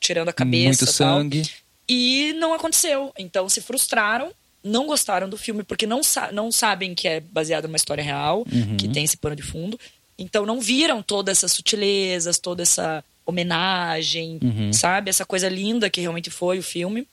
tirando 0.00 0.28
a 0.28 0.32
cabeça 0.32 0.84
Muito 0.84 0.98
tal. 0.98 1.18
sangue. 1.18 1.48
E 1.88 2.34
não 2.34 2.52
aconteceu. 2.52 3.12
Então 3.16 3.48
se 3.48 3.60
frustraram, 3.62 4.30
não 4.68 4.86
gostaram 4.86 5.28
do 5.28 5.36
filme 5.36 5.62
porque 5.64 5.86
não, 5.86 6.02
sa 6.02 6.30
não 6.32 6.52
sabem 6.52 6.94
que 6.94 7.08
é 7.08 7.20
baseado 7.20 7.64
numa 7.66 7.76
história 7.76 8.02
real, 8.04 8.44
Uhum. 8.52 8.76
que 8.76 8.86
tem 8.88 9.04
esse 9.04 9.16
pano 9.16 9.34
de 9.34 9.42
fundo. 9.42 9.78
Então 10.18 10.44
não 10.46 10.60
viram 10.60 11.02
todas 11.02 11.38
essas 11.38 11.52
sutilezas, 11.52 12.38
toda 12.38 12.62
essa 12.62 13.04
homenagem, 13.24 14.38
Uhum. 14.42 14.72
sabe? 14.72 15.10
Essa 15.10 15.24
coisa 15.24 15.48
linda 15.48 15.88
que 15.90 16.00
realmente 16.00 16.30
foi 16.30 16.58
o 16.58 16.62
filme. 16.62 17.06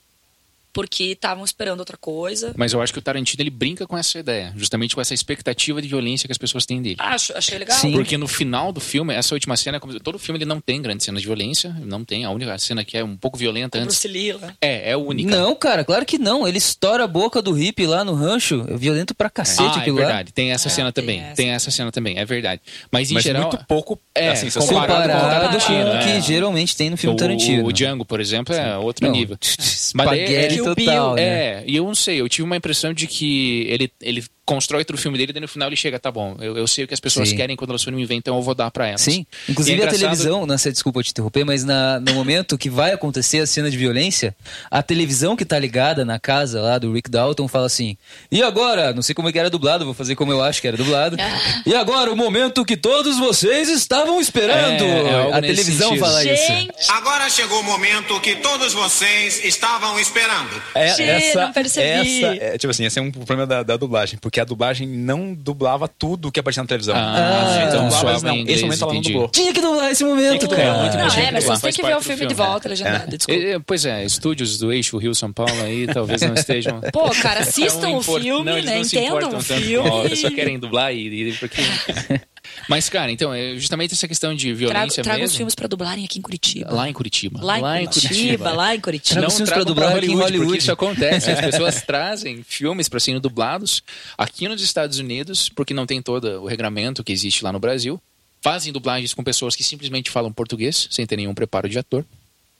Porque 0.76 1.06
estavam 1.06 1.46
esperando 1.46 1.80
outra 1.80 1.96
coisa. 1.96 2.54
Mas 2.58 2.74
eu 2.74 2.82
acho 2.82 2.92
que 2.92 3.00
o 3.00 3.02
Tarantino 3.02 3.42
ele 3.42 3.50
brinca 3.50 3.88
com 3.88 3.98
essa 3.98 4.20
ideia, 4.20 4.52
justamente 4.58 4.94
com 4.94 5.00
essa 5.00 5.14
expectativa 5.14 5.82
de 5.82 5.88
violência 5.88 6.28
que 6.28 6.34
as 6.34 6.38
pessoas 6.38 6.66
têm 6.66 6.82
dele. 6.82 6.98
Acho, 7.00 7.32
achei 7.38 7.58
legal. 7.58 7.78
Sim. 7.78 7.94
Porque 7.94 8.18
no 8.18 8.28
final 8.28 8.74
do 8.74 8.82
filme, 8.82 9.14
essa 9.14 9.34
última 9.34 9.56
cena, 9.56 9.80
como- 9.80 9.98
todo 10.02 10.20
filme 10.20 10.38
ele 10.38 10.44
não 10.46 10.60
tem 10.60 10.82
grandes 10.82 11.06
cenas 11.06 11.22
de 11.22 11.28
violência, 11.28 11.74
não 11.86 12.04
tem. 12.04 12.26
A 12.26 12.30
única 12.30 12.58
cena 12.58 12.84
que 12.84 12.98
é 12.98 13.02
um 13.04 13.16
pouco 13.16 13.38
violenta 13.38 13.78
O 13.78 13.82
antes. 13.82 13.96
Bruce 13.96 14.08
Lee 14.10 14.34
lá. 14.34 14.54
É, 14.62 14.90
é 14.90 14.94
a 14.94 14.98
única. 14.98 15.30
Não, 15.34 15.56
cara, 15.56 15.86
claro 15.86 16.06
que 16.06 16.18
não. 16.18 16.46
Ele 16.46 16.58
estoura 16.58 17.06
a 17.06 17.08
boca 17.08 17.42
do 17.42 17.54
hippie 17.54 17.88
lá 17.88 18.04
no 18.04 18.14
rancho. 18.14 18.66
É 18.68 18.76
violento 18.76 19.16
pra 19.16 19.30
cacete 19.30 19.62
ah, 19.76 19.78
é 19.78 19.80
aquilo 19.80 19.98
lá. 19.98 20.06
verdade. 20.08 20.34
Tem 20.34 20.52
essa 20.52 20.68
É, 20.68 20.72
cena 20.72 20.92
tem 20.92 21.02
também. 21.04 21.22
essa. 21.22 21.36
Tem 21.36 21.50
essa 21.52 21.72
cena 21.72 21.90
também, 21.90 22.20
é 22.20 22.26
verdade. 22.26 22.62
Mas 22.92 23.12
em 23.12 23.14
Mas 23.14 23.24
geral. 23.24 23.44
muito 23.44 23.64
pouco, 23.66 23.98
É, 24.14 24.30
assim, 24.32 24.50
comparado 24.52 25.04
comparado 25.04 25.50
com 25.50 25.56
o 25.56 25.60
Tarantino, 25.62 25.96
o 25.96 26.00
que 26.04 26.10
é. 26.18 26.22
geralmente 26.22 26.76
tem 26.76 26.90
no 26.90 26.98
filme 26.98 27.16
o, 27.16 27.18
Tarantino. 27.18 27.66
o 27.66 27.72
Django, 27.72 28.04
por 28.04 28.20
exemplo, 28.20 28.54
é 28.54 28.78
outro 28.78 29.06
Não, 29.08 29.14
nível. 29.14 29.38
Espaguete 29.42 30.34
daí- 30.34 30.50
Kill 30.50 30.65
Total, 30.74 31.16
né? 31.16 31.22
É, 31.22 31.64
e 31.68 31.76
eu 31.76 31.86
não 31.86 31.96
sei, 31.96 32.22
eu 32.22 32.30
tive 32.30 32.44
uma 32.44 32.56
impressão 32.58 32.94
de 32.94 33.08
que 33.08 33.66
ele, 33.70 33.92
ele 34.02 34.24
constrói 34.46 34.86
todo 34.86 34.96
o 34.96 35.00
filme 35.00 35.18
dele 35.18 35.32
e 35.32 35.34
daí 35.34 35.42
no 35.42 35.48
final 35.48 35.68
ele 35.70 35.76
chega, 35.76 36.00
tá 36.00 36.12
bom, 36.12 36.36
eu, 36.40 36.56
eu 36.58 36.68
sei 36.68 36.84
o 36.86 36.88
que 36.88 36.94
as 36.94 37.00
pessoas 37.00 37.30
Sim. 37.30 37.36
querem 37.36 37.56
quando 37.56 37.72
elas 37.72 37.84
forem 37.84 37.98
me 38.00 38.06
ver, 38.06 38.16
então 38.16 38.36
eu 38.36 38.42
vou 38.42 38.54
dar 38.54 38.70
pra 38.72 38.88
elas. 38.88 39.02
Sim, 39.02 39.26
inclusive 39.50 39.78
E 39.80 39.84
é 39.84 39.88
a 39.88 39.92
televisão, 39.92 40.46
não 40.46 40.58
sei, 40.58 40.72
desculpa 40.72 41.02
te 41.04 41.12
interromper, 41.12 41.44
mas 41.44 41.64
na- 41.64 42.00
no 42.00 42.14
momento 42.14 42.58
que 42.58 42.70
vai 42.70 42.92
acontecer 42.94 43.40
a 43.40 43.48
cena 43.48 43.70
de 43.72 43.78
violência, 43.78 44.36
a 44.70 44.84
televisão 44.84 45.36
que 45.36 45.44
tá 45.46 45.58
ligada 45.58 46.06
na 46.06 46.20
casa 46.20 46.62
lá 46.62 46.78
do 46.78 46.94
Rick 46.94 47.10
Dalton 47.10 47.48
fala 47.48 47.66
assim: 47.66 47.98
e 48.32 48.42
agora? 48.44 48.94
Não 48.94 49.02
sei 49.02 49.16
como 49.16 49.30
é 49.30 49.32
que 49.32 49.40
era 49.40 49.50
dublado, 49.50 49.84
vou 49.86 49.94
fazer 49.94 50.16
como 50.16 50.32
eu 50.32 50.42
acho 50.44 50.62
que 50.62 50.68
era 50.68 50.78
dublado. 50.78 51.18
e 51.66 51.74
agora 51.74 52.12
o 52.12 52.16
momento 52.16 52.64
que 52.64 52.78
todos 52.78 53.18
vocês 53.18 53.70
estavam 53.70 54.20
esperando. 54.22 54.84
É, 54.84 55.30
é 55.32 55.34
a 55.34 55.42
televisão 55.42 55.90
sentido. 55.90 56.06
fala 56.06 56.24
isso. 56.24 56.48
Gente, 56.48 56.72
Agora 56.90 57.30
chegou 57.30 57.60
o 57.60 57.64
momento 57.64 58.20
que 58.22 58.36
todos 58.36 58.74
vocês 58.74 59.44
estavam 59.44 60.00
esperando. 60.00 60.62
É, 60.76 60.90
Gente, 60.90 61.02
essa, 61.10 61.46
não 61.46 61.54
percebi. 61.54 61.88
essa 62.24 62.36
é, 62.44 62.58
tipo 62.58 62.72
assim, 62.72 62.86
esse 62.86 63.00
é 63.00 63.02
um 63.02 63.12
problema 63.12 63.46
da, 63.48 63.64
da 63.64 63.78
dublagem, 63.78 64.20
porque 64.20 64.35
a 64.40 64.46
dublagem 64.46 64.88
não 64.88 65.34
dublava 65.34 65.88
tudo 65.88 66.32
que 66.32 66.40
aparecia 66.40 66.64
na 66.64 66.68
televisão. 66.68 66.96
Ah, 66.96 67.66
então 67.68 67.76
então 67.76 67.90
dublava, 67.90 68.28
não, 68.28 68.36
inglês, 68.36 68.58
esse 68.58 68.64
momento 68.64 68.82
ela 68.84 68.92
não 68.94 69.00
entendi. 69.00 69.14
dublou. 69.14 69.30
Tinha 69.30 69.54
que 69.54 69.62
dublar 69.62 69.92
esse 69.92 70.04
momento, 70.04 70.50
cara. 70.50 70.78
muito 70.82 70.98
não, 70.98 71.06
é, 71.06 71.32
mas 71.32 71.46
Faz 71.46 71.60
vocês 71.60 71.76
têm 71.76 71.84
que 71.84 71.90
ver 71.92 71.98
o 71.98 72.02
filme, 72.02 72.18
filme, 72.18 72.28
de 72.28 72.36
volta, 72.36 72.68
é. 72.68 72.70
legendado, 72.70 73.18
desculpa. 73.18 73.42
É, 73.42 73.60
Pois 73.66 73.86
é, 73.86 74.06
estúdios 74.06 74.58
do 74.58 74.72
eixo 74.72 74.98
Rio-São 74.98 75.32
Paulo 75.32 75.62
aí 75.64 75.88
talvez 75.92 76.22
não 76.22 76.34
estejam. 76.34 76.82
Pô, 76.92 77.10
cara, 77.22 77.42
assistam 77.42 77.90
o 77.90 78.02
filme, 78.02 78.44
não, 78.44 78.62
né? 78.62 78.80
Entendam 78.80 79.38
o 79.38 79.42
filme. 79.42 80.16
só 80.16 80.30
querem 80.30 80.60
dublar 80.60 80.94
e, 80.94 81.30
e 81.30 81.34
porque... 81.34 81.62
Mas, 82.70 82.90
cara, 82.90 83.12
então, 83.12 83.34
é 83.34 83.56
justamente 83.56 83.94
essa 83.94 84.08
questão 84.08 84.34
de 84.36 84.48
Trago, 84.48 84.58
violência 84.58 85.04
trago 85.04 85.18
os 85.18 85.24
mesmo. 85.24 85.38
filmes 85.38 85.56
pra 85.56 85.68
dublarem 85.68 86.06
aqui 86.06 86.20
em 86.20 86.22
Curitiba. 86.22 86.74
Lá 86.74 86.90
em 86.90 86.94
Curitiba. 86.94 87.44
Lá 87.44 87.82
em 87.82 87.86
Curitiba, 87.86 88.52
lá 88.52 88.76
em 88.76 88.80
Curitiba. 88.80 89.22
Não 89.22 89.28
os 89.28 89.34
filmes 89.34 89.50
pra 89.50 89.56
trago 89.58 89.70
dublar 89.70 89.90
pra 89.92 89.98
aqui 90.00 90.08
em 90.08 90.10
Hollywood, 90.10 90.32
porque 90.32 90.40
Hollywood. 90.40 90.58
isso 90.60 90.72
acontece. 90.72 91.32
As 91.32 91.40
pessoas 91.46 91.82
trazem 91.82 92.44
filmes 92.44 92.90
para 92.90 93.00
serem 93.00 93.20
dublados 93.20 93.84
aqui 94.18 94.48
nos 94.48 94.62
Estados 94.62 95.00
Unidos, 95.00 95.50
porque 95.50 95.74
não 95.74 95.86
tem 95.86 96.02
todo 96.02 96.42
o 96.44 96.48
regramento 96.48 97.04
que 97.04 97.12
existe 97.12 97.44
lá 97.44 97.52
no 97.52 97.60
Brasil. 97.60 98.02
Fazem 98.42 98.72
dublagens 98.72 99.14
com 99.14 99.24
pessoas 99.24 99.56
que 99.56 99.64
simplesmente 99.64 100.12
falam 100.12 100.32
português, 100.32 100.88
sem 100.92 101.06
ter 101.06 101.18
nenhum 101.18 101.34
preparo 101.34 101.68
de 101.68 101.80
ator, 101.80 102.06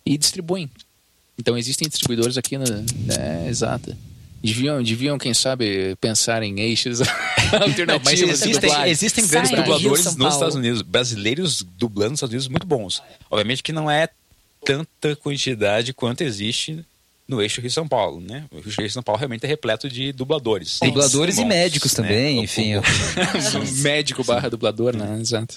e 0.06 0.18
distribuem. 0.18 0.70
Então 1.38 1.58
existem 1.58 1.88
distribuidores 1.88 2.38
aqui 2.38 2.58
na. 2.58 2.66
É, 2.66 3.48
exato. 3.50 3.96
Deviam, 4.46 4.84
deviam, 4.84 5.18
quem 5.18 5.34
sabe, 5.34 5.96
pensar 6.00 6.44
em 6.44 6.60
eixos 6.60 7.02
alternativos. 7.52 7.88
Não, 7.88 8.00
mas 8.04 8.22
existem, 8.22 8.90
existem 8.90 9.28
grandes 9.28 9.50
Sai, 9.52 9.60
Rio, 9.60 9.74
dubladores 9.74 10.04
São 10.04 10.16
nos. 10.18 10.34
Estados 10.34 10.56
Unidos, 10.56 10.82
brasileiros 10.82 11.62
dublando 11.78 12.12
nos 12.12 12.18
Estados 12.20 12.34
Unidos 12.34 12.48
muito 12.48 12.68
bons. 12.68 13.02
Obviamente 13.30 13.64
que 13.64 13.72
não 13.72 13.90
é 13.90 14.08
tanta 14.64 15.16
quantidade 15.16 15.94
quanto 15.94 16.22
existe 16.22 16.84
no 17.28 17.42
eixo 17.42 17.60
Rio-São 17.60 17.88
Paulo, 17.88 18.22
né? 18.22 18.46
O 18.52 18.58
eixo 18.58 18.80
Rio-São 18.82 19.02
Paulo 19.02 19.20
realmente 19.20 19.44
é 19.44 19.48
repleto 19.48 19.90
de 19.90 20.12
dubladores. 20.12 20.80
Dubladores 20.84 21.38
e 21.38 21.42
Bons, 21.42 21.48
médicos 21.48 21.96
né? 21.98 22.04
também, 22.04 22.44
enfim. 22.44 22.76
o- 22.78 23.82
médico 23.82 24.24
barra 24.24 24.50
dublador, 24.50 24.96
né? 24.96 25.18
Exato. 25.20 25.56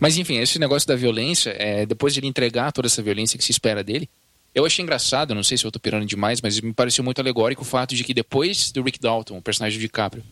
Mas 0.00 0.16
enfim, 0.16 0.38
esse 0.38 0.58
negócio 0.58 0.86
da 0.86 0.96
violência, 0.96 1.54
é, 1.58 1.86
depois 1.86 2.12
de 2.12 2.20
ele 2.20 2.26
entregar 2.26 2.72
toda 2.72 2.86
essa 2.88 3.02
violência 3.02 3.38
que 3.38 3.44
se 3.44 3.50
espera 3.52 3.82
dele, 3.84 4.08
eu 4.56 4.64
achei 4.64 4.82
engraçado, 4.82 5.34
não 5.34 5.42
sei 5.42 5.58
se 5.58 5.66
eu 5.66 5.70
tô 5.70 5.78
pirando 5.78 6.06
demais, 6.06 6.40
mas 6.40 6.58
me 6.62 6.72
pareceu 6.72 7.04
muito 7.04 7.20
alegórico 7.20 7.60
o 7.60 7.64
fato 7.64 7.94
de 7.94 8.02
que 8.02 8.14
depois 8.14 8.72
do 8.72 8.82
Rick 8.82 8.98
Dalton, 8.98 9.36
o 9.36 9.42
personagem 9.42 9.78
do 9.78 9.82
DiCaprio, 9.82 10.24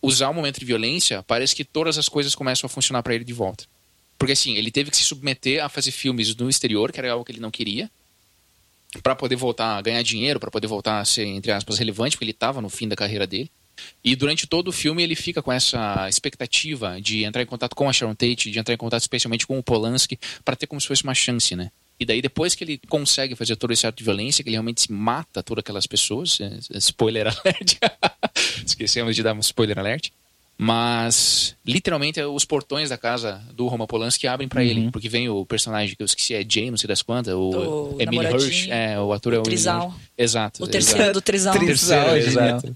usar 0.00 0.28
o 0.28 0.32
momento 0.32 0.60
de 0.60 0.64
violência, 0.64 1.24
parece 1.24 1.56
que 1.56 1.64
todas 1.64 1.98
as 1.98 2.08
coisas 2.08 2.36
começam 2.36 2.68
a 2.68 2.70
funcionar 2.70 3.02
para 3.02 3.16
ele 3.16 3.24
de 3.24 3.32
volta. 3.32 3.64
Porque 4.16 4.32
assim, 4.32 4.54
ele 4.54 4.70
teve 4.70 4.92
que 4.92 4.96
se 4.96 5.02
submeter 5.02 5.60
a 5.64 5.68
fazer 5.68 5.90
filmes 5.90 6.36
no 6.36 6.48
exterior, 6.48 6.92
que 6.92 7.00
era 7.00 7.10
algo 7.10 7.24
que 7.24 7.32
ele 7.32 7.40
não 7.40 7.50
queria, 7.50 7.90
para 9.02 9.16
poder 9.16 9.34
voltar 9.34 9.76
a 9.76 9.82
ganhar 9.82 10.02
dinheiro, 10.02 10.38
para 10.38 10.52
poder 10.52 10.68
voltar 10.68 11.00
a 11.00 11.04
ser, 11.04 11.24
entre 11.26 11.50
aspas, 11.50 11.76
relevante, 11.76 12.14
porque 12.16 12.26
ele 12.26 12.30
estava 12.30 12.60
no 12.60 12.70
fim 12.70 12.86
da 12.86 12.94
carreira 12.94 13.26
dele. 13.26 13.50
E 14.04 14.14
durante 14.14 14.46
todo 14.46 14.68
o 14.68 14.72
filme 14.72 15.02
ele 15.02 15.16
fica 15.16 15.42
com 15.42 15.50
essa 15.50 16.08
expectativa 16.08 17.00
de 17.00 17.24
entrar 17.24 17.42
em 17.42 17.46
contato 17.46 17.74
com 17.74 17.88
a 17.88 17.92
Sharon 17.92 18.14
Tate, 18.14 18.52
de 18.52 18.56
entrar 18.56 18.72
em 18.72 18.78
contato 18.78 19.00
especialmente 19.00 19.48
com 19.48 19.58
o 19.58 19.62
Polanski, 19.64 20.16
para 20.44 20.54
ter 20.54 20.68
como 20.68 20.80
se 20.80 20.86
fosse 20.86 21.02
uma 21.02 21.12
chance, 21.12 21.56
né? 21.56 21.72
E 21.98 22.04
daí 22.04 22.20
depois 22.20 22.54
que 22.54 22.64
ele 22.64 22.80
consegue 22.88 23.36
fazer 23.36 23.56
todo 23.56 23.72
esse 23.72 23.86
ato 23.86 23.98
de 23.98 24.04
violência, 24.04 24.42
que 24.42 24.48
ele 24.48 24.56
realmente 24.56 24.82
se 24.82 24.92
mata 24.92 25.42
todas 25.42 25.62
aquelas 25.62 25.86
pessoas, 25.86 26.40
é, 26.40 26.46
é, 26.72 26.78
spoiler 26.78 27.26
alert, 27.44 27.78
esquecemos 28.66 29.14
de 29.14 29.22
dar 29.22 29.34
um 29.34 29.40
spoiler 29.40 29.78
alert, 29.78 30.10
mas 30.56 31.56
literalmente 31.66 32.20
é 32.20 32.26
os 32.26 32.44
portões 32.44 32.88
da 32.88 32.96
casa 32.96 33.42
do 33.52 33.66
Roman 33.66 33.86
Polanski 33.86 34.28
abrem 34.28 34.48
para 34.48 34.62
ele, 34.62 34.88
porque 34.92 35.08
vem 35.08 35.28
o 35.28 35.44
personagem 35.44 35.96
que 35.96 36.02
eu 36.02 36.04
esqueci, 36.04 36.32
é 36.32 36.44
Jay, 36.48 36.70
não 36.70 36.76
sei 36.76 36.86
das 36.86 37.02
quantas, 37.02 37.34
o 37.34 37.94
O 37.94 37.96
Emily 38.00 38.24
Hirsch, 38.26 38.68
é, 38.68 38.98
o 39.00 39.12
ator 39.12 39.34
é 39.34 39.38
o. 39.38 39.42
Hirsch. 39.42 39.66
Exato. 40.16 40.62
O 40.62 40.68
terceiro 40.68 41.12
do 41.12 41.20
Trisal. 41.20 41.54
Trisal, 41.54 42.04
Terceiro, 42.04 42.30
genial. 42.30 42.56
exato. 42.58 42.74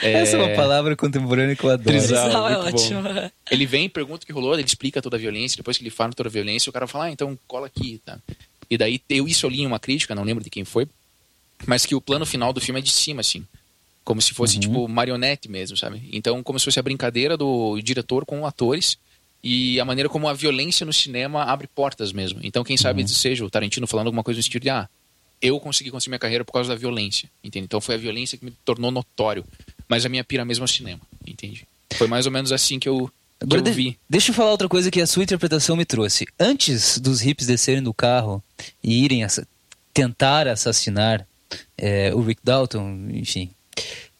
Essa 0.00 0.36
é 0.36 0.40
uma 0.40 0.54
palavra 0.56 0.96
contemporânea 0.96 1.54
que 1.54 1.64
eu 1.64 1.70
adoro. 1.70 1.98
Trisal. 1.98 2.24
Trisal 2.24 2.48
é 2.48 2.58
ótimo. 2.58 3.02
Ele 3.50 3.66
vem, 3.66 3.90
pergunta 3.90 4.24
o 4.24 4.26
que 4.26 4.32
rolou, 4.32 4.54
ele 4.54 4.64
explica 4.64 5.02
toda 5.02 5.16
a 5.16 5.20
violência, 5.20 5.58
depois 5.58 5.76
que 5.76 5.82
ele 5.82 5.90
fala 5.90 6.12
toda 6.14 6.30
a 6.30 6.32
violência, 6.32 6.70
o 6.70 6.72
cara 6.72 6.86
fala, 6.86 7.04
ah, 7.04 7.10
então 7.10 7.38
cola 7.46 7.66
aqui, 7.66 8.00
tá? 8.04 8.18
E 8.70 8.76
daí, 8.76 9.00
eu, 9.08 9.26
isso 9.26 9.46
eu 9.46 9.50
li 9.50 9.62
em 9.62 9.66
uma 9.66 9.78
crítica, 9.78 10.14
não 10.14 10.24
lembro 10.24 10.44
de 10.44 10.50
quem 10.50 10.64
foi, 10.64 10.86
mas 11.66 11.86
que 11.86 11.94
o 11.94 12.00
plano 12.00 12.26
final 12.26 12.52
do 12.52 12.60
filme 12.60 12.80
é 12.80 12.82
de 12.82 12.90
cima, 12.90 13.20
assim. 13.20 13.46
Como 14.04 14.22
se 14.22 14.32
fosse, 14.32 14.58
tipo, 14.58 14.88
marionete 14.88 15.50
mesmo, 15.50 15.76
sabe? 15.76 16.08
Então, 16.12 16.42
como 16.42 16.58
se 16.58 16.64
fosse 16.64 16.78
a 16.78 16.82
brincadeira 16.82 17.36
do 17.36 17.78
diretor 17.80 18.24
com 18.24 18.46
atores 18.46 18.98
e 19.42 19.78
a 19.78 19.84
maneira 19.84 20.08
como 20.08 20.28
a 20.28 20.32
violência 20.32 20.84
no 20.86 20.92
cinema 20.92 21.44
abre 21.44 21.66
portas 21.66 22.12
mesmo. 22.12 22.40
Então, 22.42 22.64
quem 22.64 22.76
sabe 22.76 23.06
seja 23.08 23.44
o 23.44 23.50
Tarantino 23.50 23.86
falando 23.86 24.06
alguma 24.06 24.24
coisa 24.24 24.38
no 24.38 24.42
sentido 24.42 24.62
de, 24.62 24.70
ah, 24.70 24.88
eu 25.40 25.60
consegui 25.60 25.90
construir 25.90 26.12
minha 26.12 26.18
carreira 26.18 26.44
por 26.44 26.52
causa 26.52 26.70
da 26.70 26.74
violência, 26.74 27.30
entende? 27.44 27.66
Então, 27.66 27.80
foi 27.80 27.94
a 27.94 27.98
violência 27.98 28.38
que 28.38 28.44
me 28.44 28.50
tornou 28.64 28.90
notório. 28.90 29.44
Mas 29.88 30.04
a 30.04 30.08
minha 30.08 30.24
pira 30.24 30.44
mesmo 30.44 30.64
é 30.64 30.66
o 30.66 30.68
cinema, 30.68 31.00
entende? 31.26 31.66
Foi 31.94 32.06
mais 32.06 32.26
ou 32.26 32.32
menos 32.32 32.52
assim 32.52 32.78
que 32.78 32.88
eu, 32.88 33.10
Agora, 33.40 33.60
eu 33.60 33.64
de- 33.64 33.70
deixa 34.08 34.30
eu 34.30 34.34
falar 34.34 34.50
outra 34.50 34.68
coisa 34.68 34.90
que 34.90 35.00
a 35.00 35.06
sua 35.06 35.22
interpretação 35.22 35.76
me 35.76 35.84
trouxe. 35.84 36.26
Antes 36.38 36.98
dos 36.98 37.24
hips 37.24 37.46
descerem 37.46 37.82
do 37.82 37.94
carro 37.94 38.42
e 38.82 39.04
irem 39.04 39.22
assa- 39.24 39.46
tentar 39.94 40.48
assassinar 40.48 41.26
é, 41.76 42.12
o 42.14 42.20
Rick 42.20 42.40
Dalton, 42.44 43.08
enfim, 43.12 43.50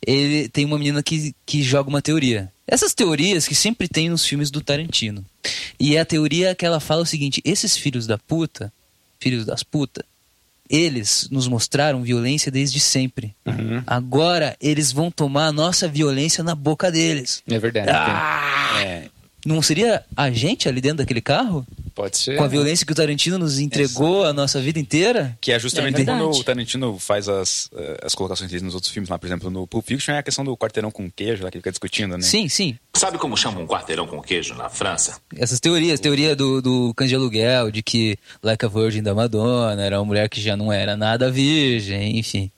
ele 0.07 0.49
tem 0.49 0.65
uma 0.65 0.79
menina 0.79 1.03
que, 1.03 1.35
que 1.45 1.63
joga 1.63 1.89
uma 1.91 2.01
teoria. 2.01 2.51
Essas 2.67 2.95
teorias 2.95 3.47
que 3.49 3.55
sempre 3.55 3.89
tem 3.89 4.09
nos 4.09 4.25
filmes 4.25 4.51
do 4.51 4.61
Tarantino. 4.61 5.25
E 5.81 5.97
é 5.97 6.01
a 6.01 6.05
teoria 6.05 6.55
que 6.55 6.65
ela 6.65 6.81
fala 6.81 7.03
o 7.03 7.07
seguinte: 7.07 7.41
esses 7.45 7.77
filhos 7.77 8.07
da 8.07 8.17
puta, 8.19 8.73
filhos 9.19 9.45
das 9.45 9.63
putas, 9.63 10.05
eles 10.69 11.29
nos 11.31 11.49
mostraram 11.49 12.03
violência 12.03 12.51
desde 12.51 12.81
sempre. 12.81 13.35
Agora 13.87 14.57
eles 14.61 14.93
vão 14.93 15.11
tomar 15.11 15.47
a 15.47 15.53
nossa 15.53 15.89
violência 15.89 16.45
na 16.45 16.55
boca 16.55 16.91
deles. 16.91 17.43
É 17.49 17.59
verdade. 17.59 17.91
Ah! 17.91 19.03
Não 19.47 19.63
seria 19.63 20.05
a 20.17 20.31
gente 20.31 20.69
ali 20.69 20.81
dentro 20.81 20.99
daquele 20.99 21.21
carro? 21.21 21.67
Pode 21.99 22.17
ser. 22.17 22.37
Com 22.37 22.45
a 22.45 22.47
violência 22.47 22.87
que 22.87 22.93
o 22.93 22.95
Tarantino 22.95 23.37
nos 23.39 23.59
entregou 23.59 24.25
a 24.25 24.33
nossa 24.33 24.61
vida 24.61 24.79
inteira? 24.79 25.37
Que 25.41 25.51
é 25.51 25.59
justamente 25.59 25.95
É 25.95 25.97
verdade. 26.05 26.21
quando 26.21 26.37
o 26.37 26.45
Tarantino 26.45 26.97
faz 27.01 27.29
as, 27.29 27.69
eh, 27.75 27.99
as 28.05 28.15
colocações 28.15 28.49
dele 28.49 28.63
nos 28.65 28.73
outros 28.75 28.93
filmes, 28.93 29.11
lá, 29.11 29.19
por 29.19 29.27
exemplo, 29.27 29.51
no 29.51 29.67
Pulp 29.67 29.85
Fiction, 29.85 30.15
é 30.15 30.19
a 30.19 30.23
questão 30.23 30.45
do 30.45 30.57
quarteirão 30.57 30.93
com 30.93 31.11
queijo, 31.11 31.43
lá 31.43 31.51
que 31.51 31.57
ele 31.57 31.61
fica 31.63 31.73
discutindo, 31.73 32.17
né? 32.17 32.23
Sim, 32.23 32.49
sim. 32.49 32.79
Sabe 32.95 33.19
como 33.19 33.37
chama 33.37 33.59
um 33.61 33.67
quarteirão 33.67 34.07
com 34.07 34.23
queijo 34.23 34.55
na 34.55 34.69
França? 34.69 35.19
Essas 35.37 35.59
teorias, 35.59 35.99
teoria 35.99 36.37
do, 36.37 36.63
do 36.63 36.95
cães 36.95 37.11
de 37.11 37.17
aluguel, 37.17 37.73
de 37.73 37.83
que 37.83 38.17
Like 38.45 38.65
a 38.65 38.69
Virgin 38.69 39.03
da 39.03 39.13
Madonna 39.13 39.83
era 39.83 39.99
uma 39.99 40.05
mulher 40.05 40.29
que 40.29 40.41
já 40.41 40.57
não 40.57 40.73
era 40.73 40.97
nada 40.97 41.29
virgem, 41.33 42.17
enfim. 42.17 42.49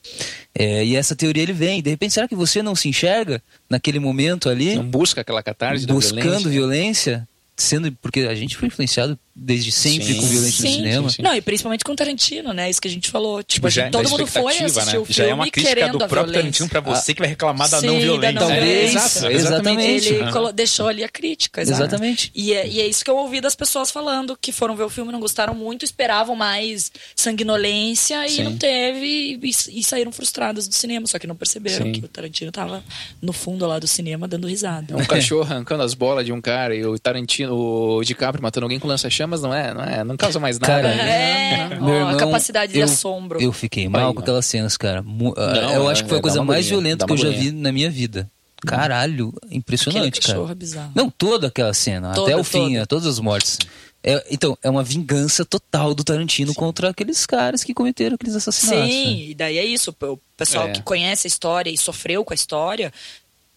É, 0.55 0.85
e 0.85 0.97
essa 0.97 1.17
teoria 1.17 1.43
ele 1.43 1.55
vem. 1.55 1.81
De 1.81 1.89
repente, 1.89 2.13
será 2.13 2.29
que 2.29 2.35
você 2.35 2.63
não 2.63 2.75
se 2.75 2.89
enxerga 2.91 3.43
naquele 3.71 3.99
momento 3.99 4.51
ali, 4.51 4.75
Não 4.77 4.85
busca 4.85 5.23
aquela 5.23 5.43
catarse 5.43 5.87
da 5.87 5.95
buscando 5.95 6.21
violência. 6.23 6.51
violência? 6.51 7.29
Sendo, 7.57 7.93
porque 8.01 8.21
a 8.21 8.35
gente 8.35 8.57
foi 8.57 8.69
influenciado 8.69 9.19
desde 9.43 9.73
sempre 9.73 10.05
Sim. 10.07 10.21
com 10.21 10.27
violência 10.27 10.63
no 10.63 10.69
Sim, 10.71 10.75
cinema. 10.77 11.09
sim, 11.09 11.17
sim. 11.17 11.23
Não, 11.23 11.35
e 11.35 11.41
principalmente 11.41 11.83
com 11.83 11.97
Tarantino, 11.97 12.53
né? 12.53 12.69
Isso 12.69 12.81
que 12.81 12.89
a 12.89 12.91
gente 12.91 13.09
falou. 13.11 13.43
Tipo, 13.43 13.71
já 13.71 13.85
assim, 13.85 13.91
todo 13.91 14.05
da 14.05 14.11
mundo 14.11 14.27
foi 14.27 14.53
assistir 14.59 14.93
né? 14.93 14.99
o 14.99 15.05
filme 15.05 15.13
Já 15.15 15.25
é 15.25 15.33
uma 15.35 15.51
crítica 15.51 15.75
querendo 15.75 15.93
do 15.93 15.99
próprio 15.99 16.25
violência. 16.25 16.41
Tarantino 16.43 16.69
pra 16.69 16.81
você 16.81 17.15
que 17.15 17.21
vai 17.21 17.29
reclamar 17.31 17.69
da 17.71 17.81
Sim, 17.81 17.87
não 17.87 17.95
da 17.95 18.01
violência. 18.01 18.33
não 18.33 18.41
Talvez, 18.41 18.65
violência. 18.93 18.99
Exato, 18.99 19.33
exatamente. 19.33 20.09
Ele 20.09 20.31
colo- 20.33 20.53
deixou 20.53 20.89
ali 20.89 21.03
a 21.03 21.09
crítica. 21.09 21.63
Exatamente. 21.63 22.31
E 22.35 22.53
é, 22.53 22.69
e 22.69 22.81
é 22.81 22.87
isso 22.87 23.03
que 23.03 23.11
eu 23.11 23.17
ouvi 23.17 23.41
das 23.41 23.55
pessoas 23.55 23.91
falando, 23.91 24.37
que 24.39 24.53
foram 24.53 24.77
ver 24.77 24.85
o 24.85 24.91
filme, 24.91 25.11
não 25.11 25.21
gostaram 25.21 25.55
muito, 25.55 25.85
esperavam 25.87 26.37
mais 26.37 26.93
sanguinolência 27.17 28.27
e 28.27 28.31
Sim. 28.31 28.43
não 28.45 28.57
teve, 28.57 29.39
e, 29.43 29.79
e 29.81 29.83
saíram 29.85 30.13
frustradas 30.13 30.69
do 30.69 30.75
cinema, 30.75 31.07
só 31.07 31.19
que 31.19 31.27
não 31.27 31.35
perceberam 31.37 31.87
Sim. 31.87 31.93
que 31.93 32.05
o 32.05 32.09
Tarantino 32.09 32.53
tava 32.53 32.83
no 33.23 33.33
fundo 33.33 33.67
lá 33.67 33.79
do 33.79 33.87
cinema 33.87 34.29
dando 34.29 34.47
risada. 34.47 34.97
Um 34.97 35.05
cachorro 35.05 35.43
arrancando 35.43 35.83
as 35.83 35.95
bolas 35.95 36.27
de 36.27 36.33
um 36.33 36.41
cara 36.41 36.75
e 36.75 36.85
o 36.85 36.99
Tarantino, 36.99 37.55
o 37.55 38.05
DiCaprio 38.05 38.43
matando 38.43 38.67
alguém 38.67 38.79
com 38.79 38.87
lança-chamas, 39.31 39.43
não 39.43 39.55
é, 39.55 39.75
não 39.75 39.83
é, 39.85 40.05
não 40.05 40.17
causa 40.17 40.39
mais 40.41 40.59
nada. 40.59 40.73
Cara, 40.83 40.89
É, 40.89 41.69
Meu 41.69 41.85
ó, 41.85 41.93
a 41.93 41.99
irmão, 42.13 42.17
capacidade 42.17 42.73
de 42.73 42.79
eu- 42.79 42.85
assombro. 42.85 43.41
Eu 43.41 43.53
fiquei 43.53 43.89
mal 43.89 44.09
Aí, 44.09 44.15
com 44.15 44.21
aquelas 44.21 44.47
cenas, 44.47 44.77
cara. 44.77 45.01
Ah, 45.01 45.03
Não, 45.03 45.73
eu 45.75 45.89
é- 45.89 45.93
acho 45.93 46.03
que 46.03 46.09
foi 46.09 46.19
a 46.19 46.21
é, 46.21 46.23
coisa 46.23 46.43
mais 46.43 46.67
agonia, 46.67 46.69
violenta 46.97 47.07
que 47.07 47.13
eu 47.13 47.17
já 47.17 47.31
vi 47.31 47.51
na 47.53 47.73
minha 47.73 47.91
vida. 47.91 48.31
Caralho, 48.67 49.33
impressionante, 49.51 50.21
cara. 50.21 50.51
é 50.51 50.55
bizarro. 50.55 50.93
Não, 50.95 51.09
toda 51.11 51.47
aquela 51.47 51.73
cena, 51.73 52.13
Toda, 52.13 52.31
até 52.33 52.41
o 52.41 52.45
fim, 52.45 52.69
toda. 52.73 52.83
a 52.83 52.87
todas 52.87 53.07
as 53.07 53.19
mortes. 53.19 53.59
É, 54.03 54.23
então, 54.31 54.57
é 54.63 54.69
uma 54.69 54.83
vingança 54.83 55.45
total 55.45 55.95
do 55.95 56.03
Tarantino 56.05 56.55
contra 56.55 56.91
aqueles 56.91 57.25
caras 57.27 57.63
que 57.65 57.73
cometeram 57.75 58.15
aqueles 58.17 58.35
assassinatos. 58.35 58.81
né? 58.83 58.91
Sim, 58.91 59.29
e 59.31 59.35
daí 59.35 59.59
é 59.59 59.65
isso. 59.65 59.95
O 60.03 60.19
pessoal 60.37 60.69
É. 60.69 60.73
que 60.73 60.83
conhece 60.83 61.27
a 61.27 61.29
história 61.29 61.71
e 61.71 61.77
sofreu 61.79 62.25
com 62.25 62.33
a 62.33 62.35
história 62.35 62.93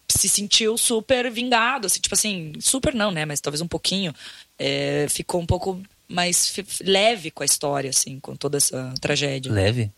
se 0.08 0.28
sentiu 0.28 0.76
super 0.78 1.30
vingado. 1.30 1.86
Assim, 1.86 1.98
tipo 2.00 2.14
assim, 2.14 2.52
super 2.60 2.94
não, 2.94 3.10
né? 3.10 3.24
Mas 3.24 3.40
talvez 3.40 3.60
um 3.62 3.68
pouquinho. 3.68 4.14
É, 4.58 5.06
ficou 5.08 5.40
um 5.40 5.46
pouco 5.46 5.80
mais 6.08 6.54
leve 6.82 7.30
com 7.30 7.42
a 7.42 7.46
história, 7.46 7.90
assim, 7.90 8.20
com 8.20 8.36
toda 8.36 8.58
essa 8.58 8.92
tragédia. 9.00 9.50
Leve? 9.52 9.90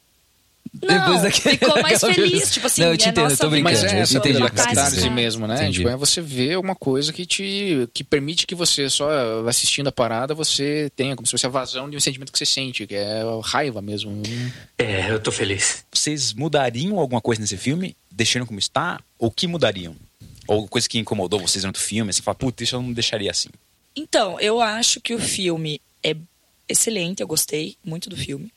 Não, 0.82 1.22
daquele- 1.22 1.56
ficou 1.56 1.80
mais 1.80 2.00
feliz, 2.02 2.50
tipo 2.52 2.66
assim, 2.66 2.82
Não, 2.82 2.88
eu 2.90 2.96
te 2.96 3.06
é 3.06 3.08
entendo, 3.10 3.24
eu 3.24 3.30
nossa 3.30 3.36
tô 3.44 3.50
brincando. 3.50 3.72
Mas 3.74 3.84
é 3.84 3.98
eu 3.98 4.02
essa 4.02 4.18
entendi 4.18 4.42
quis 4.42 4.50
catarse 4.50 5.10
mesmo, 5.10 5.46
né? 5.46 5.54
Entendi. 5.56 5.78
Tipo, 5.78 5.88
é 5.88 5.96
você 5.96 6.20
ver 6.20 6.58
uma 6.58 6.74
coisa 6.74 7.12
que 7.12 7.24
te 7.24 7.88
que 7.94 8.02
permite 8.04 8.46
que 8.46 8.54
você 8.54 8.90
só 8.90 9.08
assistindo 9.48 9.86
a 9.86 9.92
parada 9.92 10.34
você 10.34 10.90
tenha 10.96 11.14
como 11.14 11.26
se 11.26 11.30
fosse 11.30 11.46
a 11.46 11.48
vazão 11.48 11.88
de 11.88 11.96
um 11.96 12.00
sentimento 12.00 12.32
que 12.32 12.38
você 12.38 12.44
sente, 12.44 12.86
que 12.86 12.94
é 12.94 13.22
a 13.22 13.40
raiva 13.42 13.80
mesmo. 13.80 14.22
É, 14.76 15.10
eu 15.10 15.20
tô 15.20 15.30
feliz. 15.32 15.84
Vocês 15.92 16.32
mudariam 16.34 16.98
alguma 16.98 17.20
coisa 17.20 17.40
nesse 17.40 17.56
filme? 17.56 17.96
Deixando 18.10 18.44
como 18.44 18.58
está? 18.58 19.00
Ou 19.18 19.30
que 19.30 19.46
mudariam? 19.46 19.94
Ou 20.48 20.68
coisa 20.68 20.88
que 20.88 20.98
incomodou 20.98 21.40
vocês 21.40 21.62
durante 21.62 21.76
o 21.76 21.80
filme? 21.82 22.12
Você 22.12 22.22
fala, 22.22 22.34
puta, 22.34 22.62
isso 22.62 22.76
eu 22.76 22.82
não 22.82 22.92
deixaria 22.92 23.30
assim. 23.30 23.48
Então, 23.96 24.38
eu 24.40 24.60
acho 24.60 25.00
que 25.00 25.14
o 25.14 25.18
filme 25.18 25.80
é 26.02 26.14
excelente, 26.68 27.20
eu 27.22 27.26
gostei 27.26 27.76
muito 27.84 28.10
do 28.10 28.16
filme. 28.16 28.52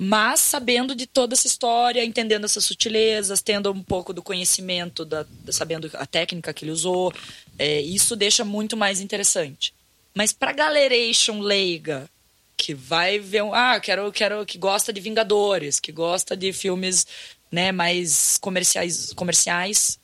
Mas 0.00 0.38
sabendo 0.40 0.94
de 0.94 1.06
toda 1.06 1.34
essa 1.34 1.48
história, 1.48 2.04
entendendo 2.04 2.44
essas 2.44 2.64
sutilezas, 2.64 3.42
tendo 3.42 3.70
um 3.72 3.82
pouco 3.82 4.12
do 4.12 4.22
conhecimento, 4.22 5.04
da, 5.04 5.24
da- 5.24 5.52
sabendo 5.52 5.90
a 5.94 6.06
técnica 6.06 6.52
que 6.52 6.64
ele 6.64 6.70
usou, 6.70 7.12
é, 7.58 7.80
isso 7.80 8.14
deixa 8.14 8.44
muito 8.44 8.76
mais 8.76 9.00
interessante. 9.00 9.74
Mas 10.14 10.32
pra 10.32 10.52
galeration 10.52 11.40
leiga, 11.40 12.08
que 12.56 12.74
vai 12.74 13.18
ver 13.18 13.42
um. 13.42 13.52
Ah, 13.52 13.78
quero, 13.80 14.10
quero 14.12 14.46
que 14.46 14.56
gosta 14.56 14.92
de 14.92 15.00
Vingadores, 15.00 15.80
que 15.80 15.90
gosta 15.90 16.36
de 16.36 16.52
filmes 16.52 17.06
né, 17.50 17.72
mais 17.72 18.38
comerciais, 18.38 19.12
comerciais, 19.14 19.98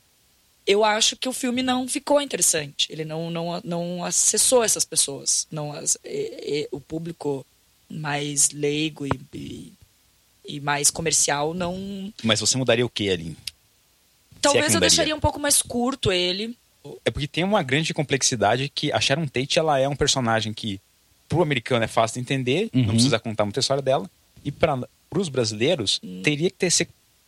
eu 0.67 0.85
acho 0.85 1.17
que 1.17 1.29
o 1.29 1.33
filme 1.33 1.63
não 1.63 1.87
ficou 1.89 2.21
interessante. 2.21 2.87
Ele 2.91 3.05
não, 3.05 3.31
não, 3.31 3.61
não 3.65 4.05
acessou 4.05 4.63
essas 4.65 4.85
pessoas. 4.85 5.47
Não, 5.51 5.73
as- 5.73 5.97
e- 6.05 6.63
e- 6.63 6.69
o 6.73 6.81
público 6.81 7.45
mais 7.91 8.51
leigo 8.51 9.07
e, 9.07 9.11
e, 9.35 9.73
e 10.47 10.61
mais 10.61 10.91
comercial 10.91 11.53
não. 11.55 12.13
Mas 12.23 12.41
você 12.41 12.57
mudaria 12.57 12.85
o 12.85 12.89
que 12.91 13.11
ali? 13.11 13.37
Talvez 14.41 14.65
eu 14.67 14.73
mudaria. 14.75 14.89
deixaria 14.89 15.17
um 15.17 15.21
pouco 15.21 15.39
mais 15.39 15.63
curto 15.63 16.11
ele. 16.13 16.57
É 17.05 17.11
porque 17.11 17.27
tem 17.27 17.45
uma 17.45 17.63
grande 17.63 17.95
complexidade 17.95 18.69
que 18.75 18.93
a 18.93 19.01
Sharon 19.01 19.27
Tate, 19.27 19.59
ela 19.59 19.79
é 19.79 19.89
um 19.89 19.97
personagem 19.97 20.53
que 20.53 20.79
pro 21.29 21.41
americano 21.43 21.85
é 21.85 21.89
fácil 21.89 22.15
de 22.15 22.21
entender, 22.21 22.69
Uhum. 22.75 22.83
não 22.85 22.95
precisa 22.95 23.19
contar 23.19 23.45
muita 23.45 23.61
história 23.61 23.83
dela. 23.83 24.09
E 24.45 24.53
para 24.53 24.79
os 25.11 25.29
brasileiros, 25.31 25.99
teria 26.23 26.51
que 26.51 26.57
ter, 26.57 26.71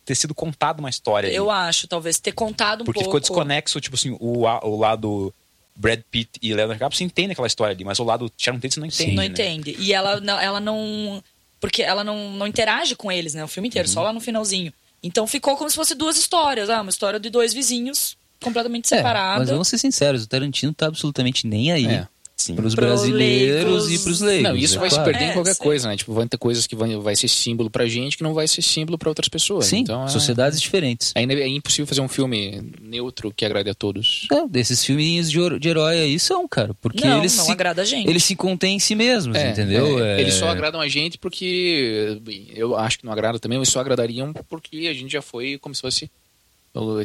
ter 0.07 0.15
sido 0.15 0.33
contada 0.33 0.79
uma 0.79 0.89
história. 0.89 1.27
ali. 1.27 1.35
Eu 1.35 1.51
acho, 1.51 1.85
talvez 1.87 2.17
ter 2.17 2.31
contado 2.31 2.81
um 2.81 2.85
Porque 2.85 2.99
pouco. 3.01 3.09
ficou 3.09 3.19
desconexo, 3.19 3.79
tipo 3.81 3.95
assim, 3.97 4.15
o, 4.21 4.43
o 4.45 4.77
lado 4.79 5.33
Brad 5.75 5.99
Pitt 6.09 6.29
e 6.41 6.47
Leonardo 6.53 6.73
DiCaprio, 6.75 6.97
você 6.97 7.03
entende 7.03 7.33
aquela 7.33 7.45
história 7.47 7.73
ali, 7.75 7.83
mas 7.83 7.99
o 7.99 8.03
lado 8.05 8.31
Sharon 8.37 8.57
Tate 8.57 8.73
você 8.75 8.79
não 8.79 8.87
entende. 8.87 9.11
não 9.11 9.17
né? 9.23 9.25
entende. 9.25 9.75
E 9.77 9.93
ela 9.93 10.19
não, 10.21 10.39
ela 10.39 10.59
não. 10.61 11.21
Porque 11.59 11.83
ela 11.83 12.03
não, 12.05 12.31
não 12.31 12.47
interage 12.47 12.95
com 12.95 13.11
eles, 13.11 13.33
né? 13.33 13.43
O 13.43 13.47
filme 13.49 13.67
inteiro, 13.67 13.87
Uhum. 13.87 13.93
só 13.93 14.01
lá 14.03 14.13
no 14.13 14.21
finalzinho. 14.21 14.71
Então 15.03 15.27
ficou 15.27 15.57
como 15.57 15.69
se 15.69 15.75
fosse 15.75 15.93
duas 15.93 16.15
histórias. 16.17 16.69
Ah, 16.69 16.81
uma 16.81 16.89
história 16.89 17.19
de 17.19 17.29
dois 17.29 17.53
vizinhos 17.53 18.15
completamente 18.41 18.85
É, 18.93 18.97
separados. 18.97 19.39
mas 19.39 19.49
vamos 19.49 19.67
ser 19.67 19.77
sinceros, 19.77 20.23
o 20.23 20.27
Tarantino 20.27 20.71
tá 20.73 20.85
absolutamente 20.87 21.45
nem 21.45 21.71
aí 21.71 21.85
É. 21.87 22.07
Sim. 22.47 22.55
pros 22.55 22.73
Pros 22.75 22.85
brasileiros 22.85 23.85
leigos. 23.87 23.91
e 23.91 24.03
pros 24.03 24.21
leigos. 24.21 24.43
Não, 24.43 24.55
isso 24.57 24.75
é 24.75 24.79
vai 24.79 24.89
se 24.89 24.95
claro. 24.95 25.11
perder 25.11 25.25
É, 25.25 25.29
em 25.29 25.33
qualquer 25.33 25.53
sim. 25.53 25.63
coisa, 25.63 25.87
né? 25.87 25.97
Tipo, 25.97 26.13
vai 26.13 26.27
ter 26.27 26.37
coisas 26.37 26.65
que 26.67 26.75
vai, 26.75 26.95
vai 26.97 27.15
ser 27.15 27.27
símbolo 27.27 27.69
pra 27.69 27.85
gente 27.87 28.17
que 28.17 28.23
não 28.23 28.33
vai 28.33 28.47
ser 28.47 28.61
símbolo 28.61 28.97
pra 28.97 29.09
outras 29.09 29.27
pessoas. 29.29 29.65
Sim, 29.65 29.79
então, 29.79 30.03
é- 30.05 30.07
sociedades 30.07 30.59
diferentes. 30.61 31.11
Ainda 31.15 31.33
é 31.33 31.47
impossível 31.47 31.85
fazer 31.87 32.01
um 32.01 32.07
filme 32.07 32.61
neutro 32.81 33.31
que 33.35 33.45
agrade 33.45 33.69
a 33.69 33.73
todos. 33.73 34.27
É, 34.31 34.47
desses 34.47 34.83
filminhos 34.83 35.29
de, 35.31 35.59
de 35.59 35.69
herói 35.69 35.99
aí 35.99 36.19
são, 36.19 36.47
cara. 36.47 36.73
Porque 36.81 37.05
Não, 37.05 37.19
eles 37.19 37.35
não 37.35 37.45
se, 37.45 37.51
agrada 37.51 37.81
a 37.81 37.85
gente. 37.85 38.09
eles 38.09 38.23
se 38.23 38.35
contêm 38.35 38.75
em 38.75 38.79
si 38.79 38.95
mesmos, 38.95 39.35
É, 39.37 39.51
entendeu? 39.51 40.03
é, 40.03 40.17
É- 40.17 40.21
Eles 40.21 40.33
só 40.35 40.47
agradam 40.49 40.79
a 40.81 40.87
gente 40.87 41.17
porque 41.17 42.19
eu 42.55 42.75
acho 42.77 42.99
que 42.99 43.05
não 43.05 43.11
agrada 43.13 43.39
também, 43.39 43.57
mas 43.59 43.69
só 43.69 43.79
agradariam 43.79 44.33
porque 44.49 44.87
a 44.89 44.93
gente 44.93 45.11
já 45.11 45.21
foi 45.21 45.57
como 45.57 45.73
se 45.75 45.81
fosse 45.81 46.09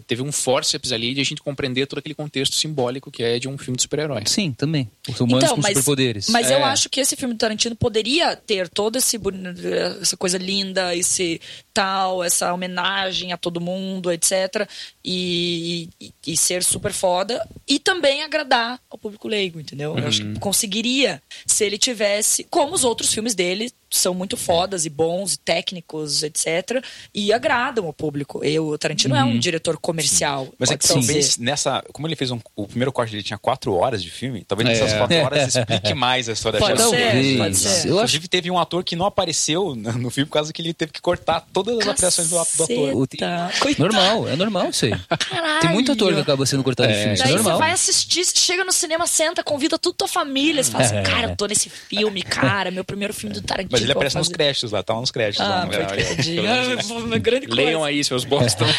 teve 0.07 0.23
um 0.23 0.31
forceps 0.33 0.93
ali 0.93 1.15
de 1.15 1.21
a 1.21 1.25
gente 1.25 1.43
compreender 1.43 1.87
todo 1.87 1.99
aquele 1.99 2.15
contexto 2.15 2.55
simbólico 2.57 3.11
que 3.11 3.23
é 3.23 3.39
de 3.39 3.49
um 3.49 3.57
filme 3.59 3.77
de 3.77 3.83
super-herói. 3.83 4.23
Sim, 4.27 4.53
também. 4.53 4.91
Os 5.09 5.21
humanos 5.21 5.45
Então, 5.45 5.57
com 5.57 5.63
mas- 5.63 5.71
superpoderes. 5.73 6.29
Mas 6.29 6.51
eu 6.51 6.59
É. 6.59 6.63
acho 6.65 6.89
que 6.89 7.01
esse 7.01 7.17
filme 7.17 7.35
do 7.35 7.39
Tarantino 7.39 7.75
poderia 7.77 8.37
ter 8.37 8.69
toda 8.69 8.99
essa 8.99 10.17
coisa 10.17 10.39
linda, 10.39 10.95
esse 10.95 11.41
tal, 11.73 12.23
essa 12.23 12.53
homenagem 12.53 13.33
a 13.33 13.37
todo 13.37 13.61
mundo, 13.61 14.11
etc. 14.13 14.69
E, 15.05 15.89
e- 16.01 16.13
e 16.27 16.37
ser 16.37 16.63
super 16.63 16.93
foda. 16.93 17.47
E 17.67 17.79
também 17.79 18.23
agradar 18.23 18.81
ao 18.91 18.99
público 18.99 19.27
leigo, 19.29 19.59
entendeu? 19.61 19.97
Eu 19.99 20.07
acho 20.07 20.23
Uhum. 20.23 20.35
que 20.35 20.41
conseguiria 20.41 21.21
se 21.47 21.65
ele 21.65 21.79
tivesse. 21.79 22.45
Como 22.45 22.75
os 22.75 22.85
outros 22.85 23.13
filmes 23.13 23.35
dele 23.35 23.73
são 23.93 24.15
muito 24.15 24.37
fodas 24.37 24.85
e 24.87 24.91
bons, 24.91 25.35
e 25.35 25.39
técnicos, 25.39 26.23
etc. 26.23 26.83
E 27.15 27.33
agradam 27.33 27.87
ao 27.87 27.93
público. 27.93 28.45
Eu, 28.45 28.69
o 28.69 28.79
Tarantino 28.79 29.15
é 29.15 29.23
um 29.25 29.39
diretor 29.39 29.77
comercial. 29.79 30.49
Mas 30.59 30.71
é 30.71 30.77
que 30.77 30.87
talvez 30.87 31.37
nessa. 31.39 31.83
Como 31.93 32.07
ele 32.07 32.17
fez 32.17 32.31
um, 32.31 32.39
o 32.57 32.67
primeiro 32.67 32.93
corte 32.93 33.11
dele 33.13 33.23
tinha 33.23 33.39
quatro 33.39 33.75
horas 33.75 34.03
de 34.03 34.11
filme, 34.11 34.45
talvez 34.47 34.69
É. 34.69 34.73
nessas 34.73 34.93
quatro 34.99 35.17
horas 35.19 35.55
explique 35.57 35.95
mais 35.95 36.29
a 36.29 36.33
história 36.33 36.59
Pode 36.59 36.79
da 36.79 36.89
ser, 36.89 37.39
pode 37.39 37.57
ser. 37.57 37.69
Eu 37.89 37.99
acho 38.01 38.13
Inclusive, 38.13 38.29
teve 38.29 38.51
um 38.51 38.59
ator 38.59 38.83
que 38.85 38.97
não 38.97 39.07
apareceu 39.07 39.75
no 39.75 40.11
filme 40.11 40.27
por 40.27 40.35
causa 40.35 40.53
que 40.53 40.61
ele 40.63 40.73
teve 40.75 40.93
que 40.93 41.01
cortar 41.01 41.45
todas 41.53 41.79
as 41.79 41.87
atuações 41.89 42.29
do, 42.29 42.35
do 42.57 42.65
ator. 42.65 42.95
O- 42.97 43.07
Caceta. 43.09 43.59
Coitado. 43.61 43.83
Normal, 43.93 44.29
é 44.29 44.37
normal 44.37 44.71
isso 44.71 44.85
aí. 44.87 44.93
Caralho. 45.19 45.61
Tem 45.61 45.71
muito 45.71 45.93
ator 45.93 46.15
que 46.15 46.21
acaba 46.21 46.47
sendo 46.47 46.63
cortado 46.65 46.89
de 46.93 46.99
filme, 46.99 47.15
isso 47.15 47.23
é 47.23 47.27
Daí 47.27 47.33
você 47.35 47.43
normal. 47.43 47.59
vai 47.59 47.73
assistir, 47.73 48.25
chega 48.35 48.65
no 48.65 48.73
cinema, 48.73 49.07
senta, 49.07 49.43
convida 49.45 49.79
toda 49.79 49.95
a 49.95 49.99
tua 49.99 50.09
família. 50.09 50.63
Você 50.63 50.71
fala 50.71 50.85
assim, 50.85 51.03
cara, 51.03 51.31
eu 51.31 51.37
tô 51.37 51.47
nesse 51.47 51.69
filme, 51.71 52.23
cara, 52.23 52.71
meu 52.71 52.85
primeiro 52.85 53.13
filme 53.15 53.35
do 53.35 53.43
Tarantino. 53.43 53.71
Mas 53.73 53.82
ele 53.83 53.92
eu 53.92 53.95
vou 53.95 54.01
aparece 54.01 54.16
nos 54.16 54.27
fazer. 54.29 54.37
créditos 54.37 54.73
lá, 54.73 54.83
tá 54.83 54.95
lá 54.95 55.01
nos 55.01 55.11
créditos. 55.11 55.45
Ah, 55.45 55.49
lá, 55.49 55.67
no. 55.67 57.15
Ah, 57.15 57.19
grande 57.21 57.46
coisa. 57.46 57.63
Leiam 57.63 57.85
aí, 57.85 58.02
seus 58.04 58.25
Boston. 58.25 58.67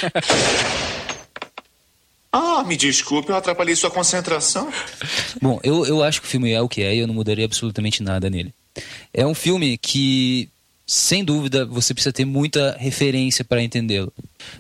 Ah, 2.36 2.64
me 2.64 2.76
desculpe, 2.76 3.30
eu 3.30 3.36
atrapalhei 3.36 3.76
sua 3.76 3.92
concentração. 3.92 4.68
Bom, 5.40 5.60
eu, 5.64 5.86
eu 5.86 6.02
acho 6.04 6.20
que 6.20 6.26
o 6.26 6.30
filme 6.30 6.52
é 6.52 6.60
o 6.60 6.68
que 6.68 6.82
é 6.82 6.96
e 6.96 6.98
eu 6.98 7.06
não 7.06 7.14
mudaria 7.14 7.46
absolutamente 7.46 8.02
nada 8.02 8.28
nele. 8.28 8.52
É 9.14 9.24
um 9.24 9.36
filme 9.36 9.78
que, 9.78 10.50
sem 10.88 11.24
dúvida, 11.24 11.64
você 11.64 11.94
precisa 11.94 12.12
ter 12.12 12.26
muita 12.26 12.76
referência 12.80 13.46
para 13.46 13.62
entendê-lo. 13.62 14.12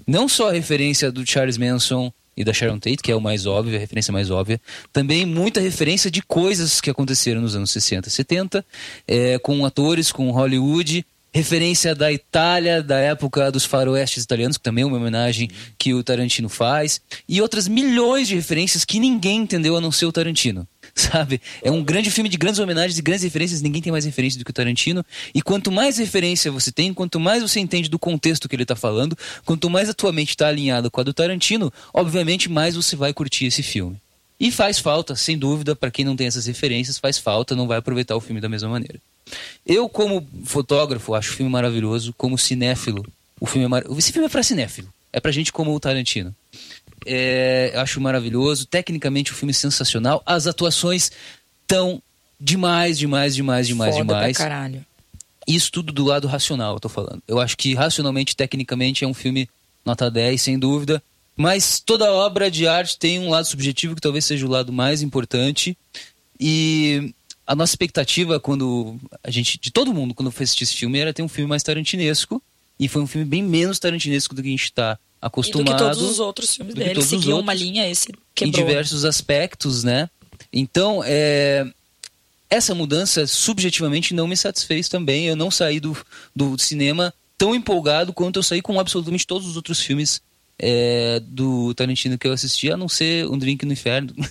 Não 0.05 0.29
só 0.29 0.49
a 0.49 0.53
referência 0.53 1.11
do 1.11 1.25
Charles 1.25 1.57
Manson 1.57 2.13
e 2.35 2.43
da 2.43 2.53
Sharon 2.53 2.79
Tate, 2.79 2.97
que 2.97 3.11
é 3.11 3.15
o 3.15 3.21
mais 3.21 3.45
óbvio, 3.45 3.75
a 3.75 3.79
referência 3.79 4.11
mais 4.11 4.29
óbvia. 4.29 4.59
Também 4.91 5.25
muita 5.25 5.59
referência 5.59 6.09
de 6.09 6.21
coisas 6.21 6.81
que 6.81 6.89
aconteceram 6.89 7.41
nos 7.41 7.55
anos 7.55 7.71
60, 7.71 8.09
70, 8.09 8.65
é, 9.07 9.37
com 9.39 9.65
atores, 9.65 10.11
com 10.11 10.31
Hollywood, 10.31 11.05
referência 11.33 11.95
da 11.95 12.11
Itália, 12.11 12.83
da 12.83 12.97
época 12.97 13.51
dos 13.51 13.65
faroestes 13.65 14.23
italianos, 14.23 14.57
que 14.57 14.63
também 14.63 14.83
é 14.83 14.85
uma 14.85 14.97
homenagem 14.97 15.49
que 15.77 15.93
o 15.93 16.03
Tarantino 16.03 16.47
faz, 16.47 17.01
e 17.27 17.41
outras 17.41 17.67
milhões 17.67 18.27
de 18.27 18.35
referências 18.35 18.85
que 18.85 18.99
ninguém 18.99 19.39
entendeu 19.39 19.75
a 19.75 19.81
não 19.81 19.91
ser 19.91 20.05
o 20.05 20.11
Tarantino. 20.11 20.67
Sabe? 20.95 21.41
É 21.61 21.71
um 21.71 21.83
grande 21.83 22.11
filme 22.11 22.29
de 22.29 22.37
grandes 22.37 22.59
homenagens 22.59 22.97
e 22.97 23.01
grandes 23.01 23.23
referências, 23.23 23.61
ninguém 23.61 23.81
tem 23.81 23.91
mais 23.91 24.05
referência 24.05 24.37
do 24.37 24.45
que 24.45 24.51
o 24.51 24.53
Tarantino. 24.53 25.03
E 25.33 25.41
quanto 25.41 25.71
mais 25.71 25.97
referência 25.97 26.51
você 26.51 26.71
tem, 26.71 26.93
quanto 26.93 27.19
mais 27.19 27.41
você 27.41 27.59
entende 27.59 27.89
do 27.89 27.97
contexto 27.97 28.47
que 28.47 28.55
ele 28.55 28.63
está 28.63 28.75
falando, 28.75 29.17
quanto 29.43 29.69
mais 29.69 29.89
a 29.89 29.93
tua 29.93 30.11
mente 30.11 30.29
está 30.29 30.47
alinhada 30.47 30.89
com 30.89 31.01
a 31.01 31.03
do 31.03 31.13
Tarantino, 31.13 31.73
obviamente 31.93 32.49
mais 32.49 32.75
você 32.75 32.95
vai 32.95 33.13
curtir 33.13 33.45
esse 33.45 33.63
filme. 33.63 33.97
E 34.39 34.51
faz 34.51 34.77
falta, 34.77 35.15
sem 35.15 35.37
dúvida, 35.37 35.75
para 35.75 35.89
quem 35.89 36.03
não 36.03 36.15
tem 36.15 36.27
essas 36.27 36.45
referências, 36.45 36.97
faz 36.97 37.17
falta, 37.17 37.55
não 37.55 37.67
vai 37.67 37.77
aproveitar 37.77 38.15
o 38.15 38.21
filme 38.21 38.41
da 38.41 38.49
mesma 38.49 38.69
maneira. 38.69 38.99
Eu, 39.65 39.87
como 39.87 40.27
fotógrafo, 40.43 41.13
acho 41.13 41.31
o 41.31 41.35
filme 41.35 41.51
maravilhoso. 41.51 42.13
Como 42.17 42.37
cinéfilo, 42.37 43.05
o 43.39 43.45
filme 43.45 43.65
é 43.65 43.67
mar... 43.67 43.83
Esse 43.97 44.11
filme 44.11 44.27
é 44.27 44.29
para 44.29 44.43
cinéfilo. 44.43 44.93
É 45.11 45.19
pra 45.19 45.31
gente 45.31 45.53
como 45.53 45.73
o 45.73 45.79
Tarantino. 45.79 46.35
É, 47.05 47.71
eu 47.73 47.81
acho 47.81 47.99
maravilhoso. 48.01 48.65
Tecnicamente, 48.65 49.31
o 49.31 49.35
filme 49.35 49.51
é 49.51 49.53
sensacional. 49.53 50.21
As 50.25 50.47
atuações 50.47 51.11
tão 51.67 52.01
demais, 52.39 52.97
demais, 52.97 53.35
demais, 53.35 53.67
demais, 53.67 53.95
Foda 53.95 54.05
demais. 54.05 54.37
pra 54.37 54.49
caralho. 54.49 54.85
Isso 55.47 55.71
tudo 55.71 55.91
do 55.91 56.05
lado 56.05 56.27
racional, 56.27 56.75
eu 56.75 56.79
tô 56.79 56.89
falando. 56.89 57.21
Eu 57.27 57.39
acho 57.39 57.57
que 57.57 57.73
racionalmente, 57.73 58.35
tecnicamente, 58.35 59.03
é 59.03 59.07
um 59.07 59.13
filme 59.13 59.49
nota 59.85 60.09
10, 60.09 60.41
sem 60.41 60.57
dúvida. 60.57 61.01
Mas 61.35 61.79
toda 61.79 62.11
obra 62.11 62.49
de 62.49 62.67
arte 62.67 62.97
tem 62.97 63.19
um 63.19 63.29
lado 63.29 63.45
subjetivo 63.45 63.95
que 63.95 64.01
talvez 64.01 64.23
seja 64.23 64.45
o 64.45 64.49
lado 64.49 64.71
mais 64.71 65.01
importante. 65.01 65.77
E 66.39 67.13
a 67.45 67.55
nossa 67.55 67.71
expectativa 67.71 68.39
quando 68.39 68.97
a 69.23 69.31
gente, 69.31 69.59
de 69.59 69.71
todo 69.71 69.93
mundo, 69.93 70.13
quando 70.13 70.31
foi 70.31 70.43
assistir 70.43 70.63
esse 70.63 70.75
filme, 70.75 70.99
era 70.99 71.13
ter 71.13 71.23
um 71.23 71.27
filme 71.27 71.49
mais 71.49 71.63
tarantinesco. 71.63 72.41
E 72.79 72.87
foi 72.87 73.01
um 73.01 73.07
filme 73.07 73.25
bem 73.25 73.43
menos 73.43 73.79
tarantinesco 73.79 74.33
do 74.35 74.41
que 74.41 74.47
a 74.47 74.51
gente 74.51 74.65
está 74.65 74.97
E 75.23 75.25
do 75.25 75.27
acostumado. 75.27 75.71
que 75.71 75.77
todos 75.77 76.01
os 76.01 76.19
outros 76.19 76.55
filmes 76.55 76.75
dele 76.75 77.01
seguiam 77.01 77.39
uma 77.39 77.51
outros. 77.51 77.61
linha, 77.61 77.89
esse 77.89 78.09
em 78.09 78.15
quebrou. 78.33 78.65
diversos 78.65 79.05
aspectos, 79.05 79.83
né? 79.83 80.09
Então, 80.51 81.01
é, 81.05 81.65
essa 82.49 82.75
mudança 82.75 83.25
subjetivamente 83.25 84.13
não 84.13 84.27
me 84.27 84.37
satisfez 84.37 84.87
também. 84.87 85.25
Eu 85.25 85.35
não 85.35 85.49
saí 85.49 85.79
do, 85.79 85.97
do 86.35 86.57
cinema 86.59 87.13
tão 87.37 87.55
empolgado 87.55 88.13
quanto 88.13 88.37
eu 88.37 88.43
saí 88.43 88.61
com 88.61 88.79
absolutamente 88.79 89.25
todos 89.25 89.47
os 89.47 89.55
outros 89.55 89.79
filmes 89.79 90.21
é, 90.59 91.19
do 91.19 91.73
Tarantino 91.73 92.17
que 92.17 92.27
eu 92.27 92.33
assisti, 92.33 92.71
a 92.71 92.77
não 92.77 92.87
ser 92.87 93.27
Um 93.27 93.37
Drink 93.37 93.65
no 93.65 93.73
Inferno. 93.73 94.13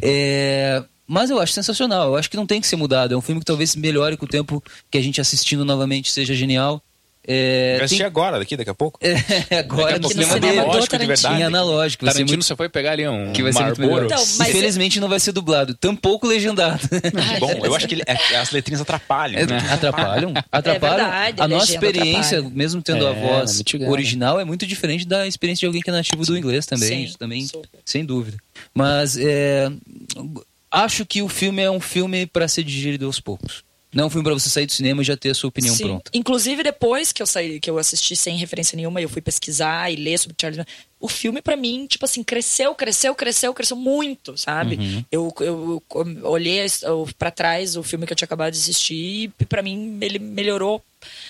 É, 0.00 0.82
mas 1.06 1.30
eu 1.30 1.38
acho 1.38 1.52
sensacional. 1.52 2.08
Eu 2.08 2.16
acho 2.16 2.30
que 2.30 2.36
não 2.36 2.46
tem 2.46 2.60
que 2.60 2.66
ser 2.66 2.76
mudado. 2.76 3.12
É 3.14 3.16
um 3.16 3.20
filme 3.20 3.40
que 3.40 3.46
talvez 3.46 3.76
melhore 3.76 4.16
com 4.16 4.24
o 4.24 4.28
tempo 4.28 4.62
que 4.90 4.98
a 4.98 5.00
gente 5.00 5.20
assistindo 5.20 5.64
novamente 5.64 6.10
seja 6.10 6.34
genial. 6.34 6.82
É, 7.26 7.76
Vai 7.76 7.84
assistir 7.86 7.98
tem- 8.02 8.06
agora, 8.06 8.38
daqui, 8.38 8.56
daqui 8.56 8.68
a 8.70 8.74
pouco. 8.74 8.98
é, 9.02 9.12
agora 9.58 9.92
Daqui 9.92 9.94
a 9.96 10.00
pouco 10.00 10.02
no 10.02 10.08
cinema 10.10 10.32
cinema 10.34 10.52
analógico 10.62 10.82
de 10.84 10.88
Tarantino. 10.90 11.06
verdade. 11.16 11.40
em 11.40 11.42
analógico. 11.44 12.04
Tarantino 12.04 12.28
muito 12.28 12.44
só 12.44 12.54
foi 12.56 12.68
pegar 12.68 12.92
ali 12.92 13.08
um 13.08 13.32
que 13.32 13.42
vai 13.42 13.52
ser 13.52 13.64
muito. 13.64 14.04
Então, 14.04 14.24
mas- 14.38 14.48
Infelizmente 14.48 15.00
não 15.00 15.08
vai 15.08 15.18
ser 15.20 15.32
dublado, 15.32 15.74
tampouco 15.74 16.26
legendado. 16.26 16.80
Bom, 17.40 17.50
eu 17.64 17.74
acho 17.74 17.88
que 17.88 17.94
ele- 17.94 18.02
é- 18.06 18.36
as 18.36 18.50
letrinhas 18.50 18.80
atrapalham. 18.82 19.40
É, 19.40 19.46
né? 19.46 19.56
atrapalham, 19.70 20.34
atrapalham. 20.52 20.96
verdade, 20.96 21.40
a 21.42 21.48
nossa 21.48 21.72
experiência, 21.72 22.38
atrapalha. 22.38 22.54
mesmo 22.54 22.82
tendo 22.82 23.06
a 23.06 23.10
É, 23.10 23.14
voz 23.14 23.62
original, 23.88 24.38
é 24.38 24.44
muito 24.44 24.66
diferente 24.66 25.06
da 25.06 25.26
experiência 25.26 25.60
de 25.60 25.66
alguém 25.66 25.80
que 25.80 25.88
é 25.90 25.92
nativo 25.92 26.24
do 26.24 26.36
inglês 26.36 26.66
também. 26.66 26.88
Sim, 26.88 27.04
isso 27.04 27.16
também, 27.18 27.46
super. 27.46 27.68
sem 27.84 28.04
dúvida. 28.04 28.36
Mas 28.74 29.16
é, 29.16 29.70
acho 30.70 31.06
que 31.06 31.22
o 31.22 31.28
filme 31.28 31.62
é 31.62 31.70
um 31.70 31.80
filme 31.80 32.26
para 32.26 32.46
ser 32.48 32.64
digerido 32.64 33.06
aos 33.06 33.18
poucos. 33.20 33.62
Não 33.94 34.04
é 34.04 34.06
um 34.06 34.10
filme 34.10 34.24
para 34.24 34.34
você 34.34 34.48
sair 34.50 34.66
do 34.66 34.72
cinema 34.72 35.00
e 35.02 35.04
já 35.04 35.16
ter 35.16 35.30
a 35.30 35.34
sua 35.34 35.48
opinião 35.48 35.74
Sim. 35.74 35.84
pronta. 35.84 36.10
Inclusive, 36.12 36.62
depois 36.62 37.12
que 37.12 37.22
eu 37.22 37.26
saí, 37.26 37.60
que 37.60 37.70
eu 37.70 37.78
assisti 37.78 38.16
sem 38.16 38.36
referência 38.36 38.76
nenhuma, 38.76 39.00
eu 39.00 39.08
fui 39.08 39.22
pesquisar 39.22 39.90
e 39.92 39.96
ler 39.96 40.18
sobre 40.18 40.36
Charles 40.40 40.58
Manson. 40.58 40.70
O 41.00 41.08
filme, 41.08 41.42
pra 41.42 41.54
mim, 41.56 41.86
tipo 41.86 42.04
assim, 42.06 42.22
cresceu, 42.22 42.74
cresceu, 42.74 43.14
cresceu, 43.14 43.52
cresceu 43.52 43.76
muito, 43.76 44.36
sabe? 44.38 44.76
Uhum. 44.76 45.04
Eu, 45.12 45.34
eu, 45.40 45.82
eu 45.94 46.26
olhei 46.30 46.62
a 46.62 46.64
his- 46.64 46.82
eu- 46.82 47.06
pra 47.18 47.30
trás 47.30 47.76
o 47.76 47.82
filme 47.82 48.06
que 48.06 48.12
eu 48.12 48.16
tinha 48.16 48.24
acabado 48.26 48.52
de 48.54 48.58
assistir 48.58 49.30
e 49.38 49.44
pra 49.44 49.62
mim 49.62 49.98
ele 50.00 50.18
melhorou, 50.18 50.82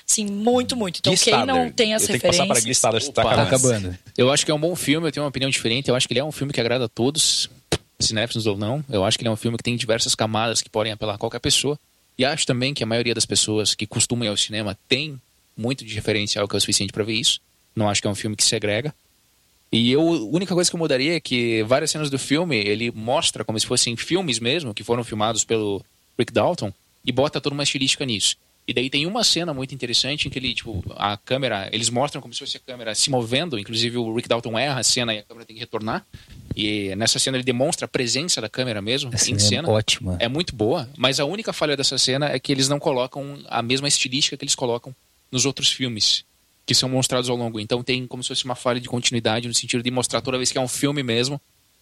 assim, 0.08 0.24
muito, 0.26 0.76
muito. 0.76 0.98
Então, 1.00 1.12
Glee 1.12 1.24
quem 1.24 1.44
não 1.46 1.70
tem 1.72 1.92
as 1.92 2.02
Eu 2.02 2.06
tenho 2.08 2.20
que 2.20 2.26
passar 2.28 2.46
para 2.46 2.60
Glee 2.60 2.74
você 2.74 2.80
tá 2.80 2.88
Opa. 2.90 3.34
Tá 3.34 3.42
acabando. 3.42 3.74
acabando. 3.88 3.98
Eu 4.16 4.30
acho 4.30 4.44
que 4.44 4.50
é 4.52 4.54
um 4.54 4.60
bom 4.60 4.76
filme, 4.76 5.08
eu 5.08 5.12
tenho 5.12 5.24
uma 5.24 5.28
opinião 5.28 5.50
diferente. 5.50 5.88
Eu 5.88 5.96
acho 5.96 6.06
que 6.06 6.12
ele 6.14 6.20
é 6.20 6.24
um 6.24 6.30
filme 6.32 6.52
que 6.52 6.60
agrada 6.60 6.84
a 6.84 6.88
todos, 6.88 7.50
cinéfilos 7.98 8.46
ou 8.46 8.56
não. 8.56 8.84
Eu 8.88 9.04
acho 9.04 9.18
que 9.18 9.22
ele 9.22 9.28
é 9.28 9.32
um 9.32 9.36
filme 9.36 9.56
que 9.56 9.62
tem 9.64 9.76
diversas 9.76 10.14
camadas 10.14 10.62
que 10.62 10.70
podem 10.70 10.92
apelar 10.92 11.14
a 11.14 11.18
qualquer 11.18 11.40
pessoa. 11.40 11.76
E 12.16 12.24
acho 12.24 12.46
também 12.46 12.72
que 12.72 12.82
a 12.82 12.86
maioria 12.86 13.14
das 13.14 13.26
pessoas 13.26 13.74
que 13.74 13.86
costumam 13.86 14.24
ir 14.24 14.28
ao 14.28 14.36
cinema 14.36 14.78
tem 14.88 15.20
muito 15.56 15.84
de 15.84 15.94
referencial 15.94 16.46
que 16.46 16.54
é 16.54 16.58
o 16.58 16.60
suficiente 16.60 16.92
para 16.92 17.04
ver 17.04 17.14
isso. 17.14 17.40
Não 17.74 17.88
acho 17.88 18.00
que 18.00 18.06
é 18.06 18.10
um 18.10 18.14
filme 18.14 18.36
que 18.36 18.44
segrega. 18.44 18.94
E 19.72 19.90
eu, 19.90 20.00
a 20.00 20.36
única 20.36 20.54
coisa 20.54 20.70
que 20.70 20.76
eu 20.76 20.78
mudaria 20.78 21.16
é 21.16 21.20
que 21.20 21.64
várias 21.64 21.90
cenas 21.90 22.08
do 22.08 22.18
filme 22.18 22.56
ele 22.56 22.92
mostra 22.92 23.44
como 23.44 23.58
se 23.58 23.66
fossem 23.66 23.96
filmes 23.96 24.38
mesmo, 24.38 24.72
que 24.72 24.84
foram 24.84 25.02
filmados 25.02 25.42
pelo 25.42 25.84
Rick 26.16 26.32
Dalton, 26.32 26.72
e 27.04 27.10
bota 27.10 27.40
toda 27.40 27.54
uma 27.54 27.64
estilística 27.64 28.04
nisso. 28.06 28.36
E 28.66 28.72
daí 28.72 28.88
tem 28.88 29.04
uma 29.06 29.22
cena 29.22 29.52
muito 29.52 29.74
interessante 29.74 30.26
em 30.26 30.30
que 30.30 30.38
ele, 30.38 30.54
tipo, 30.54 30.82
a 30.96 31.18
câmera, 31.18 31.68
eles 31.70 31.90
mostram 31.90 32.22
como 32.22 32.32
se 32.32 32.40
fosse 32.40 32.56
a 32.56 32.60
câmera 32.60 32.94
se 32.94 33.10
movendo, 33.10 33.58
inclusive 33.58 33.98
o 33.98 34.14
Rick 34.14 34.26
Dalton 34.26 34.58
erra 34.58 34.80
a 34.80 34.82
cena 34.82 35.14
e 35.14 35.18
a 35.18 35.22
câmera 35.22 35.44
tem 35.44 35.54
que 35.54 35.60
retornar. 35.60 36.06
E 36.56 36.94
nessa 36.96 37.18
cena 37.18 37.36
ele 37.36 37.44
demonstra 37.44 37.84
a 37.84 37.88
presença 37.88 38.40
da 38.40 38.48
câmera 38.48 38.80
mesmo, 38.80 39.10
Essa 39.12 39.30
em 39.30 39.34
é 39.34 39.38
cena. 39.38 39.68
ótima. 39.68 40.16
É 40.18 40.28
muito 40.28 40.54
boa, 40.56 40.88
mas 40.96 41.20
a 41.20 41.26
única 41.26 41.52
falha 41.52 41.76
dessa 41.76 41.98
cena 41.98 42.30
é 42.30 42.38
que 42.38 42.50
eles 42.50 42.68
não 42.68 42.78
colocam 42.80 43.38
a 43.48 43.60
mesma 43.60 43.86
estilística 43.86 44.36
que 44.36 44.44
eles 44.44 44.54
colocam 44.54 44.94
nos 45.30 45.44
outros 45.44 45.70
filmes 45.70 46.24
que 46.64 46.74
são 46.74 46.88
mostrados 46.88 47.28
ao 47.28 47.36
longo. 47.36 47.60
Então 47.60 47.82
tem 47.82 48.06
como 48.06 48.22
se 48.22 48.28
fosse 48.28 48.46
uma 48.46 48.54
falha 48.54 48.80
de 48.80 48.88
continuidade 48.88 49.46
no 49.46 49.52
sentido 49.52 49.82
de 49.82 49.90
mostrar 49.90 50.22
toda 50.22 50.38
vez 50.38 50.50
que 50.50 50.56
é 50.56 50.60
um 50.60 50.68
filme 50.68 51.02
mesmo, 51.02 51.38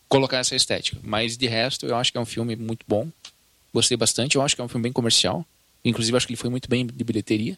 colocar 0.09 0.39
essa 0.39 0.57
estética. 0.57 0.99
Mas 1.05 1.37
de 1.37 1.47
resto, 1.47 1.87
eu 1.87 1.95
acho 1.95 2.11
que 2.11 2.19
é 2.19 2.21
um 2.21 2.27
filme 2.27 2.57
muito 2.57 2.85
bom. 2.89 3.09
Gostei 3.73 3.97
bastante. 3.97 4.35
Eu 4.37 4.43
acho 4.43 4.57
que 4.57 4.61
é 4.61 4.65
um 4.65 4.69
filme 4.69 4.83
bem 4.83 4.93
comercial. 4.93 5.47
Inclusive, 5.85 6.17
acho 6.17 6.27
que 6.27 6.33
ele 6.33 6.39
foi 6.41 6.51
muito 6.51 6.69
bem 6.69 6.87
de 6.87 7.05
bilheteria. 7.05 7.57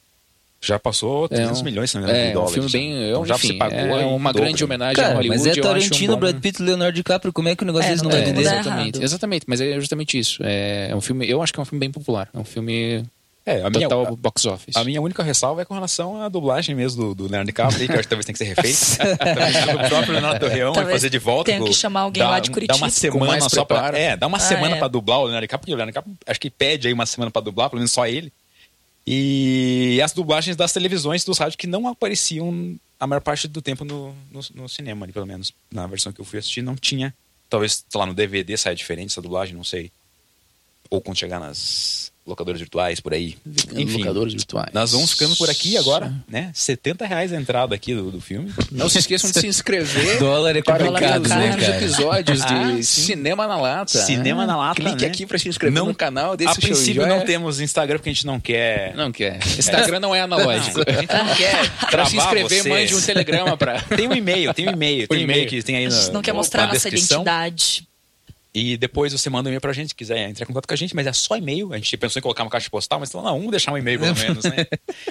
Já 0.61 0.79
passou 0.79 1.29
300 1.29 1.61
um- 1.61 1.65
milhões, 1.65 1.91
se 1.91 1.97
não 1.99 2.05
me 2.05 2.09
engano, 2.09 2.23
É, 2.25 2.25
de 2.25 2.31
um 2.31 2.35
dólares. 2.41 2.55
filme 2.55 2.69
já. 2.71 2.79
bem. 2.79 3.09
Então 3.11 3.27
já 3.27 3.35
enfim, 3.35 3.49
se 3.49 3.55
pagou 3.55 3.79
é 3.79 4.07
uma 4.07 4.33
dobro. 4.33 4.47
grande 4.47 4.65
homenagem 4.65 4.93
a 4.93 5.07
Cara, 5.07 5.15
Hollywood. 5.17 5.39
mas 5.39 5.47
é 5.47 5.49
eu 5.51 5.53
acho 5.53 5.61
um 5.61 5.63
Tarantino, 5.63 6.13
bom- 6.15 6.21
Brad 6.21 6.41
Pitt, 6.41 6.63
Leonardo 6.63 6.95
DiCaprio, 6.97 7.33
como 7.35 7.49
é 7.51 7.57
que 7.57 7.63
o 7.63 7.67
negócio 7.67 7.85
É, 7.85 7.89
deles 7.89 8.03
não 8.03 8.11
vai 8.11 8.23
tem 8.25 8.33
vender? 8.33 8.47
Exatamente, 8.47 8.97
errado. 8.97 9.05
exatamente, 9.05 9.45
mas 9.47 9.61
é 9.61 9.75
justamente 9.79 10.19
isso. 10.19 10.43
É, 10.43 10.89
é 10.91 10.97
um 10.97 11.03
filme, 11.03 11.29
eu 11.29 11.43
acho 11.43 11.53
que 11.53 11.61
é 11.61 11.63
um 11.63 11.67
filme 11.67 11.81
bem 11.81 11.91
popular. 11.91 12.31
É 12.33 12.39
um 12.39 12.45
filme 12.45 13.05
É, 13.47 13.61
a 13.63 13.69
minha, 13.69 13.87
total 13.89 14.17
box 14.17 14.47
office. 14.47 14.75
a 14.75 14.83
minha 14.85 15.03
única 15.03 15.23
ressalva 15.23 15.61
é 15.61 15.65
com 15.67 15.75
relação 15.75 16.23
à 16.23 16.31
dublagem 16.31 16.75
mesmo 16.75 17.05
do, 17.09 17.15
do 17.15 17.23
Leonardo 17.25 17.47
DiCaprio, 17.47 17.87
que 17.87 17.93
eu 17.93 17.99
acho 17.99 18.05
que 18.05 18.09
talvez 18.09 18.25
tenha 18.25 18.33
que 18.33 18.39
ser 18.39 18.45
refeita. 18.55 19.17
talvez 19.23 19.57
o 19.85 19.89
próprio 19.91 20.13
Leonardo 20.15 20.41
Torreão 20.41 20.73
vai 20.73 20.87
fazer 20.87 21.11
de 21.11 21.19
volta. 21.19 21.45
tenha 21.51 21.59
com- 21.59 21.67
que 21.67 21.75
chamar 21.75 22.01
alguém 22.01 22.23
dá- 22.23 22.31
lá 22.31 22.41
de 22.41 22.49
Dá 22.49 22.55
Curitiba. 22.55 22.77
uma 22.79 22.87
Com 22.87 22.91
semana 22.91 23.49
só 23.51 23.65
pra... 23.67 23.89
É, 23.99 24.17
dá 24.17 24.27
uma 24.27 24.39
Ah, 24.39 24.41
semana 24.41 24.77
é. 24.77 24.79
pra 24.79 24.89
dublar 24.89 25.19
o 25.19 25.25
Leonardo 25.25 25.43
DiCaprio, 25.43 25.61
porque 25.61 25.73
o 25.73 25.77
Leonardo 25.77 25.91
DiCaprio 25.93 26.17
acho 26.27 26.41
que 26.41 26.49
pede 26.49 26.89
aí 26.89 26.95
uma 26.95 27.05
semana 27.05 27.31
pra 27.31 27.43
dublar, 27.43 27.69
pelo 27.69 27.81
menos 27.81 27.93
só 27.93 28.07
ele. 28.07 28.33
E 29.07 30.01
as 30.03 30.13
dublagens 30.13 30.57
das 30.57 30.73
televisões 30.73 31.25
dos 31.25 31.37
rádios 31.37 31.57
que 31.57 31.67
não 31.67 31.87
apareciam 31.87 32.77
a 32.99 33.07
maior 33.07 33.21
parte 33.21 33.47
do 33.47 33.61
tempo 33.61 33.85
no, 33.85 34.15
no, 34.33 34.41
no 34.55 34.69
cinema, 34.69 35.05
ali, 35.05 35.13
pelo 35.13 35.27
menos. 35.27 35.53
Na 35.71 35.87
versão 35.87 36.13
que 36.13 36.21
eu 36.21 36.25
fui 36.25 36.39
assistir, 36.39 36.63
não 36.63 36.75
tinha. 36.75 37.13
Talvez, 37.51 37.85
sei 37.87 38.01
lá, 38.01 38.07
no 38.07 38.15
DVD 38.15 38.57
saia 38.57 38.75
diferente 38.75 39.11
essa 39.11 39.21
dublagem, 39.21 39.55
não 39.55 39.65
sei. 39.65 39.91
Ou 40.89 41.01
quando 41.03 41.19
chegar 41.19 41.39
nas 41.39 42.11
locadoras 42.27 42.59
virtuais, 42.61 43.01
por 43.01 43.13
aí. 43.13 43.37
Enfim, 43.77 43.99
locadores 43.99 44.33
virtuais. 44.33 44.71
nós 44.73 44.93
vamos 44.93 45.13
ficando 45.13 45.37
por 45.37 45.51
aqui 45.51 45.77
agora, 45.77 46.13
né? 46.29 46.51
70 46.55 47.05
reais 47.05 47.33
a 47.33 47.37
entrada 47.37 47.75
aqui 47.75 47.95
do, 47.95 48.11
do 48.11 48.21
filme. 48.21 48.51
Não 48.73 48.89
se 48.89 48.99
esqueçam 48.99 49.31
de 49.31 49.41
se 49.41 49.47
inscrever 49.47 50.19
Dólar 50.21 50.57
é 50.57 50.63
para 50.63 50.85
complicado, 50.87 51.23
os 51.25 51.29
né, 51.31 51.57
cara? 51.59 51.77
episódios 51.77 52.39
de 52.41 52.53
Ah, 52.55 52.77
sim. 52.77 52.83
Cinema 52.83 53.47
na 53.47 53.57
Lata. 53.57 53.99
Cinema 54.05 54.47
na 54.47 54.57
Lata, 54.57 54.81
Clique 54.81 55.03
né? 55.03 55.09
aqui 55.09 55.27
para 55.27 55.39
se 55.39 55.49
inscrever 55.49 55.79
Não- 55.79 55.87
no 55.89 55.95
canal, 55.95 56.37
deixa 56.37 56.53
a 56.55 56.57
princípio 56.57 57.03
joia. 57.03 57.15
não 57.15 57.25
temos 57.27 57.61
Instagram 57.61 57.99
porque 57.99 58.09
a 58.11 58.13
gente 58.13 58.27
não 58.27 58.41
quer. 58.41 58.95
Não 58.95 59.13
quer. 59.13 59.39
Instagram 59.59 60.01
não 60.01 60.15
é 60.15 60.21
analógico. 60.23 60.81
A 60.87 60.93
gente 60.93 61.13
não 61.13 61.35
quer 61.35 61.71
Para 61.91 62.07
se 62.07 62.17
inscrever, 62.17 62.63
você. 62.63 62.69
mande 62.69 62.95
um 62.95 63.01
telegrama 63.03 63.57
para... 63.57 63.81
Tem 63.83 64.09
um 64.09 64.15
e-mail, 64.15 64.55
tem 64.55 64.69
um 64.69 64.73
e-mail, 64.73 65.07
tem 65.09 65.19
um 65.19 65.23
e-mail 65.23 65.47
que 65.47 65.63
tem 65.63 65.77
aí 65.77 65.87
A 65.87 65.91
gente 65.91 66.11
não 66.13 66.23
quer 66.23 66.33
mostrar 66.33 66.63
nossa 66.67 66.75
descrição. 66.91 67.21
identidade. 67.23 67.87
E 68.57 68.77
depois 68.77 69.13
você 69.13 69.29
manda 69.29 69.49
um 69.49 69.51
e-mail 69.51 69.61
pra 69.61 69.73
gente, 69.73 69.89
se 69.89 69.95
quiser 69.97 70.29
entrar 70.31 70.45
em 70.45 70.47
contato 70.47 70.69
com 70.69 70.75
a 70.75 70.77
gente, 70.77 70.95
mas 70.95 71.09
é 71.09 71.13
só 71.13 71.37
e-mail. 71.37 71.73
A 71.73 71.77
gente 71.77 71.97
pensou 71.97 72.21
em 72.21 72.23
colocar 72.23 72.45
uma 72.45 72.51
caixa 72.51 72.71
postal, 72.71 73.01
mas 73.01 73.11
falou, 73.11 73.27
não, 73.27 73.37
vamos 73.37 73.51
deixar 73.51 73.73
um 73.73 73.79
e-mail 73.79 73.99
pelo 73.99 74.15
menos, 74.17 74.45
né? 74.45 74.65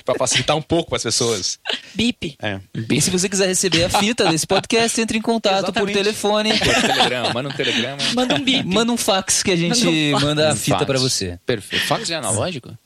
pra 0.06 0.16
facilitar 0.16 0.56
um 0.56 0.62
pouco 0.62 0.96
as 0.96 1.04
pessoas. 1.04 1.60
Bip. 1.94 2.38
É. 2.42 2.62
E 2.90 3.02
se 3.02 3.10
você 3.10 3.28
quiser 3.28 3.48
receber 3.48 3.84
a 3.84 3.90
fita 3.90 4.30
desse 4.30 4.48
podcast, 4.48 5.00
entre 5.02 5.18
em 5.18 5.22
contato 5.22 5.56
por 5.74 5.90
Exatamente. 5.90 5.94
telefone. 5.98 6.58
Por 6.58 6.74
telegrama, 6.82 7.34
manda 7.34 7.50
um 7.50 7.52
telegrama. 7.52 7.98
Manda 8.16 8.36
um 8.36 8.44
bip. 8.44 8.64
Manda 8.66 8.92
um 8.94 8.98
fax 8.98 9.44
que 9.44 9.52
a 9.52 9.58
gente 9.58 9.84
Manda 9.86 10.18
um 10.18 10.22
manda 10.30 10.50
a 10.50 10.54
Um 10.54 10.56
fita 10.56 10.78
fax. 10.78 10.86
pra 10.88 11.00
você. 11.00 11.38
Perfeito. 11.46 11.86
Fax 11.86 12.10
é 12.10 12.16
analógico? 12.16 12.78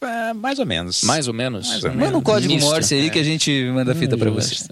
É, 0.00 0.32
mais 0.32 0.60
ou 0.60 0.66
menos. 0.66 1.02
Mais 1.02 1.26
ou 1.26 1.34
menos. 1.34 1.66
Mais 1.68 1.84
ou 1.84 1.92
Manda 1.92 2.16
um 2.18 2.22
código 2.22 2.54
Misto. 2.54 2.68
Morse 2.70 2.94
aí 2.94 3.10
que 3.10 3.18
a 3.18 3.24
gente 3.24 3.50
manda 3.74 3.90
a 3.90 3.94
fita 3.96 4.16
pra 4.16 4.30
você. 4.30 4.64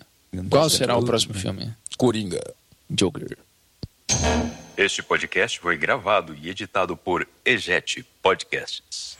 Qual 0.49 0.70
será 0.70 0.97
o 0.97 1.05
próximo 1.05 1.34
filme? 1.34 1.68
Coringa. 1.99 2.40
Joker. 2.88 3.36
Este 4.77 5.03
podcast 5.03 5.61
foi 5.61 5.77
gravado 5.77 6.35
e 6.35 6.49
editado 6.49 6.97
por 6.97 7.29
Ejet 7.45 8.03
Podcasts. 8.23 9.18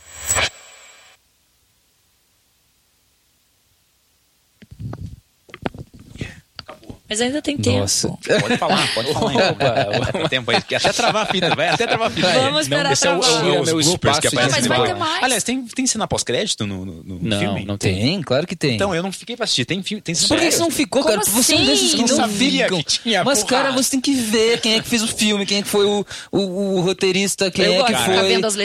Mas 7.13 7.21
ainda 7.21 7.43
tem 7.43 7.59
tempo. 7.59 7.79
Nossa. 7.81 8.09
Pode 8.41 8.57
falar, 8.57 8.95
pode 8.95 9.13
falar. 9.13 9.31
ainda? 9.33 10.13
Tem 10.13 10.29
tempo 10.29 10.51
aí. 10.51 10.57
Até 10.57 10.93
travar 10.95 11.25
a 11.25 11.27
fita, 11.27 11.55
vai 11.55 11.69
até 11.69 11.87
travar 11.87 12.09
a 12.09 12.11
fita. 12.11 12.27
Vamos 12.33 12.63
esperar 12.63 12.91
esse 12.91 13.07
é 13.07 13.15
o, 13.15 13.21
travar. 13.21 13.45
é 13.45 13.51
o, 13.51 13.55
é 13.55 13.61
os 13.61 13.67
Meu 13.67 13.79
bloopers 13.83 14.19
que 14.19 14.29
aparecem 14.29 14.61
Mas 14.61 14.67
vai 14.67 14.87
ter 14.87 14.95
mais. 14.95 15.23
Aliás, 15.23 15.45
tem, 15.45 15.63
tem 15.67 15.87
cena 15.87 16.09
pós-crédito 16.09 16.67
no, 16.67 16.87
no, 16.87 17.03
no 17.05 17.19
Não, 17.21 17.39
filme? 17.39 17.67
não 17.67 17.77
tem. 17.77 18.01
Tem, 18.01 18.23
claro 18.23 18.47
que 18.47 18.57
tem. 18.57 18.77
Então, 18.77 18.95
eu 18.95 19.03
não 19.03 19.13
fiquei 19.13 19.37
pra 19.37 19.45
assistir. 19.45 19.67
Tem, 19.67 19.83
filme, 19.83 20.01
tem 20.01 20.15
cena 20.15 20.29
Por 20.29 20.39
que 20.39 20.51
você 20.51 20.59
não 20.59 20.71
ficou, 20.71 21.03
Como 21.03 21.15
cara? 21.15 21.31
Você 21.31 21.53
é 21.53 21.57
um 21.59 21.59
assim? 21.61 21.67
desses 21.71 21.91
que 21.91 22.01
Não 22.01 22.07
não 22.09 22.17
sabia 22.17 22.65
ficam. 22.65 22.79
que 22.83 22.85
tinha, 22.85 23.25
Mas, 23.25 23.41
porra. 23.45 23.51
cara, 23.63 23.73
você 23.73 23.91
tem 23.91 24.01
que 24.01 24.15
ver 24.15 24.59
quem 24.63 24.77
é 24.77 24.81
que 24.81 24.89
fez 24.89 25.03
o 25.03 25.09
filme, 25.09 25.45
quem 25.45 25.59
é 25.59 25.63
que 25.63 25.69
foi 25.69 25.85
o, 25.85 26.07
o, 26.31 26.39
o 26.39 26.81
roteirista, 26.81 27.51
quem 27.51 27.67
Eu 27.67 27.85
é 27.85 27.93
que 27.93 27.95
foi 27.95 28.17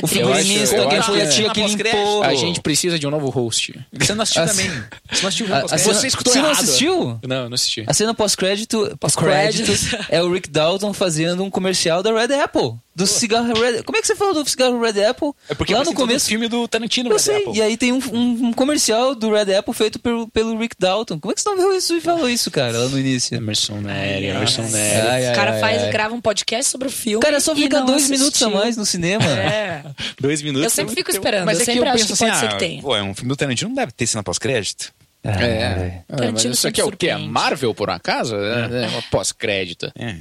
o 0.01 0.07
figurinista, 0.07 0.87
quem 0.87 1.01
foi 1.01 1.21
a 1.21 1.25
que 1.27 1.33
tia 1.33 1.47
é 1.47 1.49
que 1.49 1.63
limpou. 1.67 2.23
A 2.23 2.33
gente 2.33 2.61
precisa 2.61 2.97
de 2.97 3.05
um 3.05 3.09
novo 3.11 3.27
host. 3.29 3.77
Você 3.91 4.13
não 4.13 4.23
assistiu 4.23 4.45
também. 4.45 4.69
Você 5.11 5.21
não 5.21 5.27
assistiu 5.27 5.45
o 5.47 5.67
Você 5.93 6.07
escutou 6.07 6.31
Você 6.31 6.41
não 6.41 6.51
assistiu? 6.51 7.19
Não, 7.27 7.49
não 7.49 7.55
assisti. 7.55 7.83
A 7.85 7.93
cena 7.93 8.13
pós-crédito 8.37 8.97
pós-crédito 8.99 9.71
é 10.09 10.21
o 10.21 10.31
Rick 10.31 10.49
Dalton 10.49 10.93
fazendo 10.93 11.43
um 11.43 11.49
comercial 11.49 12.03
da 12.03 12.11
Red 12.13 12.33
Apple. 12.35 12.73
Do 12.95 13.05
cigarro 13.05 13.53
Red 13.53 13.83
Como 13.83 13.95
é 13.95 14.01
que 14.01 14.07
você 14.07 14.15
falou 14.15 14.33
do 14.33 14.49
cigarro 14.49 14.79
Red 14.81 15.03
Apple? 15.05 15.29
É 15.47 15.53
porque 15.53 15.71
lá 15.73 15.83
no 15.83 15.93
começo. 15.93 16.27
filme 16.27 16.47
do 16.47 16.67
Tarantino, 16.67 17.09
Eu 17.09 17.13
Red 17.13 17.19
sei, 17.21 17.37
Apple. 17.37 17.53
e 17.55 17.61
aí 17.61 17.77
tem 17.77 17.91
um, 17.93 17.99
um- 18.11 18.47
um 18.47 18.53
comercial 18.53 19.13
do 19.13 19.31
Red 19.31 19.53
Apple 19.53 19.73
feito 19.73 19.99
pelo, 19.99 20.27
pelo 20.29 20.57
Rick 20.57 20.75
Dalton. 20.79 21.19
Como 21.19 21.31
é 21.31 21.35
que 21.35 21.41
você 21.41 21.49
não 21.49 21.57
viu 21.57 21.75
isso 21.77 21.95
e 21.95 22.01
falou 22.01 22.27
isso, 22.27 22.49
cara, 22.49 22.75
lá 22.77 22.89
no 22.89 22.99
início? 22.99 23.35
Emerson 23.35 23.81
Nery, 23.81 24.25
Emerson. 24.27 24.63
Nery. 24.63 25.31
O 25.31 25.35
cara 25.35 25.59
faz, 25.59 25.83
ai. 25.83 25.91
grava 25.91 26.15
um 26.15 26.21
podcast 26.21 26.71
sobre 26.71 26.87
o 26.87 26.91
filme. 26.91 27.21
Cara, 27.21 27.39
só 27.39 27.55
fica 27.55 27.81
dois 27.81 28.09
minutos 28.09 28.41
a 28.41 28.45
assistiu. 28.47 28.59
mais 28.63 28.75
no 28.77 28.85
cinema. 28.85 29.25
É. 29.25 29.83
Dois 30.19 30.41
minutos. 30.41 30.63
Eu 30.63 30.69
sempre 30.71 30.93
é 30.93 30.95
fico 30.95 31.11
esperando, 31.11 31.45
Mas 31.45 31.57
eu 31.59 31.61
é 31.61 31.65
que 31.65 31.71
sempre 31.73 31.87
eu 31.87 31.93
acho 31.93 32.07
penso 32.07 32.13
que 32.13 32.19
pode 32.19 32.31
assim, 32.31 32.39
ser 32.39 32.45
ah, 32.47 32.49
que 32.53 32.59
tenha. 32.59 32.81
Pô, 32.81 32.95
é 32.95 33.03
um 33.03 33.13
filme 33.13 33.29
do 33.29 33.35
Tarantino, 33.35 33.69
não 33.69 33.75
deve 33.75 33.91
ter 33.91 34.07
cena 34.07 34.23
pós-crédito. 34.23 34.91
É. 35.29 35.75
velho. 35.75 36.03
Ah, 36.09 36.31
mas 36.31 36.45
isso 36.45 36.67
aqui 36.67 36.81
é 36.81 36.85
o 36.85 36.91
quê? 36.91 37.09
É. 37.09 37.17
Marvel, 37.17 37.73
por 37.73 37.89
acaso? 37.89 38.35
É, 38.35 38.85
é 38.85 38.87
uma 38.87 39.01
pós-crédito. 39.03 39.91
É. 39.95 40.17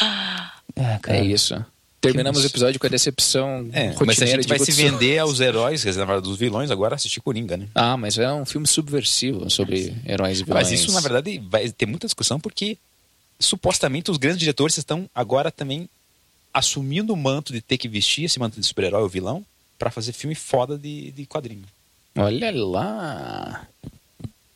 Ah, 0.00 0.52
É 0.76 0.98
cara. 0.98 1.20
isso. 1.20 1.64
Terminamos 2.00 2.42
o 2.42 2.46
episódio 2.46 2.80
com 2.80 2.86
a 2.86 2.90
decepção 2.90 3.68
É, 3.74 3.94
mas 4.06 4.16
se 4.16 4.24
a 4.24 4.26
gente 4.26 4.48
vai 4.48 4.58
se 4.58 4.72
vender 4.72 5.18
aos 5.18 5.38
heróis, 5.38 5.82
quer 5.82 5.90
dizer, 5.90 6.00
na 6.00 6.06
verdade, 6.06 6.26
dos 6.26 6.38
vilões, 6.38 6.70
agora 6.70 6.94
assistir 6.94 7.20
Coringa, 7.20 7.58
né? 7.58 7.66
Ah, 7.74 7.94
mas 7.94 8.16
é 8.16 8.32
um 8.32 8.46
filme 8.46 8.66
subversivo 8.66 9.50
sobre 9.50 9.94
heróis 10.06 10.40
e 10.40 10.44
vilões. 10.44 10.70
Mas 10.70 10.80
isso, 10.80 10.90
na 10.92 11.00
verdade, 11.00 11.38
vai 11.50 11.68
ter 11.68 11.84
muita 11.84 12.06
discussão 12.06 12.40
porque 12.40 12.78
supostamente 13.38 14.10
os 14.10 14.16
grandes 14.16 14.38
diretores 14.40 14.78
estão 14.78 15.08
agora 15.14 15.50
também 15.50 15.88
assumindo 16.54 17.12
o 17.12 17.16
manto 17.16 17.52
de 17.52 17.60
ter 17.60 17.76
que 17.76 17.86
vestir 17.88 18.24
esse 18.24 18.38
manto 18.38 18.58
de 18.58 18.66
super-herói 18.66 19.02
ou 19.02 19.08
vilão 19.08 19.44
pra 19.78 19.90
fazer 19.90 20.12
filme 20.12 20.34
foda 20.34 20.78
de, 20.78 21.10
de 21.12 21.26
quadrinho. 21.26 21.64
Olha 22.16 22.50
lá. 22.54 23.66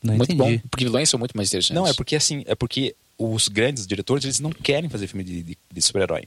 Não 0.05 0.17
muito 0.17 0.33
entendi. 0.33 0.59
bom. 0.59 0.69
Porque 0.71 0.85
vilões 0.85 1.09
são 1.09 1.19
muito 1.19 1.37
mais 1.37 1.49
interessantes. 1.49 1.75
Não, 1.75 1.87
é 1.87 1.93
porque 1.95 2.15
assim, 2.15 2.43
é 2.47 2.55
porque 2.55 2.95
os 3.19 3.49
grandes 3.49 3.87
diretores, 3.87 4.25
eles 4.25 4.39
não 4.41 4.51
querem 4.51 4.89
fazer 4.91 5.07
filme 5.07 5.25
de, 5.25 5.43
de- 5.43 5.59
de 5.73 5.83
super-herói. 5.83 6.25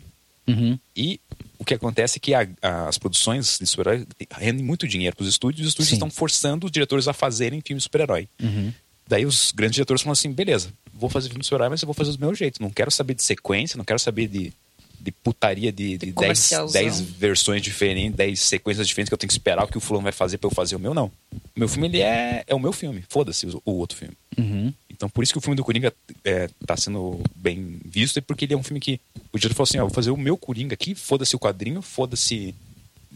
Uhum. 0.47 0.79
E 0.95 1.19
o 1.59 1.65
que 1.65 1.73
acontece 1.73 2.17
é 2.17 2.19
que 2.19 2.33
a- 2.33 2.47
as 2.87 2.97
produções 2.97 3.57
de 3.59 3.67
super-herói 3.67 4.07
rendem 4.31 4.63
muito 4.65 4.87
dinheiro 4.87 5.15
para 5.15 5.23
os 5.23 5.29
estúdios, 5.29 5.59
e 5.59 5.63
os 5.63 5.69
estúdios 5.69 5.89
Sim. 5.89 5.95
estão 5.95 6.09
forçando 6.09 6.65
os 6.65 6.71
diretores 6.71 7.07
a 7.07 7.13
fazerem 7.13 7.61
filmes 7.65 7.83
de 7.83 7.85
super-herói. 7.85 8.27
Uhum. 8.41 8.71
Daí 9.07 9.25
os 9.25 9.51
grandes 9.53 9.75
diretores 9.75 10.01
falam 10.01 10.13
assim: 10.13 10.31
beleza, 10.31 10.69
vou 10.93 11.09
fazer 11.09 11.27
filme 11.29 11.41
de 11.41 11.45
super-herói, 11.47 11.69
mas 11.69 11.81
eu 11.81 11.85
vou 11.85 11.93
fazer 11.93 12.11
do 12.13 12.19
meu 12.19 12.33
jeito. 12.33 12.61
Não 12.61 12.69
quero 12.69 12.89
saber 12.91 13.13
de 13.13 13.23
sequência, 13.23 13.77
não 13.77 13.85
quero 13.85 13.99
saber 13.99 14.27
de, 14.27 14.51
de 14.99 15.11
putaria 15.11 15.71
de 15.71 15.97
10 15.97 16.13
comercialzão. 16.13 17.05
versões 17.17 17.61
diferentes, 17.61 18.15
10 18.17 18.39
sequências 18.39 18.87
diferentes 18.87 19.09
que 19.09 19.13
eu 19.13 19.17
tenho 19.17 19.27
que 19.29 19.33
esperar 19.33 19.63
o 19.63 19.67
que 19.67 19.77
o 19.77 19.81
fulano 19.81 20.03
vai 20.03 20.11
fazer 20.11 20.37
para 20.37 20.47
eu 20.49 20.53
fazer 20.53 20.75
o 20.75 20.79
meu. 20.79 20.93
Não. 20.93 21.05
O 21.31 21.59
meu 21.59 21.67
filme 21.69 21.87
ele 21.87 22.01
é, 22.01 22.43
é 22.47 22.53
o 22.55 22.59
meu 22.59 22.73
filme. 22.73 23.03
Foda-se 23.09 23.45
o, 23.47 23.61
o 23.65 23.71
outro 23.73 23.97
filme. 23.97 24.13
Uhum. 24.37 24.73
Então, 24.89 25.07
por 25.09 25.23
isso 25.23 25.31
que 25.33 25.37
o 25.37 25.41
filme 25.41 25.55
do 25.55 25.63
Coringa 25.63 25.93
é, 26.25 26.49
tá 26.65 26.75
sendo 26.75 27.21
bem 27.35 27.79
visto, 27.85 28.17
é 28.17 28.21
porque 28.21 28.45
ele 28.45 28.53
é 28.53 28.57
um 28.57 28.63
filme 28.63 28.79
que 28.79 28.99
o 29.31 29.37
diretor 29.37 29.55
falou 29.55 29.67
assim: 29.69 29.77
ó, 29.77 29.81
vou 29.85 29.93
fazer 29.93 30.09
o 30.11 30.17
meu 30.17 30.35
Coringa 30.37 30.73
aqui, 30.73 30.95
foda-se 30.95 31.35
o 31.35 31.39
quadrinho, 31.39 31.81
foda-se 31.81 32.53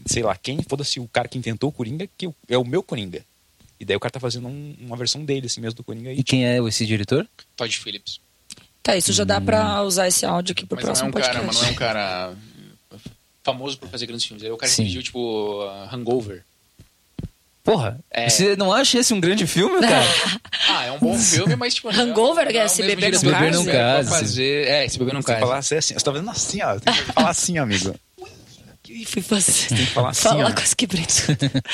sei 0.06 0.22
lá 0.22 0.36
quem, 0.36 0.62
foda-se 0.62 0.98
o 1.00 1.08
cara 1.08 1.28
que 1.28 1.38
inventou 1.38 1.68
o 1.70 1.72
Coringa, 1.72 2.08
que 2.16 2.28
é 2.48 2.56
o 2.58 2.64
meu 2.64 2.82
Coringa. 2.82 3.24
E 3.78 3.84
daí 3.84 3.96
o 3.96 4.00
cara 4.00 4.12
tá 4.12 4.20
fazendo 4.20 4.46
um- 4.46 4.76
uma 4.80 4.96
versão 4.96 5.24
dele, 5.24 5.46
assim 5.46 5.60
mesmo, 5.60 5.76
do 5.76 5.82
Coringa. 5.84 6.12
E 6.12 6.20
E, 6.20 6.24
quem 6.24 6.46
é 6.46 6.58
esse 6.66 6.86
diretor? 6.86 7.28
Todd 7.56 7.76
Phillips. 7.76 8.20
Tá, 8.82 8.96
isso 8.96 9.12
já 9.12 9.24
dá 9.24 9.40
pra 9.40 9.82
usar 9.82 10.08
esse 10.08 10.26
áudio 10.26 10.52
aqui 10.52 10.66
pro 10.66 10.76
Mas 10.76 10.84
não 10.84 10.90
é 10.90 10.94
próximo 10.94 11.08
um 11.08 11.12
cara, 11.12 11.24
podcast. 11.40 11.46
mas 11.46 11.60
não 11.62 11.68
é 11.68 11.70
um 11.70 11.74
cara 11.74 12.32
famoso 13.44 13.78
por 13.78 13.88
fazer 13.88 14.06
grandes 14.06 14.26
filmes. 14.26 14.42
É 14.44 14.50
o 14.52 14.56
cara 14.56 14.70
Sim. 14.70 14.76
que 14.76 14.82
dirigiu, 14.88 15.02
tipo, 15.02 15.64
uh, 15.64 15.88
Hangover. 15.94 16.42
Porra, 17.64 18.00
É. 18.10 18.28
você 18.28 18.56
não 18.56 18.72
acha 18.72 18.98
esse 18.98 19.14
um 19.14 19.20
grande 19.20 19.46
filme, 19.46 19.80
cara? 19.80 20.04
Ah, 20.68 20.84
é 20.86 20.92
um 20.92 20.98
bom 20.98 21.16
filme, 21.18 21.54
mas 21.54 21.74
tipo... 21.74 21.90
Hangover, 21.94 22.52
não 22.52 22.60
é 22.60 22.64
o 22.64 22.68
Se 22.68 22.82
Beber 22.82 23.12
Não 23.12 23.20
diretor 23.20 23.30
Case. 23.32 23.58
que 23.58 23.66
Beber 23.66 24.04
Não 24.04 24.10
Case. 24.12 24.42
É, 24.64 24.88
Se 24.88 24.98
Beber 24.98 25.14
Não 25.14 25.22
Case. 25.22 25.40
falar 25.40 25.58
assim, 25.58 25.74
assim, 25.76 25.94
você 25.94 26.04
tá 26.04 26.12
fazendo 26.12 26.30
assim, 26.30 26.62
ó. 26.62 26.78
Tem 26.80 26.92
que 26.94 27.02
falar 27.12 27.30
assim, 27.30 27.58
amigo. 27.58 27.94
E 29.02 29.04
fui 29.04 29.20
fazer. 29.20 29.52
Tem 29.68 29.78
que 29.78 29.86
falar 29.86 30.10
assim, 30.10 30.22
Falar 30.22 30.50
ó. 30.50 30.52
quase 30.52 30.76
que 30.76 30.86
preto. 30.86 31.12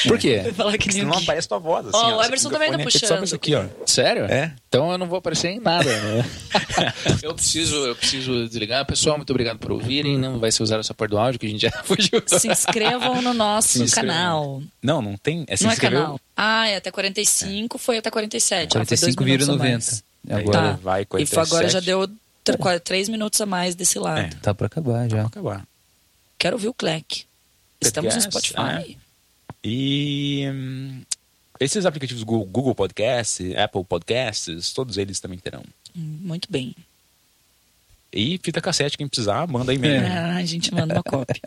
Por 0.09 0.19
quê? 0.19 0.41
Fui 0.45 0.53
falar 0.55 0.79
que 0.79 0.89
nem 0.95 1.05
não 1.05 1.13
aparece 1.19 1.47
tua 1.47 1.59
voz, 1.59 1.87
assim, 1.87 1.97
Ó, 1.97 2.15
ó. 2.15 2.17
o 2.19 2.25
Emerson 2.25 2.49
também 2.49 2.71
tá 2.71 2.75
é 2.75 2.79
feito 2.79 2.99
Só 3.07 3.17
pra 3.17 3.25
isso 3.25 3.39
puxando. 3.39 3.65
aqui, 3.65 3.79
ó. 3.83 3.87
Sério? 3.87 4.25
É. 4.25 4.55
Então 4.69 4.91
eu 4.91 4.97
não 4.99 5.07
vou 5.07 5.19
aparecer 5.19 5.49
em 5.51 5.61
nada, 5.61 5.85
né? 6.01 6.25
eu, 7.23 7.35
preciso, 7.35 7.77
eu 7.77 7.95
preciso 7.95 8.47
desligar. 8.49 8.85
Pessoal, 8.87 9.17
muito 9.17 9.31
obrigado 9.31 9.59
por 9.59 9.73
ouvirem. 9.73 10.17
Não 10.19 10.39
vai 10.39 10.51
ser 10.51 10.63
usado 10.63 10.81
essa 10.81 10.95
parte 10.95 11.11
do 11.11 11.19
áudio 11.19 11.39
que 11.39 11.47
a 11.47 11.51
gente 11.51 11.61
já 11.63 11.71
fugiu. 11.85 12.23
Se 12.27 12.49
inscrevam 12.49 13.21
no 13.21 13.35
nosso 13.35 13.83
inscrevam. 13.83 14.09
canal. 14.15 14.63
Não, 14.83 15.03
não 15.03 15.17
tem. 15.17 15.45
É 15.49 15.57
se 15.57 15.65
não 15.65 15.71
é 15.71 15.75
inscreveu? 15.75 16.01
canal. 16.01 16.21
Ah, 16.37 16.69
é 16.69 16.77
até 16.77 16.91
45, 16.91 17.77
foi 17.79 17.99
até 17.99 18.11
47. 18.11 18.69
Ah, 18.77 18.85
foi 18.85 18.97
dois 18.97 19.01
45 19.01 19.25
vira 19.25 19.45
minutos 19.45 19.49
a 19.49 19.53
90. 19.53 19.71
mais. 19.73 20.05
Agora 20.41 20.59
Tá. 20.73 20.79
vai 20.83 21.03
E 21.03 21.27
foi 21.27 21.39
agora 21.43 21.49
47. 21.69 21.73
já 21.73 21.81
deu 21.81 22.09
tr- 22.45 22.57
quase 22.59 22.81
três 22.81 23.09
minutos 23.09 23.41
a 23.41 23.47
mais 23.47 23.75
desse 23.75 23.99
lado. 23.99 24.21
É. 24.21 24.31
tá 24.43 24.55
pra 24.55 24.67
acabar 24.67 25.09
já. 25.09 25.17
Vamos 25.19 25.33
acabar. 25.33 25.63
Quero 26.39 26.57
ouvir 26.57 26.69
o 26.69 26.75
Clec. 26.75 27.25
Estamos 27.81 28.15
no 28.15 28.23
Podcast, 28.31 28.53
Spotify. 28.53 28.99
E 29.65 30.45
hum, 30.53 31.03
esses 31.61 31.85
aplicativos 31.85 32.23
Google, 32.23 32.75
Podcasts, 32.75 33.55
Apple 33.57 33.85
Podcasts, 33.85 34.73
todos 34.73 34.97
eles 34.99 35.19
também 35.21 35.39
terão. 35.39 35.63
Muito 35.95 36.51
bem. 36.51 36.75
E 38.13 38.39
fita 38.43 38.61
cassete, 38.61 38.97
quem 38.97 39.07
precisar, 39.07 39.47
manda 39.47 39.75
e-mail. 39.75 40.01
Ah, 40.07 40.37
a 40.37 40.45
gente 40.45 40.73
manda 40.73 40.95
uma 40.95 41.03
cópia. 41.03 41.41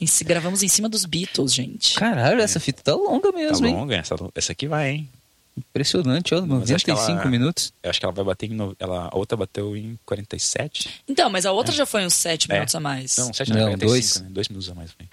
Em 0.00 0.06
si- 0.06 0.24
gravamos 0.24 0.62
em 0.62 0.68
cima 0.68 0.88
dos 0.88 1.04
Beatles, 1.04 1.54
gente. 1.54 1.94
Caralho, 1.94 2.40
essa 2.40 2.58
fita 2.58 2.82
tá 2.82 2.94
longa 2.94 3.30
Tá 3.30 3.38
mesmo, 3.38 3.66
hein? 3.66 3.74
longa, 3.74 3.94
essa, 3.96 4.16
essa 4.34 4.50
aqui 4.52 4.66
vai, 4.66 4.90
hein? 4.90 5.10
Impressionante, 5.56 6.34
ó, 6.34 6.40
Mas 6.40 6.70
acho 6.70 6.84
que 6.84 6.90
95 6.90 7.20
ela- 7.20 7.30
minutos. 7.30 7.72
Eu 7.82 7.90
acho 7.90 8.00
que 8.00 8.06
ela 8.06 8.12
vai 8.14 8.24
bater 8.24 8.50
em. 8.50 8.54
no- 8.54 8.74
Ela, 8.78 9.08
a 9.12 9.16
outra 9.16 9.36
bateu 9.36 9.76
em 9.76 9.98
47. 10.06 11.02
Então, 11.06 11.28
mas 11.28 11.44
a 11.44 11.52
outra 11.52 11.72
já 11.74 11.84
foi 11.84 12.04
uns 12.06 12.14
7 12.14 12.46
É. 12.50 12.54
minutos 12.54 12.74
a 12.74 12.80
mais. 12.80 13.16
Não, 13.18 13.32
7 13.32 13.50
Não, 13.50 13.56
não, 13.56 13.64
45, 13.78 13.86
dois. 13.90 14.20
né? 14.22 14.28
Dois 14.30 14.48
minutos 14.48 14.70
a 14.70 14.74
mais. 14.74 14.90
Foi. 14.92 15.06